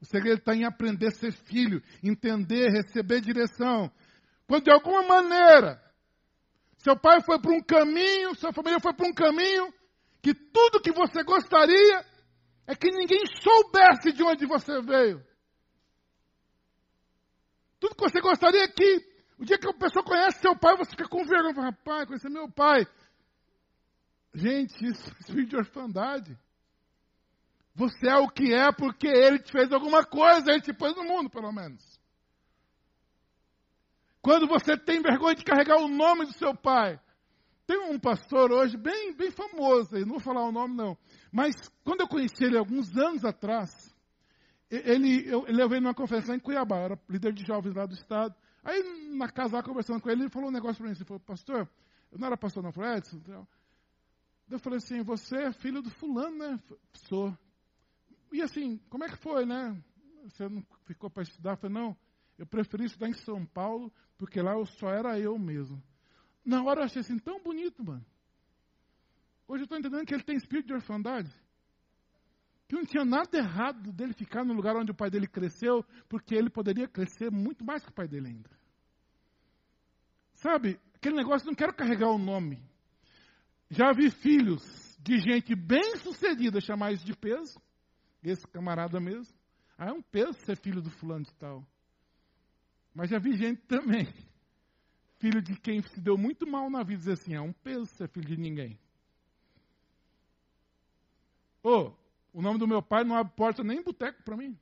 O 0.00 0.06
segredo 0.06 0.38
está 0.38 0.54
em 0.54 0.64
aprender 0.64 1.08
a 1.08 1.10
ser 1.10 1.32
filho, 1.32 1.82
entender, 2.02 2.70
receber 2.70 3.20
direção. 3.20 3.92
Quando 4.46 4.64
de 4.64 4.70
alguma 4.70 5.02
maneira 5.02 5.83
seu 6.84 6.94
pai 6.98 7.22
foi 7.22 7.40
para 7.40 7.50
um 7.50 7.62
caminho, 7.62 8.34
sua 8.34 8.52
família 8.52 8.78
foi 8.78 8.92
para 8.92 9.08
um 9.08 9.14
caminho, 9.14 9.72
que 10.20 10.34
tudo 10.34 10.82
que 10.82 10.92
você 10.92 11.24
gostaria 11.24 12.04
é 12.66 12.76
que 12.76 12.90
ninguém 12.90 13.22
soubesse 13.40 14.12
de 14.12 14.22
onde 14.22 14.44
você 14.44 14.82
veio. 14.82 15.24
Tudo 17.80 17.94
que 17.96 18.02
você 18.02 18.20
gostaria 18.20 18.64
é 18.64 18.68
que 18.68 19.14
o 19.38 19.46
dia 19.46 19.58
que 19.58 19.66
a 19.66 19.72
pessoa 19.72 20.04
conhece 20.04 20.40
seu 20.40 20.54
pai, 20.56 20.76
você 20.76 20.90
fica 20.90 21.08
com 21.08 21.24
vergonha. 21.24 21.70
Rapaz, 21.70 22.06
conhecer 22.06 22.28
meu 22.28 22.50
pai. 22.50 22.86
Gente, 24.34 24.86
isso 24.86 25.08
é 25.08 25.20
espírito 25.20 25.50
de 25.50 25.56
orfandade. 25.56 26.38
Você 27.74 28.08
é 28.08 28.16
o 28.16 28.28
que 28.28 28.52
é 28.52 28.70
porque 28.72 29.08
ele 29.08 29.38
te 29.38 29.50
fez 29.50 29.72
alguma 29.72 30.04
coisa, 30.04 30.50
ele 30.50 30.60
te 30.60 30.72
pôs 30.72 30.94
no 30.94 31.04
mundo, 31.04 31.30
pelo 31.30 31.50
menos. 31.50 31.93
Quando 34.24 34.48
você 34.48 34.76
tem 34.76 35.02
vergonha 35.02 35.34
de 35.34 35.44
carregar 35.44 35.76
o 35.76 35.88
nome 35.88 36.24
do 36.24 36.32
seu 36.32 36.54
pai. 36.54 36.98
Tem 37.66 37.78
um 37.78 37.98
pastor 37.98 38.50
hoje 38.50 38.76
bem, 38.76 39.14
bem 39.14 39.30
famoso, 39.30 39.96
não 40.00 40.14
vou 40.14 40.20
falar 40.20 40.46
o 40.46 40.52
nome 40.52 40.74
não, 40.74 40.98
mas 41.32 41.54
quando 41.82 42.02
eu 42.02 42.08
conheci 42.08 42.44
ele 42.44 42.58
alguns 42.58 42.94
anos 42.94 43.24
atrás, 43.24 43.70
ele, 44.70 45.26
eu, 45.26 45.46
ele 45.48 45.56
levei 45.56 45.80
numa 45.80 45.94
conferência 45.94 46.34
em 46.34 46.38
Cuiabá, 46.38 46.76
era 46.76 47.00
líder 47.08 47.32
de 47.32 47.42
jovens 47.46 47.74
lá 47.74 47.86
do 47.86 47.94
estado, 47.94 48.34
Aí, 48.64 48.82
na 49.14 49.28
casa 49.28 49.56
lá, 49.56 49.62
conversando 49.62 50.00
com 50.00 50.10
ele, 50.10 50.22
ele 50.22 50.30
falou 50.30 50.48
um 50.48 50.52
negócio 50.52 50.78
para 50.78 50.86
mim. 50.86 50.96
Ele 50.96 51.04
falou, 51.04 51.20
pastor, 51.20 51.68
eu 52.10 52.18
não 52.18 52.26
era 52.26 52.36
pastor 52.36 52.62
não, 52.62 52.70
eu 52.70 52.72
falei, 52.72 52.96
Edson. 52.96 53.16
Então. 53.18 53.46
Eu 54.50 54.58
falei 54.58 54.78
assim, 54.78 55.02
você 55.02 55.36
é 55.36 55.52
filho 55.52 55.82
do 55.82 55.90
fulano, 55.90 56.36
né? 56.38 56.58
Sou. 56.94 57.36
E 58.32 58.40
assim, 58.40 58.78
como 58.88 59.04
é 59.04 59.08
que 59.08 59.18
foi, 59.18 59.44
né? 59.44 59.78
Você 60.24 60.48
não 60.48 60.64
ficou 60.86 61.10
para 61.10 61.22
estudar? 61.22 61.52
Eu 61.52 61.56
falei, 61.58 61.74
não, 61.74 61.96
eu 62.38 62.46
preferi 62.46 62.84
estudar 62.84 63.08
em 63.08 63.14
São 63.14 63.44
Paulo, 63.46 63.92
porque 64.18 64.40
lá 64.40 64.52
eu 64.52 64.66
só 64.66 64.88
era 64.88 65.18
eu 65.18 65.38
mesmo. 65.38 65.82
Na 66.44 66.62
hora 66.62 66.80
eu 66.80 66.84
achei 66.84 67.00
assim, 67.00 67.18
tão 67.18 67.42
bonito, 67.42 67.82
mano. 67.84 68.04
Hoje 69.46 69.62
eu 69.62 69.64
estou 69.64 69.78
entendendo 69.78 70.06
que 70.06 70.14
ele 70.14 70.22
tem 70.22 70.36
espírito 70.36 70.66
de 70.66 70.74
orfandade. 70.74 71.30
Que 72.66 72.74
não 72.74 72.84
tinha 72.84 73.04
nada 73.04 73.36
errado 73.36 73.92
dele 73.92 74.14
ficar 74.14 74.44
no 74.44 74.54
lugar 74.54 74.74
onde 74.76 74.90
o 74.90 74.94
pai 74.94 75.10
dele 75.10 75.26
cresceu, 75.26 75.84
porque 76.08 76.34
ele 76.34 76.50
poderia 76.50 76.88
crescer 76.88 77.30
muito 77.30 77.64
mais 77.64 77.84
que 77.84 77.90
o 77.90 77.94
pai 77.94 78.08
dele 78.08 78.28
ainda. 78.28 78.50
Sabe, 80.34 80.80
aquele 80.94 81.16
negócio, 81.16 81.46
não 81.46 81.54
quero 81.54 81.74
carregar 81.74 82.10
o 82.10 82.18
nome. 82.18 82.62
Já 83.70 83.92
vi 83.92 84.10
filhos 84.10 84.62
de 84.98 85.18
gente 85.18 85.54
bem 85.54 85.96
sucedida 85.98 86.60
chamar 86.60 86.92
isso 86.92 87.04
de 87.04 87.14
peso. 87.14 87.60
Esse 88.22 88.46
camarada 88.48 88.98
mesmo. 88.98 89.34
Ah, 89.76 89.88
é 89.88 89.92
um 89.92 90.02
peso 90.02 90.32
ser 90.44 90.56
filho 90.56 90.80
do 90.80 90.90
fulano 90.90 91.24
de 91.24 91.34
tal. 91.34 91.66
Mas 92.94 93.10
já 93.10 93.18
vi 93.18 93.36
gente 93.36 93.60
também, 93.62 94.06
filho 95.18 95.42
de 95.42 95.58
quem 95.58 95.82
se 95.82 96.00
deu 96.00 96.16
muito 96.16 96.46
mal 96.46 96.70
na 96.70 96.82
vida, 96.84 96.98
dizer 96.98 97.12
assim, 97.14 97.34
é 97.34 97.40
um 97.40 97.52
peso 97.52 97.86
ser 97.86 98.08
filho 98.08 98.26
de 98.26 98.36
ninguém. 98.36 98.78
Ô, 101.62 101.88
oh, 101.88 101.96
o 102.32 102.42
nome 102.42 102.58
do 102.58 102.68
meu 102.68 102.82
pai 102.82 103.02
não 103.04 103.16
abre 103.16 103.32
porta 103.34 103.64
nem 103.64 103.82
boteco 103.82 104.22
para 104.22 104.36
mim. 104.36 104.58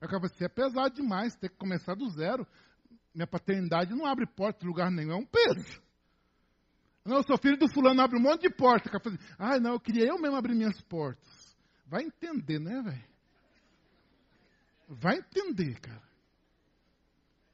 Eu 0.00 0.06
acabo 0.06 0.26
assim, 0.26 0.44
é 0.44 0.48
pesado 0.48 0.94
demais, 0.94 1.34
ter 1.36 1.48
que 1.48 1.56
começar 1.56 1.94
do 1.94 2.08
zero. 2.10 2.46
Minha 3.14 3.26
paternidade 3.26 3.92
não 3.94 4.06
abre 4.06 4.26
porta 4.26 4.64
em 4.64 4.68
lugar 4.68 4.90
nenhum, 4.90 5.12
é 5.12 5.16
um 5.16 5.26
peso. 5.26 5.82
Não, 7.04 7.16
eu 7.16 7.22
sou 7.24 7.38
filho 7.38 7.56
do 7.56 7.68
fulano, 7.72 8.00
abre 8.00 8.18
um 8.18 8.22
monte 8.22 8.42
de 8.42 8.50
porta. 8.50 8.90
Assim, 8.94 9.18
ah, 9.38 9.58
não, 9.58 9.72
eu 9.72 9.80
queria 9.80 10.06
eu 10.06 10.18
mesmo 10.18 10.36
abrir 10.36 10.54
minhas 10.54 10.80
portas. 10.82 11.56
Vai 11.86 12.04
entender, 12.04 12.60
né, 12.60 12.82
velho? 12.82 13.10
Vai 14.88 15.18
entender, 15.18 15.80
cara. 15.80 16.09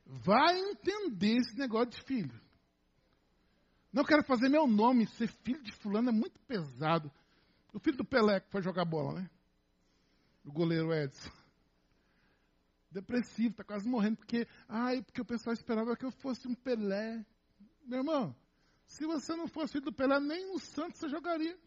Vai 0.06 0.58
entender 0.58 1.36
esse 1.36 1.56
negócio 1.58 1.90
de 1.90 2.02
filho. 2.02 2.40
Não 3.92 4.04
quero 4.04 4.22
fazer 4.24 4.48
meu 4.48 4.66
nome, 4.66 5.06
ser 5.06 5.28
filho 5.42 5.62
de 5.62 5.72
fulano 5.72 6.10
é 6.10 6.12
muito 6.12 6.38
pesado. 6.40 7.10
O 7.72 7.78
filho 7.78 7.96
do 7.96 8.04
Pelé 8.04 8.40
que 8.40 8.50
foi 8.50 8.62
jogar 8.62 8.84
bola, 8.84 9.20
né? 9.20 9.30
O 10.44 10.52
goleiro 10.52 10.94
Edson. 10.94 11.30
Depressivo, 12.90 13.50
está 13.50 13.64
quase 13.64 13.88
morrendo, 13.88 14.16
porque, 14.16 14.46
ai, 14.68 15.02
porque 15.02 15.20
o 15.20 15.24
pessoal 15.24 15.52
esperava 15.52 15.96
que 15.96 16.04
eu 16.04 16.10
fosse 16.10 16.46
um 16.46 16.54
Pelé. 16.54 17.24
Meu 17.84 17.98
irmão, 17.98 18.34
se 18.86 19.04
você 19.06 19.34
não 19.34 19.48
fosse 19.48 19.72
filho 19.72 19.86
do 19.86 19.92
Pelé, 19.92 20.20
nem 20.20 20.52
no 20.52 20.60
Santos 20.60 21.00
você 21.00 21.08
jogaria. 21.08 21.58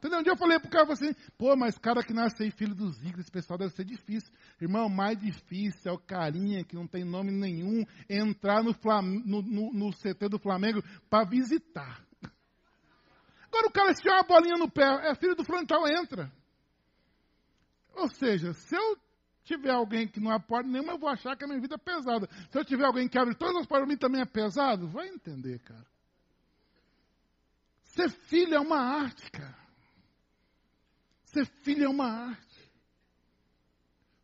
Entendeu? 0.00 0.20
Um 0.20 0.22
dia 0.22 0.32
eu 0.32 0.36
falei 0.38 0.58
pro 0.58 0.70
cara 0.70 0.90
assim, 0.90 1.14
pô, 1.36 1.54
mas 1.54 1.76
cara 1.76 2.02
que 2.02 2.14
nasce 2.14 2.42
aí, 2.42 2.50
filho 2.50 2.74
dos 2.74 2.98
Igres, 3.02 3.20
esse 3.20 3.30
pessoal 3.30 3.58
deve 3.58 3.74
ser 3.74 3.84
difícil. 3.84 4.32
Irmão, 4.58 4.88
mais 4.88 5.18
difícil 5.18 5.90
é 5.90 5.94
o 5.94 5.98
carinha 5.98 6.64
que 6.64 6.74
não 6.74 6.86
tem 6.86 7.04
nome 7.04 7.30
nenhum 7.30 7.84
entrar 8.08 8.64
no, 8.64 8.72
Flam 8.72 9.02
no, 9.02 9.42
no, 9.42 9.70
no 9.74 9.90
CT 9.92 10.30
do 10.30 10.38
Flamengo 10.38 10.82
para 11.10 11.28
visitar. 11.28 12.02
Agora 13.48 13.66
o 13.66 13.70
cara 13.70 13.94
se 13.94 14.00
tiver 14.00 14.14
uma 14.14 14.22
bolinha 14.22 14.56
no 14.56 14.70
pé, 14.70 15.10
é 15.10 15.14
filho 15.14 15.34
do 15.34 15.44
frontal, 15.44 15.86
entra. 15.86 16.32
Ou 17.94 18.08
seja, 18.08 18.54
se 18.54 18.74
eu 18.74 18.96
tiver 19.44 19.72
alguém 19.72 20.08
que 20.08 20.18
não 20.18 20.30
abre 20.30 20.48
porta 20.48 20.66
nenhuma, 20.66 20.92
eu 20.92 20.98
vou 20.98 21.10
achar 21.10 21.36
que 21.36 21.44
a 21.44 21.46
minha 21.46 21.60
vida 21.60 21.74
é 21.74 21.78
pesada. 21.78 22.26
Se 22.50 22.58
eu 22.58 22.64
tiver 22.64 22.86
alguém 22.86 23.06
que 23.06 23.18
abre 23.18 23.34
todas 23.34 23.56
as 23.56 23.66
portas 23.66 23.84
para 23.84 23.86
mim 23.86 23.98
também 23.98 24.22
é 24.22 24.24
pesado, 24.24 24.88
vai 24.88 25.08
entender, 25.08 25.58
cara. 25.58 25.84
Ser 27.84 28.08
filho 28.08 28.54
é 28.54 28.60
uma 28.60 28.78
arte, 28.78 29.30
cara. 29.30 29.59
Ser 31.32 31.46
filho 31.62 31.84
é 31.84 31.88
uma 31.88 32.06
arte. 32.06 32.70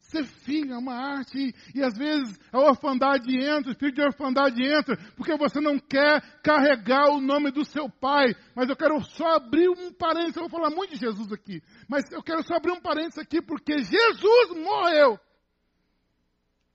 Ser 0.00 0.24
filho 0.24 0.72
é 0.72 0.78
uma 0.78 0.94
arte. 0.94 1.38
E, 1.38 1.78
e, 1.78 1.82
às 1.82 1.96
vezes 1.96 2.38
a 2.52 2.58
orfandade 2.58 3.32
entra, 3.36 3.68
o 3.68 3.72
espírito 3.72 3.96
de 3.96 4.02
orfandade 4.02 4.62
entra, 4.62 4.96
porque 5.16 5.36
você 5.36 5.60
não 5.60 5.78
quer 5.78 6.20
carregar 6.42 7.10
o 7.10 7.20
nome 7.20 7.50
do 7.50 7.64
seu 7.64 7.88
pai. 7.88 8.34
Mas 8.54 8.68
eu 8.68 8.76
quero 8.76 9.00
só 9.04 9.36
abrir 9.36 9.68
um 9.68 9.92
parênteses. 9.92 10.36
Eu 10.36 10.48
vou 10.48 10.50
falar 10.50 10.70
muito 10.70 10.94
de 10.94 11.00
Jesus 11.00 11.30
aqui. 11.32 11.62
Mas 11.88 12.10
eu 12.10 12.22
quero 12.22 12.42
só 12.44 12.54
abrir 12.54 12.72
um 12.72 12.80
parênteses 12.80 13.18
aqui, 13.18 13.40
porque 13.40 13.78
Jesus 13.78 14.50
morreu 14.56 15.18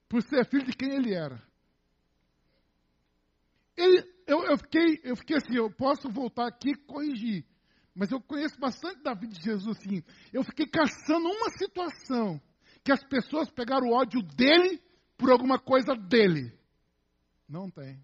por 0.08 0.22
ser 0.22 0.46
filho 0.46 0.64
de 0.64 0.72
quem 0.72 0.94
ele 0.94 1.14
era. 1.14 1.42
Ele, 3.76 4.02
eu, 4.26 4.44
eu, 4.44 4.58
fiquei, 4.58 5.00
eu 5.02 5.16
fiquei 5.16 5.36
assim, 5.36 5.56
eu 5.56 5.70
posso 5.70 6.10
voltar 6.10 6.46
aqui 6.46 6.70
e 6.70 6.86
corrigir. 6.86 7.44
Mas 7.94 8.10
eu 8.10 8.20
conheço 8.20 8.58
bastante 8.58 9.02
da 9.02 9.14
vida 9.14 9.34
de 9.34 9.42
Jesus 9.42 9.76
assim. 9.76 10.02
Eu 10.32 10.42
fiquei 10.42 10.66
caçando 10.66 11.28
uma 11.28 11.50
situação 11.50 12.40
que 12.82 12.92
as 12.92 13.04
pessoas 13.04 13.50
pegaram 13.50 13.88
o 13.88 13.92
ódio 13.92 14.22
dele 14.22 14.82
por 15.16 15.30
alguma 15.30 15.58
coisa 15.58 15.94
dele. 15.94 16.52
Não 17.48 17.70
tem. 17.70 18.02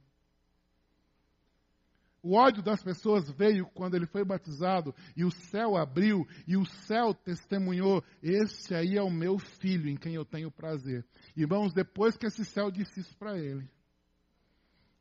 O 2.23 2.35
ódio 2.35 2.63
das 2.63 2.83
pessoas 2.83 3.31
veio 3.31 3.65
quando 3.67 3.95
ele 3.95 4.07
foi 4.07 4.25
batizado 4.25 4.95
e 5.17 5.25
o 5.25 5.31
céu 5.31 5.77
abriu 5.77 6.27
e 6.47 6.57
o 6.57 6.65
céu 6.67 7.15
testemunhou: 7.15 8.05
Esse 8.23 8.75
aí 8.75 8.97
é 8.97 9.03
o 9.03 9.11
meu 9.11 9.39
filho 9.39 9.89
em 9.89 9.97
quem 9.97 10.15
eu 10.15 10.25
tenho 10.25 10.51
prazer. 10.51 11.07
Irmãos, 11.37 11.73
depois 11.73 12.17
que 12.17 12.27
esse 12.27 12.45
céu 12.45 12.71
disse 12.71 13.01
isso 13.01 13.17
para 13.17 13.39
ele, 13.39 13.67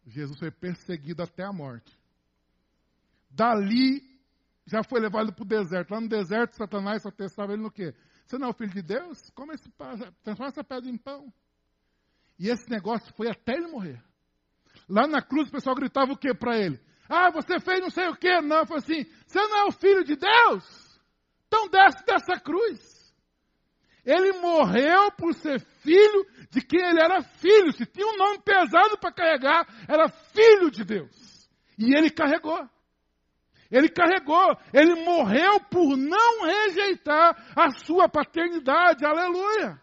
Jesus 0.06 0.40
foi 0.40 0.52
perseguido 0.52 1.22
até 1.22 1.44
a 1.44 1.52
morte. 1.52 1.92
Dali 3.30 4.17
já 4.68 4.84
foi 4.84 5.00
levado 5.00 5.34
para 5.34 5.44
o 5.44 5.48
deserto. 5.48 5.92
Lá 5.92 6.02
no 6.02 6.10
deserto, 6.10 6.56
Satanás 6.56 7.02
só 7.02 7.10
testava 7.10 7.54
ele 7.54 7.64
no 7.64 7.72
quê? 7.72 7.96
Você 8.26 8.38
não 8.38 8.50
é 8.50 8.52
o 8.52 8.54
filho 8.54 8.74
de 8.74 8.82
Deus? 8.82 9.30
Come 9.32 9.54
esse, 9.54 9.72
transforma 10.24 10.50
essa 10.50 10.64
pedra 10.64 10.90
em 10.90 10.98
pão. 10.98 11.34
E 12.38 12.50
esse 12.50 12.70
negócio 12.70 13.12
foi 13.16 13.30
até 13.30 13.54
ele 13.54 13.68
morrer. 13.68 14.04
Lá 14.88 15.08
na 15.08 15.22
cruz 15.22 15.48
o 15.48 15.52
pessoal 15.52 15.76
gritava 15.76 16.12
o 16.12 16.18
que 16.18 16.34
para 16.34 16.58
ele? 16.58 16.80
Ah, 17.10 17.32
você 17.32 17.60
fez 17.60 17.80
não 17.80 17.90
sei 17.90 18.10
o 18.10 18.16
que. 18.16 18.42
Não, 18.42 18.66
foi 18.66 18.78
assim, 18.78 19.06
você 19.26 19.40
não 19.40 19.58
é 19.58 19.64
o 19.66 19.72
filho 19.72 20.04
de 20.04 20.18
Deus? 20.18 21.02
Então 21.48 21.70
desce 21.70 22.06
dessa 22.06 22.38
cruz. 22.40 22.98
Ele 24.06 24.34
morreu 24.40 25.12
por 25.14 25.34
ser 25.34 25.60
filho 25.60 26.26
de 26.50 26.62
quem 26.62 26.82
ele 26.82 27.02
era 27.02 27.22
filho. 27.22 27.72
Se 27.72 27.86
tinha 27.86 28.06
um 28.06 28.18
nome 28.18 28.40
pesado 28.40 28.98
para 28.98 29.12
carregar, 29.14 29.66
era 29.88 30.10
filho 30.10 30.70
de 30.70 30.84
Deus. 30.84 31.50
E 31.78 31.96
ele 31.96 32.10
carregou. 32.10 32.70
Ele 33.70 33.90
carregou, 33.90 34.58
ele 34.74 34.96
morreu 35.04 35.60
por 35.70 35.98
não 35.98 36.44
rejeitar 36.46 37.36
a 37.56 37.70
sua 37.86 38.08
paternidade, 38.08 39.06
aleluia. 39.06 39.82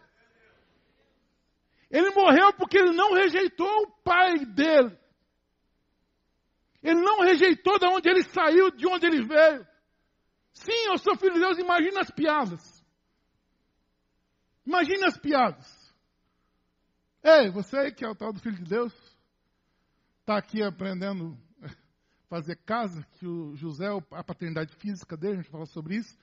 Ele 1.91 2.11
morreu 2.11 2.53
porque 2.55 2.78
ele 2.78 2.93
não 2.93 3.12
rejeitou 3.12 3.68
o 3.68 3.91
pai 4.03 4.39
dele. 4.47 4.99
Ele 6.82 7.01
não 7.01 7.20
rejeitou 7.20 7.78
de 7.78 7.87
onde 7.87 8.09
ele 8.09 8.22
saiu, 8.24 8.70
de 8.70 8.87
onde 8.87 9.07
ele 9.07 9.24
veio. 9.24 9.66
Sim, 10.53 10.87
eu 10.87 10.99
sou 10.99 11.16
filho 11.16 11.35
de 11.35 11.41
Deus, 11.41 11.59
imagina 11.59 12.01
as 12.01 12.11
piadas. 12.11 12.85
Imagina 14.66 15.09
as 15.09 15.18
piadas. 15.18 15.95
Ei, 17.22 17.51
você 17.51 17.91
que 17.91 18.05
é 18.05 18.09
o 18.09 18.14
tal 18.14 18.32
do 18.32 18.41
filho 18.41 18.57
de 18.57 18.64
Deus, 18.64 18.93
está 20.20 20.37
aqui 20.37 20.62
aprendendo 20.62 21.39
fazer 22.35 22.57
casa, 22.57 23.01
que 23.12 23.24
o 23.24 23.55
José, 23.55 23.87
a 24.11 24.24
paternidade 24.24 24.74
física 24.74 25.16
dele, 25.16 25.35
a 25.35 25.37
gente 25.43 25.51
fala 25.53 25.66
sobre 25.66 25.95
isso, 25.95 26.18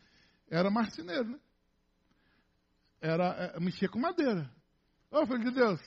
era 0.50 0.70
marceneiro, 0.70 1.30
né? 1.30 1.40
Era, 3.00 3.28
é, 3.56 3.60
mexia 3.62 3.88
com 3.88 3.98
madeira. 3.98 4.54
Ô, 5.10 5.26
filho 5.26 5.46
de 5.46 5.52
Deus, 5.52 5.80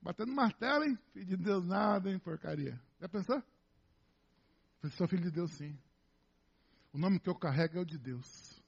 batendo 0.00 0.32
martelo, 0.32 0.84
hein? 0.84 0.98
Filho 1.12 1.26
de 1.26 1.36
Deus, 1.36 1.62
nada, 1.66 2.10
hein, 2.10 2.18
porcaria. 2.18 2.80
Já 2.98 3.06
pensou? 3.06 3.42
Eu 4.82 4.90
sou 4.92 5.06
filho 5.06 5.24
de 5.24 5.30
Deus, 5.30 5.50
sim. 5.52 5.78
O 6.90 6.96
nome 6.96 7.20
que 7.20 7.28
eu 7.28 7.34
carrego 7.34 7.76
é 7.76 7.80
o 7.82 7.84
de 7.84 7.98
Deus. 7.98 8.62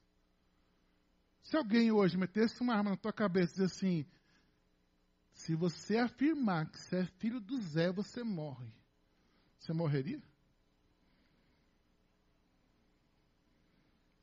Se 1.43 1.57
alguém 1.57 1.91
hoje 1.91 2.19
metesse 2.19 2.61
uma 2.61 2.75
arma 2.75 2.91
na 2.91 2.97
tua 2.99 3.15
cabeça 3.15 3.53
e 3.53 3.55
dizer 3.55 3.65
assim, 3.65 4.07
se 5.33 5.55
você 5.55 5.97
afirmar 5.97 6.71
que 6.71 6.79
você 6.79 6.99
é 6.99 7.07
filho 7.19 7.41
do 7.41 7.59
Zé, 7.63 7.91
você 7.91 8.23
morre. 8.23 8.71
Você 9.59 9.73
morreria? 9.73 10.23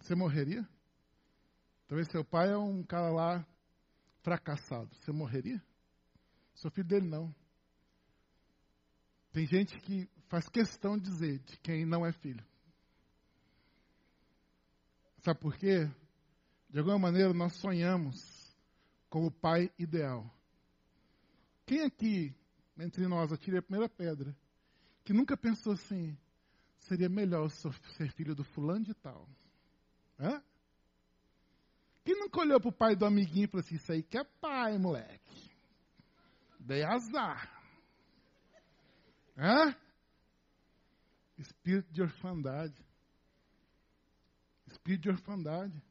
Você 0.03 0.15
morreria? 0.15 0.67
Talvez 1.87 2.09
seu 2.11 2.25
pai 2.25 2.51
é 2.51 2.57
um 2.57 2.83
cara 2.83 3.09
lá 3.09 3.47
fracassado. 4.21 4.93
Você 4.95 5.13
morreria? 5.13 5.63
Sou 6.55 6.69
filho 6.69 6.87
dele, 6.87 7.07
não. 7.07 7.33
Tem 9.31 9.47
gente 9.47 9.79
que 9.79 10.09
faz 10.27 10.49
questão 10.49 10.97
de 10.97 11.09
dizer 11.09 11.39
de 11.39 11.57
quem 11.59 11.85
não 11.85 12.05
é 12.05 12.11
filho. 12.11 12.45
Sabe 15.19 15.39
por 15.39 15.55
quê? 15.55 15.89
De 16.69 16.79
alguma 16.79 16.99
maneira 16.99 17.33
nós 17.33 17.55
sonhamos 17.55 18.53
com 19.09 19.25
o 19.25 19.31
pai 19.31 19.71
ideal. 19.79 20.29
Quem 21.65 21.81
aqui, 21.81 22.35
entre 22.77 23.07
nós, 23.07 23.31
atire 23.31 23.57
a 23.57 23.61
primeira 23.61 23.87
pedra, 23.87 24.35
que 25.05 25.13
nunca 25.13 25.37
pensou 25.37 25.71
assim, 25.71 26.17
seria 26.79 27.07
melhor 27.07 27.49
ser 27.49 28.11
filho 28.11 28.35
do 28.35 28.43
fulano 28.43 28.83
de 28.83 28.93
tal? 28.95 29.29
Hã? 30.19 30.41
Quem 32.03 32.19
nunca 32.19 32.41
olhou 32.41 32.59
para 32.59 32.69
o 32.69 32.73
pai 32.73 32.95
do 32.95 33.05
amiguinho 33.05 33.45
e 33.45 33.47
falou 33.47 33.63
assim: 33.63 33.75
Isso 33.75 33.91
aí 33.91 34.03
que 34.03 34.17
é 34.17 34.23
pai, 34.23 34.77
moleque. 34.77 35.51
Dei 36.59 36.83
azar. 36.83 37.49
Hã? 39.37 39.75
Espírito 41.37 41.91
de 41.91 42.01
orfandade. 42.01 42.85
Espírito 44.67 45.03
de 45.03 45.09
orfandade. 45.09 45.83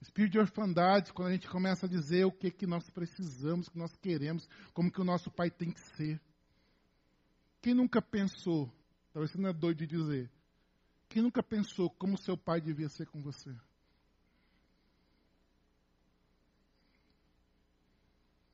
Espírito 0.00 0.32
de 0.32 0.38
orfandade, 0.38 1.12
quando 1.12 1.28
a 1.28 1.32
gente 1.32 1.48
começa 1.48 1.86
a 1.86 1.88
dizer 1.88 2.24
o 2.26 2.32
que, 2.32 2.50
que 2.50 2.66
nós 2.66 2.88
precisamos, 2.90 3.66
o 3.66 3.70
que 3.70 3.78
nós 3.78 3.96
queremos, 3.96 4.46
como 4.74 4.92
que 4.92 5.00
o 5.00 5.04
nosso 5.04 5.30
pai 5.30 5.50
tem 5.50 5.70
que 5.70 5.80
ser. 5.96 6.20
Quem 7.62 7.72
nunca 7.72 8.02
pensou, 8.02 8.70
talvez 9.12 9.30
você 9.30 9.38
não 9.38 9.48
é 9.48 9.52
doido 9.52 9.78
de 9.78 9.86
dizer, 9.86 10.30
quem 11.14 11.22
nunca 11.22 11.44
pensou 11.44 11.88
como 11.90 12.18
seu 12.18 12.36
pai 12.36 12.60
devia 12.60 12.88
ser 12.88 13.06
com 13.06 13.22
você? 13.22 13.54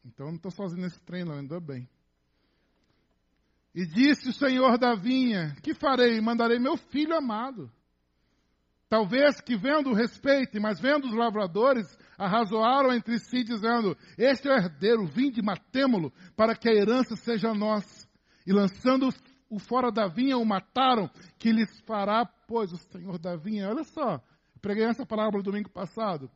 Então 0.04 0.26
eu 0.26 0.32
não 0.32 0.36
estou 0.36 0.50
sozinho 0.50 0.82
nesse 0.82 1.00
trem, 1.00 1.24
não, 1.24 1.38
ainda 1.38 1.58
bem. 1.58 1.88
E 3.74 3.86
disse 3.86 4.28
o 4.28 4.32
Senhor 4.34 4.76
da 4.76 4.94
vinha: 4.94 5.56
Que 5.62 5.72
farei? 5.72 6.20
Mandarei 6.20 6.58
meu 6.58 6.76
filho 6.76 7.16
amado. 7.16 7.72
Talvez 8.90 9.40
que 9.40 9.56
vendo 9.56 9.88
o 9.88 9.94
respeito, 9.94 10.61
mas 10.61 10.78
vendo 10.78 11.06
os 11.06 11.14
lavradores, 11.14 11.86
arrazoaram 12.18 12.92
entre 12.92 13.18
si, 13.20 13.42
dizendo: 13.42 13.96
Este 14.18 14.48
é 14.48 14.52
o 14.52 14.58
herdeiro, 14.58 15.06
vinde, 15.06 15.40
matemo-lo, 15.40 16.12
para 16.36 16.54
que 16.54 16.68
a 16.68 16.74
herança 16.74 17.16
seja 17.16 17.54
nossa. 17.54 18.06
E 18.46 18.52
lançando 18.52 19.08
o 19.51 19.59
fora 19.59 19.90
da 19.90 20.07
vinha 20.07 20.38
o 20.38 20.46
mataram, 20.46 21.11
que 21.36 21.51
lhes 21.51 21.80
fará, 21.80 22.24
pois, 22.24 22.72
o 22.72 22.76
Senhor 22.76 23.18
da 23.18 23.36
vinha. 23.36 23.68
Olha 23.68 23.82
só, 23.82 24.22
preguei 24.62 24.84
essa 24.84 25.05
palavra 25.05 25.42
domingo 25.42 25.68
passado. 25.68 26.30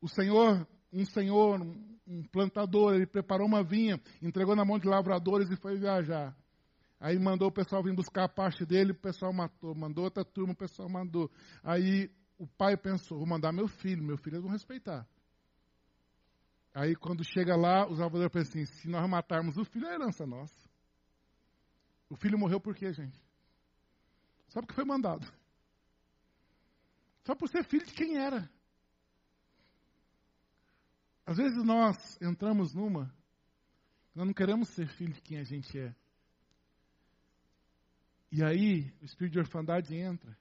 O 0.00 0.08
Senhor, 0.08 0.66
um 0.92 1.04
senhor, 1.04 1.60
um 2.06 2.22
plantador, 2.24 2.94
ele 2.94 3.06
preparou 3.06 3.46
uma 3.46 3.62
vinha, 3.62 4.00
entregou 4.20 4.56
na 4.56 4.64
mão 4.64 4.78
de 4.78 4.88
lavradores 4.88 5.48
e 5.50 5.56
foi 5.56 5.78
viajar. 5.78 6.36
Aí 7.00 7.18
mandou 7.18 7.48
o 7.48 7.52
pessoal 7.52 7.82
vir 7.82 7.94
buscar 7.94 8.24
a 8.24 8.28
parte 8.28 8.64
dele, 8.66 8.92
o 8.92 8.94
pessoal 8.94 9.32
matou. 9.32 9.74
Mandou 9.74 10.04
outra 10.04 10.24
turma, 10.24 10.52
o 10.52 10.56
pessoal 10.56 10.88
mandou. 10.88 11.30
Aí 11.62 12.10
o 12.38 12.46
pai 12.46 12.76
pensou, 12.76 13.18
vou 13.18 13.26
mandar 13.26 13.52
meu 13.52 13.66
filho, 13.68 14.04
meu 14.04 14.16
filho 14.16 14.34
eles 14.34 14.42
vão 14.42 14.52
respeitar. 14.52 15.06
Aí 16.74 16.94
quando 16.94 17.24
chega 17.24 17.56
lá, 17.56 17.86
os 17.88 17.98
lavradores 17.98 18.32
pensam 18.32 18.62
assim, 18.62 18.72
se 18.80 18.88
nós 18.88 19.08
matarmos 19.08 19.56
o 19.56 19.64
filho, 19.64 19.86
é 19.86 19.94
herança 19.94 20.26
nossa. 20.26 20.61
O 22.12 22.16
filho 22.16 22.38
morreu 22.38 22.60
por 22.60 22.74
quê, 22.74 22.92
gente? 22.92 23.18
Só 24.48 24.60
porque 24.60 24.74
foi 24.74 24.84
mandado. 24.84 25.26
Só 27.24 27.34
por 27.34 27.48
ser 27.48 27.64
filho 27.64 27.86
de 27.86 27.94
quem 27.94 28.18
era. 28.18 28.50
Às 31.24 31.38
vezes 31.38 31.64
nós 31.64 32.20
entramos 32.20 32.74
numa, 32.74 33.10
nós 34.14 34.26
não 34.26 34.34
queremos 34.34 34.68
ser 34.68 34.88
filho 34.88 35.14
de 35.14 35.22
quem 35.22 35.38
a 35.38 35.42
gente 35.42 35.78
é. 35.78 35.94
E 38.30 38.44
aí 38.44 38.92
o 39.00 39.06
espírito 39.06 39.32
de 39.32 39.38
orfandade 39.38 39.96
entra. 39.96 40.36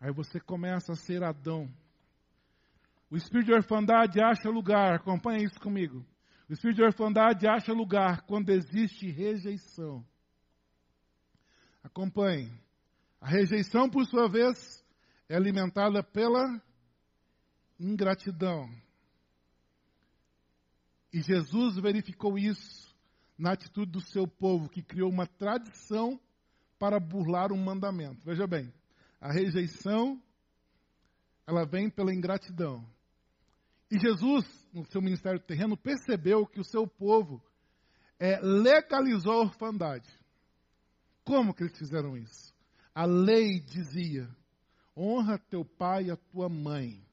Aí 0.00 0.12
você 0.12 0.40
começa 0.40 0.90
a 0.90 0.96
ser 0.96 1.22
Adão. 1.22 1.72
O 3.08 3.16
espírito 3.16 3.46
de 3.46 3.54
orfandade 3.54 4.20
acha 4.20 4.50
lugar, 4.50 4.94
acompanha 4.94 5.44
isso 5.44 5.60
comigo. 5.60 6.04
O 6.48 6.52
espírito 6.52 6.78
de 6.78 6.82
orfandade 6.82 7.46
acha 7.46 7.72
lugar 7.72 8.22
quando 8.22 8.50
existe 8.50 9.08
rejeição. 9.08 10.04
Acompanhe. 11.88 12.52
A 13.18 13.26
rejeição, 13.26 13.88
por 13.88 14.04
sua 14.04 14.28
vez, 14.28 14.84
é 15.26 15.34
alimentada 15.34 16.02
pela 16.02 16.62
ingratidão. 17.80 18.70
E 21.12 21.22
Jesus 21.22 21.76
verificou 21.76 22.38
isso 22.38 22.94
na 23.38 23.52
atitude 23.52 23.90
do 23.90 24.00
seu 24.02 24.28
povo, 24.28 24.68
que 24.68 24.82
criou 24.82 25.10
uma 25.10 25.26
tradição 25.26 26.20
para 26.78 27.00
burlar 27.00 27.52
um 27.52 27.56
mandamento. 27.64 28.24
Veja 28.24 28.46
bem, 28.46 28.72
a 29.18 29.32
rejeição, 29.32 30.22
ela 31.46 31.64
vem 31.64 31.88
pela 31.88 32.14
ingratidão. 32.14 32.86
E 33.90 33.98
Jesus, 33.98 34.44
no 34.74 34.84
seu 34.84 35.00
ministério 35.00 35.40
terreno, 35.40 35.76
percebeu 35.76 36.46
que 36.46 36.60
o 36.60 36.64
seu 36.64 36.86
povo 36.86 37.42
é, 38.18 38.38
legalizou 38.42 39.32
a 39.32 39.44
orfandade. 39.44 40.08
Como 41.28 41.52
que 41.52 41.62
eles 41.62 41.76
fizeram 41.76 42.16
isso? 42.16 42.54
A 42.94 43.04
lei 43.04 43.60
dizia: 43.60 44.26
honra 44.96 45.38
teu 45.38 45.62
pai 45.62 46.04
e 46.04 46.10
a 46.10 46.16
tua 46.16 46.48
mãe. 46.48 47.04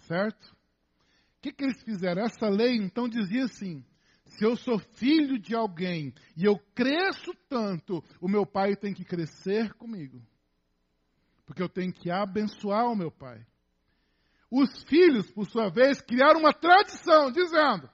Certo? 0.00 0.52
O 0.52 1.40
que, 1.40 1.50
que 1.50 1.64
eles 1.64 1.82
fizeram? 1.82 2.22
Essa 2.22 2.46
lei 2.50 2.76
então 2.76 3.08
dizia 3.08 3.44
assim: 3.44 3.82
se 4.26 4.44
eu 4.44 4.58
sou 4.58 4.78
filho 4.78 5.38
de 5.38 5.54
alguém 5.54 6.12
e 6.36 6.44
eu 6.44 6.58
cresço 6.74 7.32
tanto, 7.48 8.04
o 8.20 8.28
meu 8.28 8.44
pai 8.44 8.76
tem 8.76 8.92
que 8.92 9.06
crescer 9.06 9.72
comigo. 9.72 10.22
Porque 11.46 11.62
eu 11.62 11.68
tenho 11.70 11.94
que 11.94 12.10
abençoar 12.10 12.92
o 12.92 12.96
meu 12.96 13.10
pai. 13.10 13.42
Os 14.50 14.84
filhos, 14.84 15.30
por 15.30 15.46
sua 15.46 15.70
vez, 15.70 15.98
criaram 16.02 16.40
uma 16.40 16.52
tradição, 16.52 17.32
dizendo: 17.32 17.88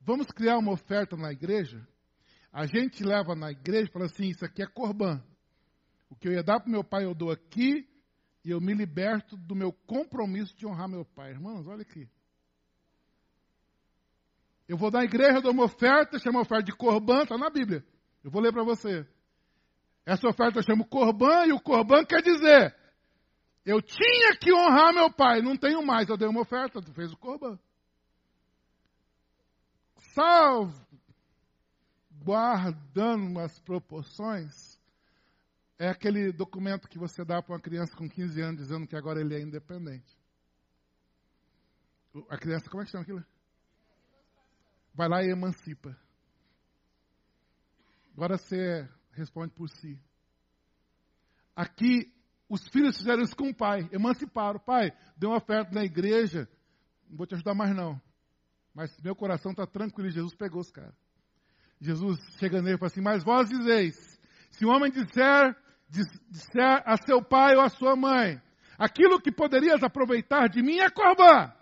vamos 0.00 0.28
criar 0.28 0.56
uma 0.56 0.70
oferta 0.70 1.16
na 1.16 1.32
igreja. 1.32 1.84
A 2.52 2.66
gente 2.66 3.04
leva 3.04 3.34
na 3.34 3.50
igreja 3.50 3.88
e 3.88 3.92
fala 3.92 4.06
assim: 4.06 4.28
isso 4.28 4.44
aqui 4.44 4.62
é 4.62 4.66
corban. 4.66 5.22
O 6.08 6.16
que 6.16 6.28
eu 6.28 6.32
ia 6.32 6.42
dar 6.42 6.60
para 6.60 6.70
meu 6.70 6.82
pai, 6.82 7.04
eu 7.04 7.14
dou 7.14 7.30
aqui, 7.30 7.88
e 8.44 8.50
eu 8.50 8.60
me 8.60 8.74
liberto 8.74 9.36
do 9.36 9.54
meu 9.54 9.72
compromisso 9.72 10.56
de 10.56 10.66
honrar 10.66 10.88
meu 10.88 11.04
pai. 11.04 11.30
Irmãos, 11.30 11.66
olha 11.66 11.82
aqui. 11.82 12.08
Eu 14.68 14.76
vou 14.76 14.90
na 14.90 15.04
igreja, 15.04 15.40
dou 15.40 15.52
uma 15.52 15.64
oferta, 15.64 16.18
chama 16.18 16.40
oferta 16.40 16.64
de 16.64 16.76
corban, 16.76 17.22
está 17.22 17.36
na 17.36 17.50
Bíblia. 17.50 17.84
Eu 18.22 18.30
vou 18.30 18.42
ler 18.42 18.52
para 18.52 18.64
você. 18.64 19.06
Essa 20.04 20.28
oferta 20.28 20.58
eu 20.58 20.62
chamo 20.62 20.86
corban, 20.86 21.46
e 21.46 21.52
o 21.52 21.60
corban 21.60 22.04
quer 22.04 22.22
dizer 22.22 22.74
eu 23.64 23.80
tinha 23.82 24.36
que 24.36 24.52
honrar 24.52 24.92
meu 24.94 25.12
pai, 25.12 25.42
não 25.42 25.56
tenho 25.56 25.84
mais. 25.84 26.08
Eu 26.08 26.16
dei 26.16 26.28
uma 26.28 26.40
oferta, 26.40 26.80
tu 26.80 26.92
fez 26.92 27.12
o 27.12 27.16
corban. 27.16 27.58
Salvo, 30.14 30.74
guardando 32.22 33.38
as 33.40 33.58
proporções, 33.60 34.78
é 35.78 35.88
aquele 35.88 36.32
documento 36.32 36.88
que 36.88 36.98
você 36.98 37.24
dá 37.24 37.42
para 37.42 37.54
uma 37.54 37.60
criança 37.60 37.96
com 37.96 38.08
15 38.08 38.40
anos 38.40 38.60
dizendo 38.60 38.86
que 38.86 38.96
agora 38.96 39.20
ele 39.20 39.34
é 39.34 39.40
independente. 39.40 40.18
A 42.28 42.36
criança, 42.36 42.68
como 42.68 42.82
é 42.82 42.86
que 42.86 42.90
chama 42.90 43.02
aquilo? 43.02 43.24
Vai 44.94 45.08
lá 45.08 45.22
e 45.22 45.30
emancipa. 45.30 45.96
Agora 48.14 48.36
você 48.36 48.88
responde 49.12 49.54
por 49.54 49.68
si. 49.70 49.98
Aqui 51.56 52.12
os 52.48 52.66
filhos 52.68 52.98
fizeram 52.98 53.22
isso 53.22 53.36
com 53.36 53.48
o 53.48 53.54
pai, 53.54 53.88
emanciparam. 53.92 54.58
Pai, 54.58 54.92
deu 55.16 55.30
uma 55.30 55.38
oferta 55.38 55.72
na 55.72 55.84
igreja, 55.84 56.48
não 57.08 57.16
vou 57.16 57.26
te 57.26 57.34
ajudar 57.34 57.54
mais 57.54 57.74
não. 57.74 58.00
Mas 58.74 59.00
meu 59.00 59.14
coração 59.14 59.52
está 59.52 59.66
tranquilo 59.66 60.10
Jesus 60.10 60.34
pegou 60.34 60.60
os 60.60 60.70
caras. 60.70 61.09
Jesus 61.80 62.18
chega 62.38 62.60
nele 62.60 62.76
e 62.76 62.78
fala 62.78 62.90
assim, 62.90 63.00
mas 63.00 63.24
vós 63.24 63.48
dizeis, 63.48 63.96
se 64.50 64.66
um 64.66 64.70
homem 64.70 64.90
disser, 64.90 65.56
disser 65.88 66.82
a 66.84 66.96
seu 66.98 67.22
pai 67.22 67.56
ou 67.56 67.62
a 67.62 67.70
sua 67.70 67.96
mãe, 67.96 68.40
aquilo 68.78 69.20
que 69.20 69.32
poderias 69.32 69.82
aproveitar 69.82 70.48
de 70.48 70.62
mim 70.62 70.78
é 70.78 70.90
corban. 70.90 71.52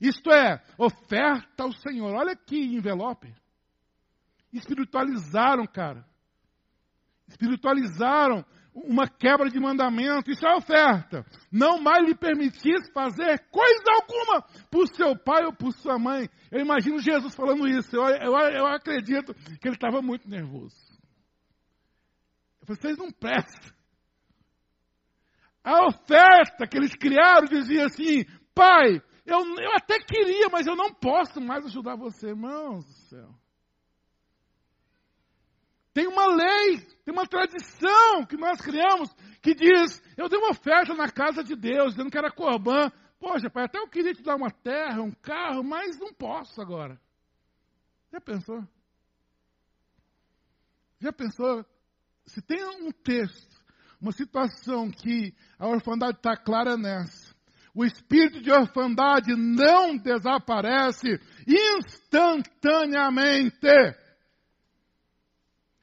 Isto 0.00 0.32
é, 0.32 0.60
oferta 0.76 1.62
ao 1.62 1.72
Senhor. 1.72 2.12
Olha 2.12 2.34
que 2.34 2.56
envelope. 2.56 3.32
Espiritualizaram, 4.52 5.66
cara. 5.66 6.04
Espiritualizaram 7.28 8.44
uma 8.74 9.06
quebra 9.06 9.50
de 9.50 9.60
mandamento, 9.60 10.30
isso 10.30 10.46
é 10.46 10.54
oferta. 10.54 11.24
Não 11.50 11.80
mais 11.80 12.06
lhe 12.06 12.14
permitis 12.14 12.90
fazer 12.92 13.38
coisa 13.50 13.84
alguma 14.00 14.42
por 14.70 14.86
seu 14.94 15.16
pai 15.16 15.44
ou 15.44 15.52
por 15.52 15.72
sua 15.72 15.98
mãe. 15.98 16.28
Eu 16.50 16.60
imagino 16.60 16.98
Jesus 16.98 17.34
falando 17.34 17.68
isso. 17.68 17.94
Eu, 17.94 18.04
eu, 18.04 18.32
eu 18.32 18.66
acredito 18.66 19.34
que 19.34 19.68
ele 19.68 19.76
estava 19.76 20.00
muito 20.00 20.28
nervoso. 20.28 20.76
Vocês 22.66 22.96
não 22.96 23.10
prestam. 23.10 23.72
A 25.62 25.86
oferta 25.86 26.66
que 26.66 26.76
eles 26.76 26.94
criaram 26.94 27.46
dizia 27.46 27.86
assim: 27.86 28.24
Pai, 28.54 29.02
eu, 29.26 29.38
eu 29.38 29.72
até 29.76 29.98
queria, 29.98 30.48
mas 30.50 30.66
eu 30.66 30.74
não 30.74 30.92
posso 30.92 31.40
mais 31.40 31.64
ajudar 31.66 31.96
você, 31.96 32.28
irmãos 32.28 32.84
do 32.84 32.92
céu. 33.08 33.41
Tem 35.92 36.06
uma 36.06 36.26
lei, 36.26 36.80
tem 37.04 37.12
uma 37.12 37.26
tradição 37.26 38.24
que 38.26 38.36
nós 38.36 38.60
criamos 38.60 39.10
que 39.42 39.54
diz: 39.54 40.02
eu 40.16 40.28
dei 40.28 40.38
uma 40.38 40.50
oferta 40.50 40.94
na 40.94 41.10
casa 41.10 41.44
de 41.44 41.54
Deus, 41.54 41.94
dizendo 41.94 42.10
que 42.10 42.18
era 42.18 42.30
corban. 42.30 42.90
Poxa, 43.18 43.50
pai, 43.50 43.64
até 43.64 43.78
eu 43.78 43.88
queria 43.88 44.14
te 44.14 44.22
dar 44.22 44.36
uma 44.36 44.50
terra, 44.50 45.02
um 45.02 45.12
carro, 45.12 45.62
mas 45.62 45.98
não 45.98 46.12
posso 46.12 46.60
agora. 46.60 47.00
Já 48.10 48.20
pensou? 48.20 48.66
Já 50.98 51.12
pensou? 51.12 51.64
Se 52.26 52.40
tem 52.40 52.64
um 52.64 52.90
texto, 52.90 53.62
uma 54.00 54.12
situação 54.12 54.90
que 54.90 55.34
a 55.58 55.68
orfandade 55.68 56.16
está 56.16 56.36
clara 56.36 56.76
nessa. 56.76 57.32
O 57.74 57.84
espírito 57.84 58.42
de 58.42 58.50
orfandade 58.50 59.34
não 59.34 59.96
desaparece 59.96 61.18
instantaneamente 61.46 63.66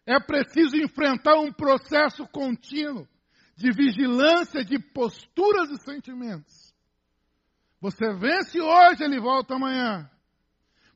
é 0.09 0.19
preciso 0.19 0.75
enfrentar 0.75 1.35
um 1.35 1.53
processo 1.53 2.27
contínuo 2.29 3.07
de 3.55 3.71
vigilância 3.71 4.65
de 4.65 4.79
posturas 4.79 5.69
e 5.69 5.77
sentimentos. 5.83 6.73
Você 7.79 8.11
vence 8.15 8.59
hoje, 8.59 9.03
ele 9.03 9.19
volta 9.19 9.53
amanhã. 9.53 10.09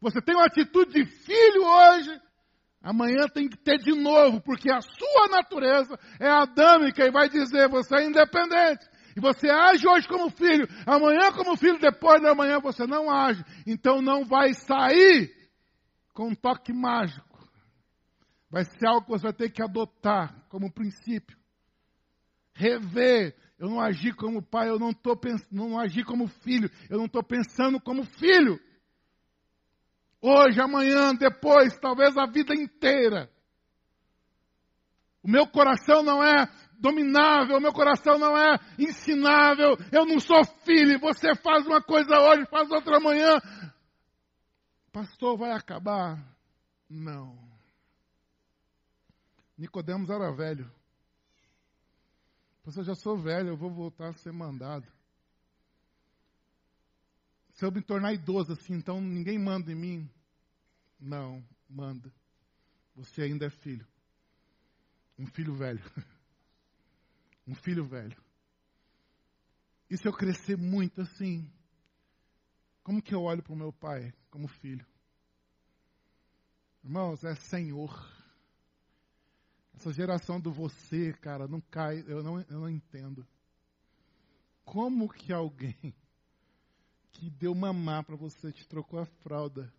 Você 0.01 0.19
tem 0.19 0.35
uma 0.35 0.47
atitude 0.47 0.93
de 0.93 1.05
filho 1.05 1.63
hoje, 1.63 2.19
amanhã 2.81 3.27
tem 3.31 3.47
que 3.47 3.57
ter 3.57 3.77
de 3.77 3.93
novo, 3.93 4.41
porque 4.41 4.71
a 4.71 4.81
sua 4.81 5.27
natureza 5.29 5.95
é 6.19 6.27
adâmica 6.27 7.05
e 7.05 7.11
vai 7.11 7.29
dizer: 7.29 7.69
você 7.69 7.97
é 7.97 8.05
independente. 8.07 8.89
E 9.15 9.21
você 9.21 9.47
age 9.47 9.87
hoje 9.87 10.07
como 10.07 10.31
filho, 10.31 10.67
amanhã 10.87 11.31
como 11.33 11.55
filho, 11.55 11.77
depois 11.77 12.19
da 12.19 12.33
manhã 12.33 12.59
você 12.59 12.87
não 12.87 13.11
age. 13.11 13.45
Então 13.67 14.01
não 14.01 14.25
vai 14.25 14.55
sair 14.55 15.31
com 16.13 16.29
um 16.29 16.35
toque 16.35 16.73
mágico 16.73 17.32
Vai 18.53 18.65
ser 18.65 18.85
algo 18.85 19.01
que 19.01 19.09
você 19.09 19.23
vai 19.23 19.33
ter 19.33 19.49
que 19.49 19.63
adotar 19.63 20.45
como 20.47 20.71
princípio. 20.71 21.35
Rever. 22.53 23.35
Eu 23.57 23.67
não 23.67 23.81
agi 23.81 24.13
como 24.13 24.43
pai, 24.43 24.69
eu 24.69 24.77
não, 24.77 24.91
estou 24.91 25.17
pensando, 25.17 25.47
não 25.51 25.79
agi 25.79 26.03
como 26.03 26.27
filho, 26.27 26.69
eu 26.87 26.99
não 26.99 27.05
estou 27.05 27.23
pensando 27.23 27.81
como 27.81 28.03
filho. 28.03 28.59
Hoje, 30.21 30.61
amanhã, 30.61 31.15
depois, 31.15 31.75
talvez 31.79 32.15
a 32.15 32.27
vida 32.27 32.53
inteira. 32.53 33.27
O 35.23 35.27
meu 35.27 35.47
coração 35.47 36.03
não 36.03 36.23
é 36.23 36.45
dominável, 36.77 37.57
o 37.57 37.61
meu 37.61 37.73
coração 37.73 38.19
não 38.19 38.37
é 38.37 38.59
ensinável, 38.77 39.75
eu 39.91 40.05
não 40.05 40.19
sou 40.19 40.45
filho, 40.63 40.99
você 40.99 41.33
faz 41.37 41.65
uma 41.65 41.81
coisa 41.81 42.19
hoje, 42.19 42.45
faz 42.51 42.69
outra 42.69 42.97
amanhã. 42.97 43.41
Pastor, 44.91 45.39
vai 45.39 45.53
acabar? 45.53 46.23
Não. 46.87 47.42
Nicodemos 49.57 50.09
era 50.09 50.31
velho. 50.31 50.71
Você 52.63 52.83
já 52.83 52.95
sou 52.95 53.17
velho, 53.17 53.49
eu 53.49 53.57
vou 53.57 53.69
voltar 53.69 54.09
a 54.09 54.13
ser 54.13 54.31
mandado. 54.31 54.87
Se 57.53 57.65
eu 57.65 57.71
me 57.71 57.81
tornar 57.81 58.13
idoso 58.13 58.53
assim, 58.53 58.73
então 58.73 58.99
ninguém 58.99 59.37
manda 59.37 59.71
em 59.71 59.75
mim? 59.75 60.09
Não, 60.99 61.43
manda. 61.69 62.11
Você 62.95 63.21
ainda 63.21 63.45
é 63.45 63.49
filho. 63.49 63.85
Um 65.19 65.27
filho 65.27 65.53
velho. 65.53 65.83
um 67.47 67.53
filho 67.53 67.85
velho. 67.85 68.17
E 69.89 69.97
se 69.97 70.07
eu 70.07 70.13
crescer 70.13 70.57
muito 70.57 71.01
assim? 71.01 71.47
Como 72.81 73.01
que 73.01 73.13
eu 73.13 73.21
olho 73.21 73.43
para 73.43 73.53
o 73.53 73.57
meu 73.57 73.71
pai 73.71 74.13
como 74.31 74.47
filho? 74.47 74.85
Irmãos, 76.83 77.23
é 77.23 77.35
Senhor. 77.35 78.22
Essa 79.75 79.91
geração 79.91 80.39
do 80.39 80.51
você, 80.51 81.13
cara, 81.13 81.47
não 81.47 81.59
cai, 81.59 82.03
eu 82.07 82.23
não, 82.23 82.39
eu 82.41 82.59
não 82.59 82.69
entendo. 82.69 83.25
Como 84.63 85.09
que 85.09 85.33
alguém 85.33 85.75
que 87.11 87.29
deu 87.29 87.53
mamar 87.53 88.03
para 88.03 88.15
você, 88.15 88.51
te 88.51 88.67
trocou 88.67 88.99
a 88.99 89.05
fralda. 89.05 89.73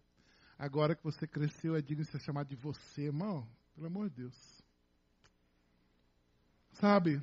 Agora 0.58 0.94
que 0.94 1.02
você 1.02 1.26
cresceu, 1.26 1.74
é 1.74 1.82
digno 1.82 2.04
de 2.04 2.10
ser 2.10 2.20
chamado 2.20 2.48
de 2.48 2.56
você, 2.56 3.02
irmão. 3.02 3.48
Pelo 3.74 3.86
amor 3.86 4.08
de 4.08 4.16
Deus. 4.16 4.62
Sabe, 6.72 7.20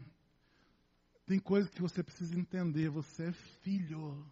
tem 1.26 1.39
coisas 1.39 1.69
que 1.69 1.82
você 1.82 2.03
precisa 2.03 2.38
entender. 2.38 2.89
Você 2.89 3.30
é 3.30 3.32
filho. 3.32 4.26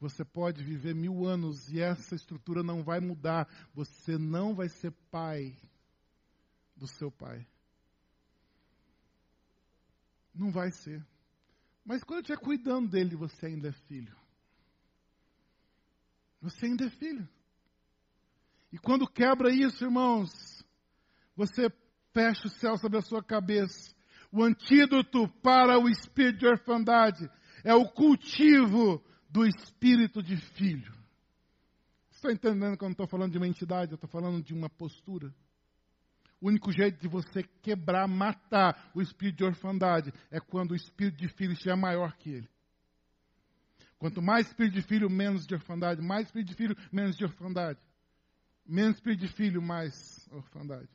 Você 0.00 0.24
pode 0.24 0.62
viver 0.62 0.94
mil 0.94 1.24
anos 1.24 1.72
e 1.72 1.80
essa 1.80 2.14
estrutura 2.14 2.62
não 2.62 2.82
vai 2.82 3.00
mudar. 3.00 3.48
Você 3.72 4.18
não 4.18 4.54
vai 4.54 4.68
ser 4.68 4.90
pai 5.10 5.56
do 6.76 6.86
seu 6.86 7.10
pai. 7.10 7.46
Não 10.34 10.50
vai 10.50 10.70
ser. 10.70 11.04
Mas 11.84 12.04
quando 12.04 12.20
estiver 12.20 12.38
cuidando 12.38 12.90
dele, 12.90 13.16
você 13.16 13.46
ainda 13.46 13.68
é 13.68 13.72
filho. 13.72 14.14
Você 16.42 16.66
ainda 16.66 16.86
é 16.86 16.90
filho. 16.90 17.26
E 18.72 18.78
quando 18.78 19.06
quebra 19.06 19.50
isso, 19.50 19.84
irmãos, 19.84 20.30
você 21.34 21.70
fecha 22.12 22.46
o 22.46 22.50
céu 22.50 22.76
sobre 22.76 22.98
a 22.98 23.02
sua 23.02 23.22
cabeça. 23.22 23.94
O 24.30 24.42
antídoto 24.42 25.28
para 25.42 25.78
o 25.78 25.88
espírito 25.88 26.40
de 26.40 26.46
orfandade 26.46 27.30
é 27.64 27.74
o 27.74 27.88
cultivo 27.88 29.02
do 29.30 29.46
espírito 29.46 30.22
de 30.22 30.36
filho. 30.36 30.92
Você 32.10 32.28
está 32.28 32.32
entendendo 32.32 32.76
que 32.76 32.84
eu 32.84 32.88
não 32.88 32.92
estou 32.92 33.06
falando 33.06 33.32
de 33.32 33.38
uma 33.38 33.46
entidade, 33.46 33.92
eu 33.92 33.96
estou 33.96 34.08
falando 34.08 34.42
de 34.42 34.52
uma 34.52 34.68
postura? 34.68 35.32
O 36.40 36.48
único 36.48 36.70
jeito 36.70 37.00
de 37.00 37.08
você 37.08 37.42
quebrar, 37.62 38.06
matar 38.06 38.90
o 38.94 39.00
espírito 39.00 39.38
de 39.38 39.44
orfandade 39.44 40.12
é 40.30 40.38
quando 40.38 40.72
o 40.72 40.76
espírito 40.76 41.16
de 41.16 41.28
filho 41.28 41.52
estiver 41.52 41.76
maior 41.76 42.14
que 42.16 42.30
ele. 42.30 42.48
Quanto 43.98 44.20
mais 44.20 44.46
espírito 44.46 44.74
de 44.74 44.82
filho, 44.82 45.08
menos 45.08 45.46
de 45.46 45.54
orfandade. 45.54 46.02
Mais 46.02 46.26
espírito 46.26 46.48
de 46.48 46.54
filho, 46.54 46.76
menos 46.92 47.16
de 47.16 47.24
orfandade. 47.24 47.78
Menos 48.66 48.96
espírito 48.96 49.26
de 49.26 49.32
filho, 49.32 49.62
mais 49.62 50.28
orfandade. 50.30 50.88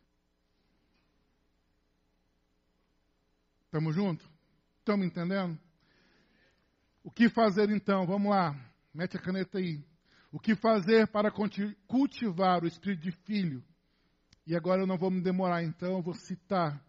Estamos 3.65 3.95
juntos? 3.95 4.29
Estamos 4.79 5.05
entendendo? 5.05 5.57
O 7.03 7.09
que 7.09 7.29
fazer 7.29 7.69
então? 7.71 8.05
Vamos 8.05 8.29
lá. 8.29 8.53
Mete 8.93 9.17
a 9.17 9.19
caneta 9.19 9.57
aí. 9.57 9.83
O 10.31 10.39
que 10.39 10.55
fazer 10.55 11.07
para 11.07 11.31
cultivar 11.87 12.63
o 12.63 12.67
espírito 12.67 13.01
de 13.01 13.11
filho? 13.11 13.63
E 14.45 14.55
agora 14.55 14.81
eu 14.81 14.87
não 14.87 14.97
vou 14.97 15.11
me 15.11 15.21
demorar, 15.21 15.63
então 15.63 15.97
eu 15.97 16.01
vou 16.01 16.13
citar 16.13 16.83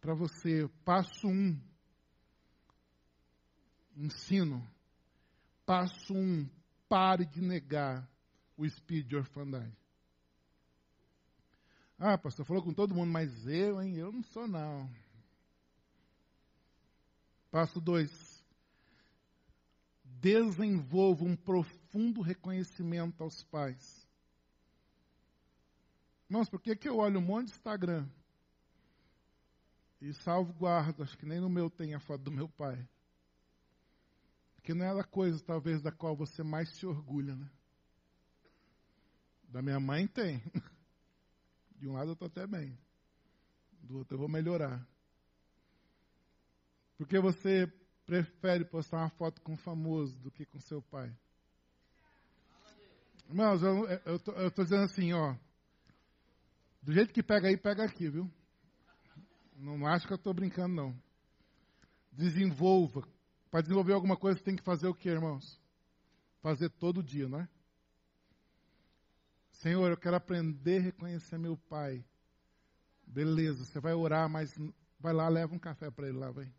para 0.00 0.14
você. 0.14 0.68
Passo 0.84 1.28
um. 1.28 1.58
Ensino. 3.96 4.66
Passo 5.64 6.14
um. 6.14 6.48
Pare 6.88 7.24
de 7.24 7.40
negar 7.40 8.08
o 8.56 8.66
espírito 8.66 9.08
de 9.08 9.16
orfandade. 9.16 9.76
Ah, 11.98 12.18
pastor, 12.18 12.46
falou 12.46 12.62
com 12.62 12.72
todo 12.72 12.94
mundo, 12.94 13.12
mas 13.12 13.46
eu, 13.46 13.80
hein? 13.80 13.96
Eu 13.96 14.10
não 14.10 14.22
sou, 14.22 14.48
não. 14.48 14.90
Passo 17.50 17.80
2. 17.80 18.10
Desenvolva 20.04 21.24
um 21.24 21.36
profundo 21.36 22.22
reconhecimento 22.22 23.22
aos 23.22 23.44
pais. 23.44 24.08
Irmãos, 26.30 26.48
por 26.48 26.60
que, 26.62 26.76
que 26.76 26.88
eu 26.88 26.98
olho 26.98 27.18
um 27.18 27.22
monte 27.22 27.46
de 27.46 27.54
Instagram 27.54 28.08
e 30.00 30.14
salvo 30.14 30.52
guardo, 30.52 31.02
acho 31.02 31.18
que 31.18 31.26
nem 31.26 31.40
no 31.40 31.50
meu 31.50 31.68
tem 31.68 31.92
a 31.92 31.98
foto 31.98 32.22
do 32.22 32.30
meu 32.30 32.48
pai. 32.48 32.88
Porque 34.54 34.72
não 34.72 34.86
é 34.86 35.00
a 35.00 35.02
coisa, 35.02 35.42
talvez, 35.44 35.82
da 35.82 35.90
qual 35.90 36.14
você 36.14 36.44
mais 36.44 36.68
se 36.76 36.86
orgulha, 36.86 37.34
né? 37.34 37.50
Da 39.48 39.60
minha 39.60 39.80
mãe 39.80 40.06
tem. 40.06 40.40
De 41.76 41.88
um 41.88 41.94
lado 41.94 42.10
eu 42.10 42.12
estou 42.12 42.26
até 42.26 42.46
bem. 42.46 42.78
Do 43.82 43.98
outro 43.98 44.14
eu 44.14 44.20
vou 44.20 44.28
melhorar. 44.28 44.86
Por 46.96 47.08
que 47.08 47.18
você 47.18 47.66
prefere 48.06 48.64
postar 48.64 48.98
uma 48.98 49.10
foto 49.10 49.40
com 49.42 49.54
um 49.54 49.56
famoso 49.56 50.16
do 50.20 50.30
que 50.30 50.46
com 50.46 50.60
seu 50.60 50.80
pai? 50.80 51.12
Irmãos, 53.28 53.60
eu 53.64 54.16
estou 54.46 54.64
dizendo 54.64 54.84
assim, 54.84 55.12
ó. 55.12 55.34
Do 56.82 56.92
jeito 56.92 57.12
que 57.12 57.22
pega 57.22 57.48
aí, 57.48 57.56
pega 57.56 57.84
aqui, 57.84 58.08
viu? 58.08 58.30
Não 59.56 59.86
acho 59.86 60.06
que 60.06 60.12
eu 60.12 60.16
estou 60.16 60.32
brincando, 60.32 60.74
não. 60.74 61.02
Desenvolva. 62.10 63.06
Para 63.50 63.60
desenvolver 63.60 63.92
alguma 63.92 64.16
coisa, 64.16 64.38
você 64.38 64.44
tem 64.44 64.56
que 64.56 64.62
fazer 64.62 64.86
o 64.86 64.94
que, 64.94 65.08
irmãos? 65.08 65.60
Fazer 66.40 66.70
todo 66.70 67.02
dia, 67.02 67.28
não 67.28 67.40
é? 67.40 67.48
Senhor, 69.52 69.90
eu 69.90 69.96
quero 69.96 70.16
aprender 70.16 70.78
a 70.78 70.82
reconhecer 70.84 71.36
meu 71.36 71.56
pai. 71.56 72.02
Beleza, 73.06 73.64
você 73.64 73.78
vai 73.78 73.92
orar, 73.92 74.28
mas 74.28 74.56
vai 74.98 75.12
lá, 75.12 75.28
leva 75.28 75.54
um 75.54 75.58
café 75.58 75.90
para 75.90 76.08
ele 76.08 76.16
lá, 76.16 76.30
vai. 76.30 76.50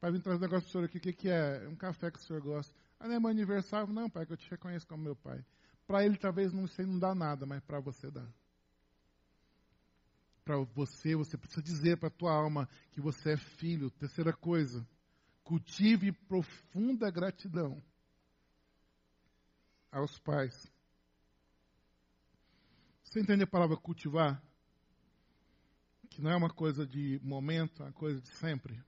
Pai, 0.00 0.12
vim 0.12 0.20
trazer 0.20 0.38
um 0.38 0.40
negócio 0.42 0.62
para 0.62 0.68
o 0.68 0.72
senhor 0.72 0.84
aqui. 0.84 0.98
O 0.98 1.00
que, 1.00 1.12
que 1.12 1.28
é? 1.28 1.66
Um 1.68 1.74
café 1.74 2.10
que 2.10 2.18
o 2.18 2.22
senhor 2.22 2.42
gosta. 2.42 2.72
Ah, 3.00 3.08
não 3.08 3.14
é 3.16 3.20
meu 3.20 3.30
aniversário? 3.30 3.92
Não, 3.92 4.08
pai, 4.08 4.24
que 4.24 4.32
eu 4.32 4.36
te 4.36 4.48
reconheço 4.50 4.86
como 4.86 5.02
meu 5.02 5.16
pai. 5.16 5.44
Para 5.86 6.04
ele 6.04 6.16
talvez 6.16 6.52
não 6.52 6.68
sei, 6.68 6.86
não 6.86 6.98
dá 6.98 7.14
nada, 7.14 7.44
mas 7.44 7.60
para 7.64 7.80
você 7.80 8.10
dá. 8.10 8.24
Para 10.44 10.56
você, 10.58 11.14
você 11.14 11.36
precisa 11.36 11.62
dizer 11.62 11.98
para 11.98 12.08
a 12.08 12.12
tua 12.12 12.32
alma 12.32 12.68
que 12.90 13.00
você 13.00 13.32
é 13.32 13.36
filho. 13.36 13.90
Terceira 13.90 14.32
coisa, 14.32 14.86
cultive 15.44 16.12
profunda 16.12 17.10
gratidão 17.10 17.82
aos 19.90 20.18
pais. 20.18 20.72
Você 23.04 23.20
entende 23.20 23.44
a 23.44 23.46
palavra 23.46 23.76
cultivar? 23.76 24.42
Que 26.10 26.20
não 26.22 26.30
é 26.30 26.36
uma 26.36 26.50
coisa 26.50 26.86
de 26.86 27.20
momento, 27.22 27.82
é 27.82 27.86
uma 27.86 27.92
coisa 27.92 28.20
de 28.20 28.28
sempre. 28.28 28.82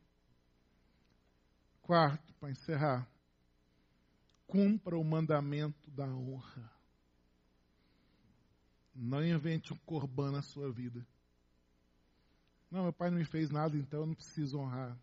Quarto, 1.83 2.35
para 2.35 2.51
encerrar, 2.51 3.09
cumpra 4.47 4.97
o 4.97 5.05
mandamento 5.05 5.91
da 5.91 6.07
honra. 6.07 6.73
Não 8.95 9.23
invente 9.25 9.73
um 9.73 9.77
corban 9.79 10.31
na 10.31 10.43
sua 10.43 10.73
vida. 10.73 11.07
Não, 12.75 12.83
meu 12.83 12.93
pai 12.93 13.09
não 13.09 13.19
me 13.19 13.25
fez 13.25 13.51
nada, 13.51 13.77
então 13.77 14.01
eu 14.01 14.07
não 14.07 14.17
preciso 14.17 14.59
honrar. 14.59 14.99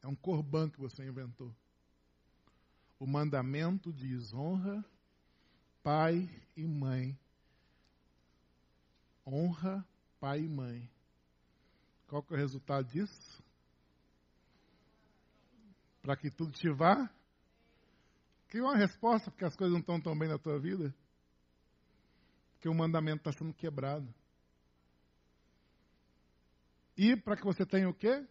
É 0.00 0.06
um 0.06 0.14
corban 0.14 0.70
que 0.70 0.78
você 0.78 1.04
inventou. 1.04 1.52
O 3.00 3.04
mandamento 3.04 3.92
diz: 3.92 4.32
honra 4.32 4.84
pai 5.82 6.30
e 6.56 6.64
mãe. 6.64 7.18
Honra 9.26 9.84
pai 10.20 10.42
e 10.42 10.48
mãe. 10.48 10.88
Qual 12.06 12.22
que 12.22 12.32
é 12.32 12.36
o 12.36 12.38
resultado 12.38 12.86
disso? 12.86 13.42
para 16.00 16.16
que 16.16 16.30
tudo 16.30 16.52
te 16.52 16.70
vá? 16.70 17.10
Cria 18.46 18.62
uma 18.62 18.76
resposta 18.76 19.28
porque 19.32 19.44
as 19.44 19.56
coisas 19.56 19.72
não 19.72 19.80
estão 19.80 20.00
tão 20.00 20.16
bem 20.16 20.28
na 20.28 20.38
tua 20.38 20.60
vida. 20.60 20.94
Porque 22.52 22.68
o 22.68 22.74
mandamento 22.74 23.28
está 23.28 23.32
sendo 23.32 23.52
quebrado. 23.52 24.06
E 26.96 27.14
para 27.14 27.36
que 27.36 27.44
você 27.44 27.66
tenha 27.66 27.88
o 27.88 27.94
quê? 27.94 28.26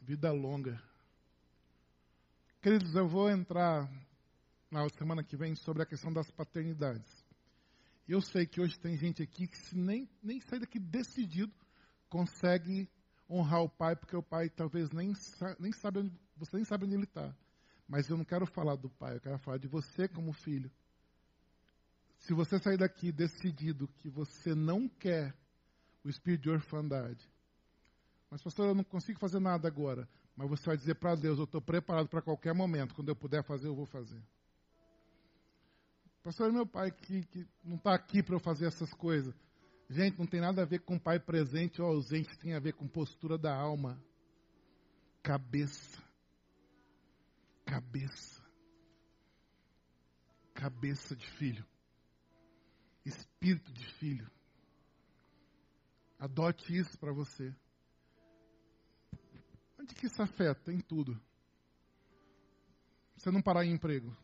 Vida 0.00 0.30
longa. 0.30 0.80
Queridos, 2.62 2.94
eu 2.94 3.08
vou 3.08 3.28
entrar 3.28 3.90
na 4.70 4.88
semana 4.90 5.24
que 5.24 5.36
vem 5.36 5.56
sobre 5.56 5.82
a 5.82 5.86
questão 5.86 6.12
das 6.12 6.30
paternidades. 6.30 7.10
Eu 8.06 8.20
sei 8.20 8.46
que 8.46 8.60
hoje 8.60 8.78
tem 8.78 8.96
gente 8.96 9.22
aqui 9.22 9.48
que 9.48 9.58
se 9.58 9.76
nem, 9.76 10.08
nem 10.22 10.40
sair 10.40 10.60
daqui 10.60 10.78
decidido 10.78 11.52
consegue 12.08 12.88
honrar 13.28 13.62
o 13.62 13.68
pai, 13.68 13.96
porque 13.96 14.16
o 14.16 14.22
pai 14.22 14.48
talvez 14.48 14.90
nem, 14.90 15.12
nem 15.58 15.72
sabe 15.72 16.00
onde, 16.00 16.12
você 16.36 16.56
nem 16.56 16.64
sabe 16.64 16.84
onde 16.84 16.94
ele 16.94 17.04
está. 17.04 17.34
Mas 17.88 18.08
eu 18.08 18.16
não 18.16 18.24
quero 18.24 18.46
falar 18.46 18.76
do 18.76 18.88
pai, 18.88 19.16
eu 19.16 19.20
quero 19.20 19.38
falar 19.40 19.58
de 19.58 19.66
você 19.66 20.06
como 20.06 20.32
filho. 20.32 20.70
Se 22.18 22.34
você 22.34 22.58
sair 22.60 22.76
daqui 22.76 23.10
decidido 23.10 23.88
que 23.98 24.08
você 24.08 24.54
não 24.54 24.88
quer 24.88 25.34
o 26.04 26.08
espírito 26.08 26.42
de 26.42 26.50
orfandade, 26.50 27.30
mas 28.30 28.40
pastor, 28.42 28.68
eu 28.68 28.74
não 28.74 28.84
consigo 28.84 29.18
fazer 29.18 29.40
nada 29.40 29.66
agora, 29.66 30.08
mas 30.36 30.48
você 30.48 30.64
vai 30.64 30.76
dizer 30.76 30.94
para 30.94 31.16
Deus, 31.16 31.38
eu 31.38 31.44
estou 31.44 31.60
preparado 31.60 32.08
para 32.08 32.22
qualquer 32.22 32.54
momento, 32.54 32.94
quando 32.94 33.08
eu 33.08 33.16
puder 33.16 33.42
fazer, 33.42 33.66
eu 33.66 33.74
vou 33.74 33.86
fazer. 33.86 34.22
Pastor, 36.22 36.48
é 36.48 36.52
meu 36.52 36.66
pai 36.66 36.92
que, 36.92 37.24
que 37.24 37.48
não 37.64 37.76
está 37.76 37.94
aqui 37.94 38.22
para 38.22 38.36
eu 38.36 38.40
fazer 38.40 38.66
essas 38.66 38.92
coisas. 38.94 39.34
Gente, 39.88 40.18
não 40.18 40.26
tem 40.26 40.40
nada 40.40 40.62
a 40.62 40.64
ver 40.64 40.80
com 40.80 40.98
pai 40.98 41.18
presente 41.18 41.82
ou 41.82 41.88
ausente, 41.88 42.38
tem 42.38 42.54
a 42.54 42.60
ver 42.60 42.74
com 42.74 42.86
postura 42.86 43.36
da 43.36 43.52
alma. 43.52 44.00
Cabeça. 45.22 46.00
Cabeça. 47.64 48.40
Cabeça 50.54 51.16
de 51.16 51.26
filho. 51.32 51.66
Espírito 53.04 53.72
de 53.72 53.84
filho. 53.94 54.30
Adote 56.20 56.76
isso 56.76 56.98
para 56.98 57.14
você. 57.14 57.50
Onde 59.78 59.94
que 59.94 60.04
isso 60.04 60.22
afeta? 60.22 60.70
Em 60.70 60.78
tudo. 60.78 61.18
você 63.16 63.30
não 63.30 63.40
parar 63.40 63.64
em 63.64 63.72
emprego? 63.72 64.14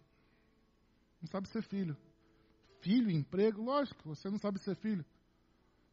Não 1.23 1.27
sabe 1.29 1.49
ser 1.49 1.63
filho. 1.63 1.97
Filho, 2.83 3.11
emprego, 3.11 3.63
lógico, 3.63 4.15
você 4.15 4.29
não 4.29 4.39
sabe 4.39 4.59
ser 4.59 4.77
filho. 4.77 5.07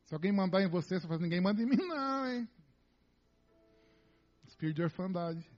Se 0.03 0.13
alguém 0.13 0.33
mandar 0.33 0.61
em 0.61 0.67
você, 0.67 0.99
você 0.99 1.07
fala, 1.07 1.21
ninguém 1.21 1.39
manda 1.39 1.61
em 1.63 1.65
mim 1.71 1.77
não, 1.77 2.27
hein? 2.29 2.49
Espírito 4.45 4.75
de 4.75 4.83
orfandade. 4.83 5.49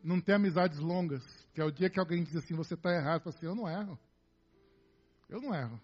Não 0.00 0.20
tem 0.20 0.36
amizades 0.36 0.78
longas, 0.78 1.24
que 1.52 1.60
é 1.60 1.64
o 1.64 1.72
dia 1.72 1.90
que 1.90 1.98
alguém 1.98 2.22
diz 2.22 2.36
assim, 2.36 2.54
você 2.54 2.74
está 2.74 2.90
errado, 2.92 3.24
você 3.24 3.24
fala 3.24 3.36
assim, 3.36 3.46
eu 3.46 3.54
não 3.56 3.68
erro. 3.68 3.98
Eu 5.28 5.40
não 5.40 5.52
erro. 5.52 5.80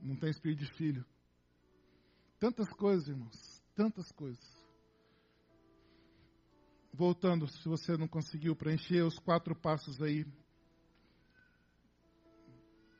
Não 0.00 0.16
tem 0.16 0.30
espírito 0.30 0.64
de 0.64 0.72
filho. 0.72 1.06
Tantas 2.40 2.70
coisas, 2.70 3.06
irmãos, 3.06 3.62
tantas 3.74 4.10
coisas. 4.12 4.42
Voltando, 6.90 7.46
se 7.46 7.68
você 7.68 7.98
não 7.98 8.08
conseguiu 8.08 8.56
preencher 8.56 9.02
os 9.02 9.18
quatro 9.18 9.54
passos 9.54 10.00
aí, 10.00 10.26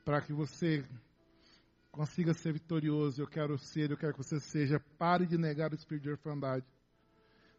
para 0.05 0.21
que 0.21 0.31
você 0.31 0.87
consiga 1.91 2.35
ser 2.35 2.53
vitorioso, 2.53 3.19
eu 3.19 3.27
quero 3.27 3.57
ser, 3.57 3.89
eu 3.89 3.97
quero 3.97 4.13
que 4.13 4.23
você 4.23 4.39
seja. 4.39 4.79
Pare 4.99 5.25
de 5.25 5.39
negar 5.39 5.71
o 5.71 5.75
espírito 5.75 6.03
de 6.03 6.11
orfandade. 6.11 6.65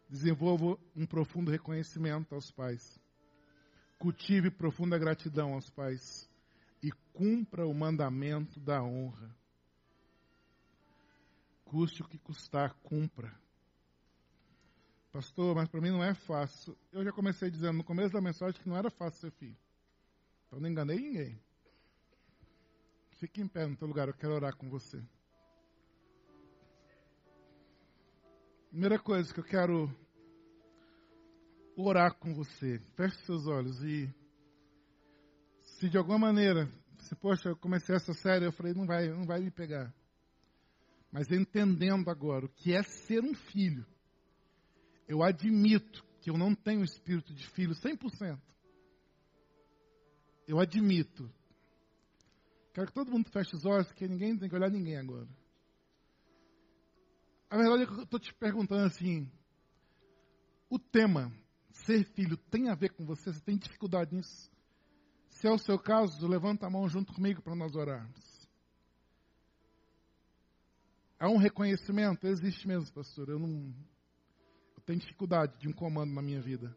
Desenvolva 0.09 0.79
um 0.95 1.05
profundo 1.05 1.51
reconhecimento 1.51 2.33
aos 2.33 2.49
pais. 2.49 2.97
Cultive 3.99 4.49
profunda 4.49 4.97
gratidão 4.97 5.53
aos 5.53 5.69
pais. 5.69 6.29
E 6.81 6.93
cumpra 7.11 7.67
o 7.67 7.73
mandamento 7.73 8.57
da 8.61 8.81
honra. 8.81 9.42
Custe 11.73 12.03
o 12.03 12.07
que 12.07 12.19
custar, 12.19 12.71
cumpra. 12.83 13.33
Pastor, 15.11 15.55
mas 15.55 15.67
para 15.67 15.81
mim 15.81 15.89
não 15.89 16.03
é 16.03 16.13
fácil. 16.13 16.77
Eu 16.91 17.03
já 17.03 17.11
comecei 17.11 17.49
dizendo 17.49 17.79
no 17.79 17.83
começo 17.83 18.13
da 18.13 18.21
mensagem 18.21 18.61
que 18.61 18.69
não 18.69 18.77
era 18.77 18.91
fácil 18.91 19.21
ser 19.21 19.31
filho. 19.31 19.57
Então 20.45 20.59
não 20.59 20.69
enganei 20.69 20.99
ninguém. 20.99 21.41
Fique 23.13 23.41
em 23.41 23.47
pé 23.47 23.65
no 23.65 23.75
teu 23.75 23.87
lugar, 23.87 24.07
eu 24.07 24.13
quero 24.13 24.35
orar 24.35 24.55
com 24.55 24.69
você. 24.69 25.03
Primeira 28.69 28.99
coisa 28.99 29.33
que 29.33 29.39
eu 29.39 29.43
quero 29.43 29.89
orar 31.75 32.13
com 32.19 32.35
você. 32.35 32.77
Feche 32.95 33.17
seus 33.25 33.47
olhos 33.47 33.81
e 33.81 34.13
se 35.63 35.89
de 35.89 35.97
alguma 35.97 36.19
maneira, 36.19 36.69
se 36.99 37.15
poxa, 37.15 37.49
eu 37.49 37.57
comecei 37.57 37.95
essa 37.95 38.13
série, 38.13 38.45
eu 38.45 38.51
falei, 38.51 38.75
não 38.75 38.85
vai, 38.85 39.09
não 39.09 39.25
vai 39.25 39.39
me 39.39 39.49
pegar. 39.49 39.91
Mas 41.13 41.31
entendendo 41.31 42.09
agora 42.09 42.45
o 42.45 42.49
que 42.49 42.73
é 42.73 42.83
ser 42.83 43.23
um 43.23 43.33
filho, 43.33 43.85
eu 45.07 45.23
admito 45.23 46.03
que 46.19 46.29
eu 46.29 46.37
não 46.37 46.53
tenho 46.53 46.83
espírito 46.83 47.33
de 47.33 47.47
filho 47.47 47.73
100%. 47.73 48.37
Eu 50.45 50.59
admito 50.59 51.31
Quero 52.73 52.87
que 52.87 52.93
todo 52.93 53.11
mundo 53.11 53.29
feche 53.29 53.55
os 53.55 53.65
olhos, 53.65 53.87
porque 53.87 54.07
ninguém 54.07 54.35
tem 54.35 54.49
que 54.49 54.55
olhar 54.55 54.69
ninguém 54.69 54.97
agora. 54.97 55.27
A 57.49 57.55
verdade 57.55 57.83
é 57.83 57.85
que 57.85 57.93
eu 57.93 58.03
estou 58.03 58.19
te 58.19 58.33
perguntando 58.33 58.85
assim: 58.85 59.31
o 60.67 60.79
tema, 60.79 61.31
ser 61.69 62.03
filho, 62.03 62.35
tem 62.35 62.69
a 62.69 62.75
ver 62.75 62.89
com 62.89 63.05
você? 63.05 63.31
Você 63.31 63.41
tem 63.41 63.57
dificuldade 63.57 64.15
nisso? 64.15 64.51
Se 65.29 65.47
é 65.47 65.51
o 65.51 65.59
seu 65.59 65.77
caso, 65.77 66.27
levanta 66.27 66.65
a 66.65 66.69
mão 66.69 66.89
junto 66.89 67.13
comigo 67.13 67.43
para 67.43 67.55
nós 67.55 67.75
orarmos. 67.75 68.32
Há 71.23 71.29
um 71.29 71.37
reconhecimento? 71.37 72.27
Existe 72.27 72.67
mesmo, 72.67 72.93
pastor. 72.93 73.29
Eu 73.29 73.39
não. 73.39 73.73
Eu 74.75 74.81
tenho 74.85 74.99
dificuldade 74.99 75.57
de 75.57 75.69
um 75.69 75.71
comando 75.71 76.13
na 76.13 76.21
minha 76.21 76.41
vida. 76.41 76.75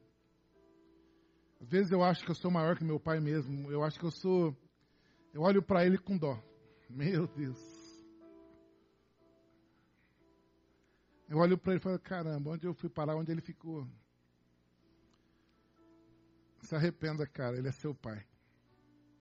Às 1.61 1.69
vezes 1.69 1.91
eu 1.91 2.01
acho 2.01 2.25
que 2.25 2.31
eu 2.31 2.35
sou 2.37 2.49
maior 2.49 2.77
que 2.77 2.85
meu 2.85 3.01
pai 3.01 3.19
mesmo. 3.19 3.69
Eu 3.73 3.83
acho 3.83 3.99
que 3.99 4.07
eu 4.07 4.11
sou 4.13 4.57
eu 5.35 5.43
olho 5.43 5.61
para 5.61 5.85
ele 5.85 5.99
com 5.99 6.17
dó. 6.17 6.41
Meu 6.89 7.27
Deus. 7.27 7.59
Eu 11.29 11.39
olho 11.39 11.59
para 11.59 11.73
ele 11.73 11.81
e 11.81 11.83
falo: 11.83 11.99
caramba, 11.99 12.53
onde 12.53 12.69
eu 12.69 12.75
fui 12.75 12.89
parar, 12.89 13.17
onde 13.17 13.33
ele 13.33 13.41
ficou? 13.41 13.85
Se 16.63 16.77
arrependa, 16.77 17.27
cara, 17.27 17.59
ele 17.59 17.67
é 17.67 17.73
seu 17.73 17.93
pai. 17.97 18.25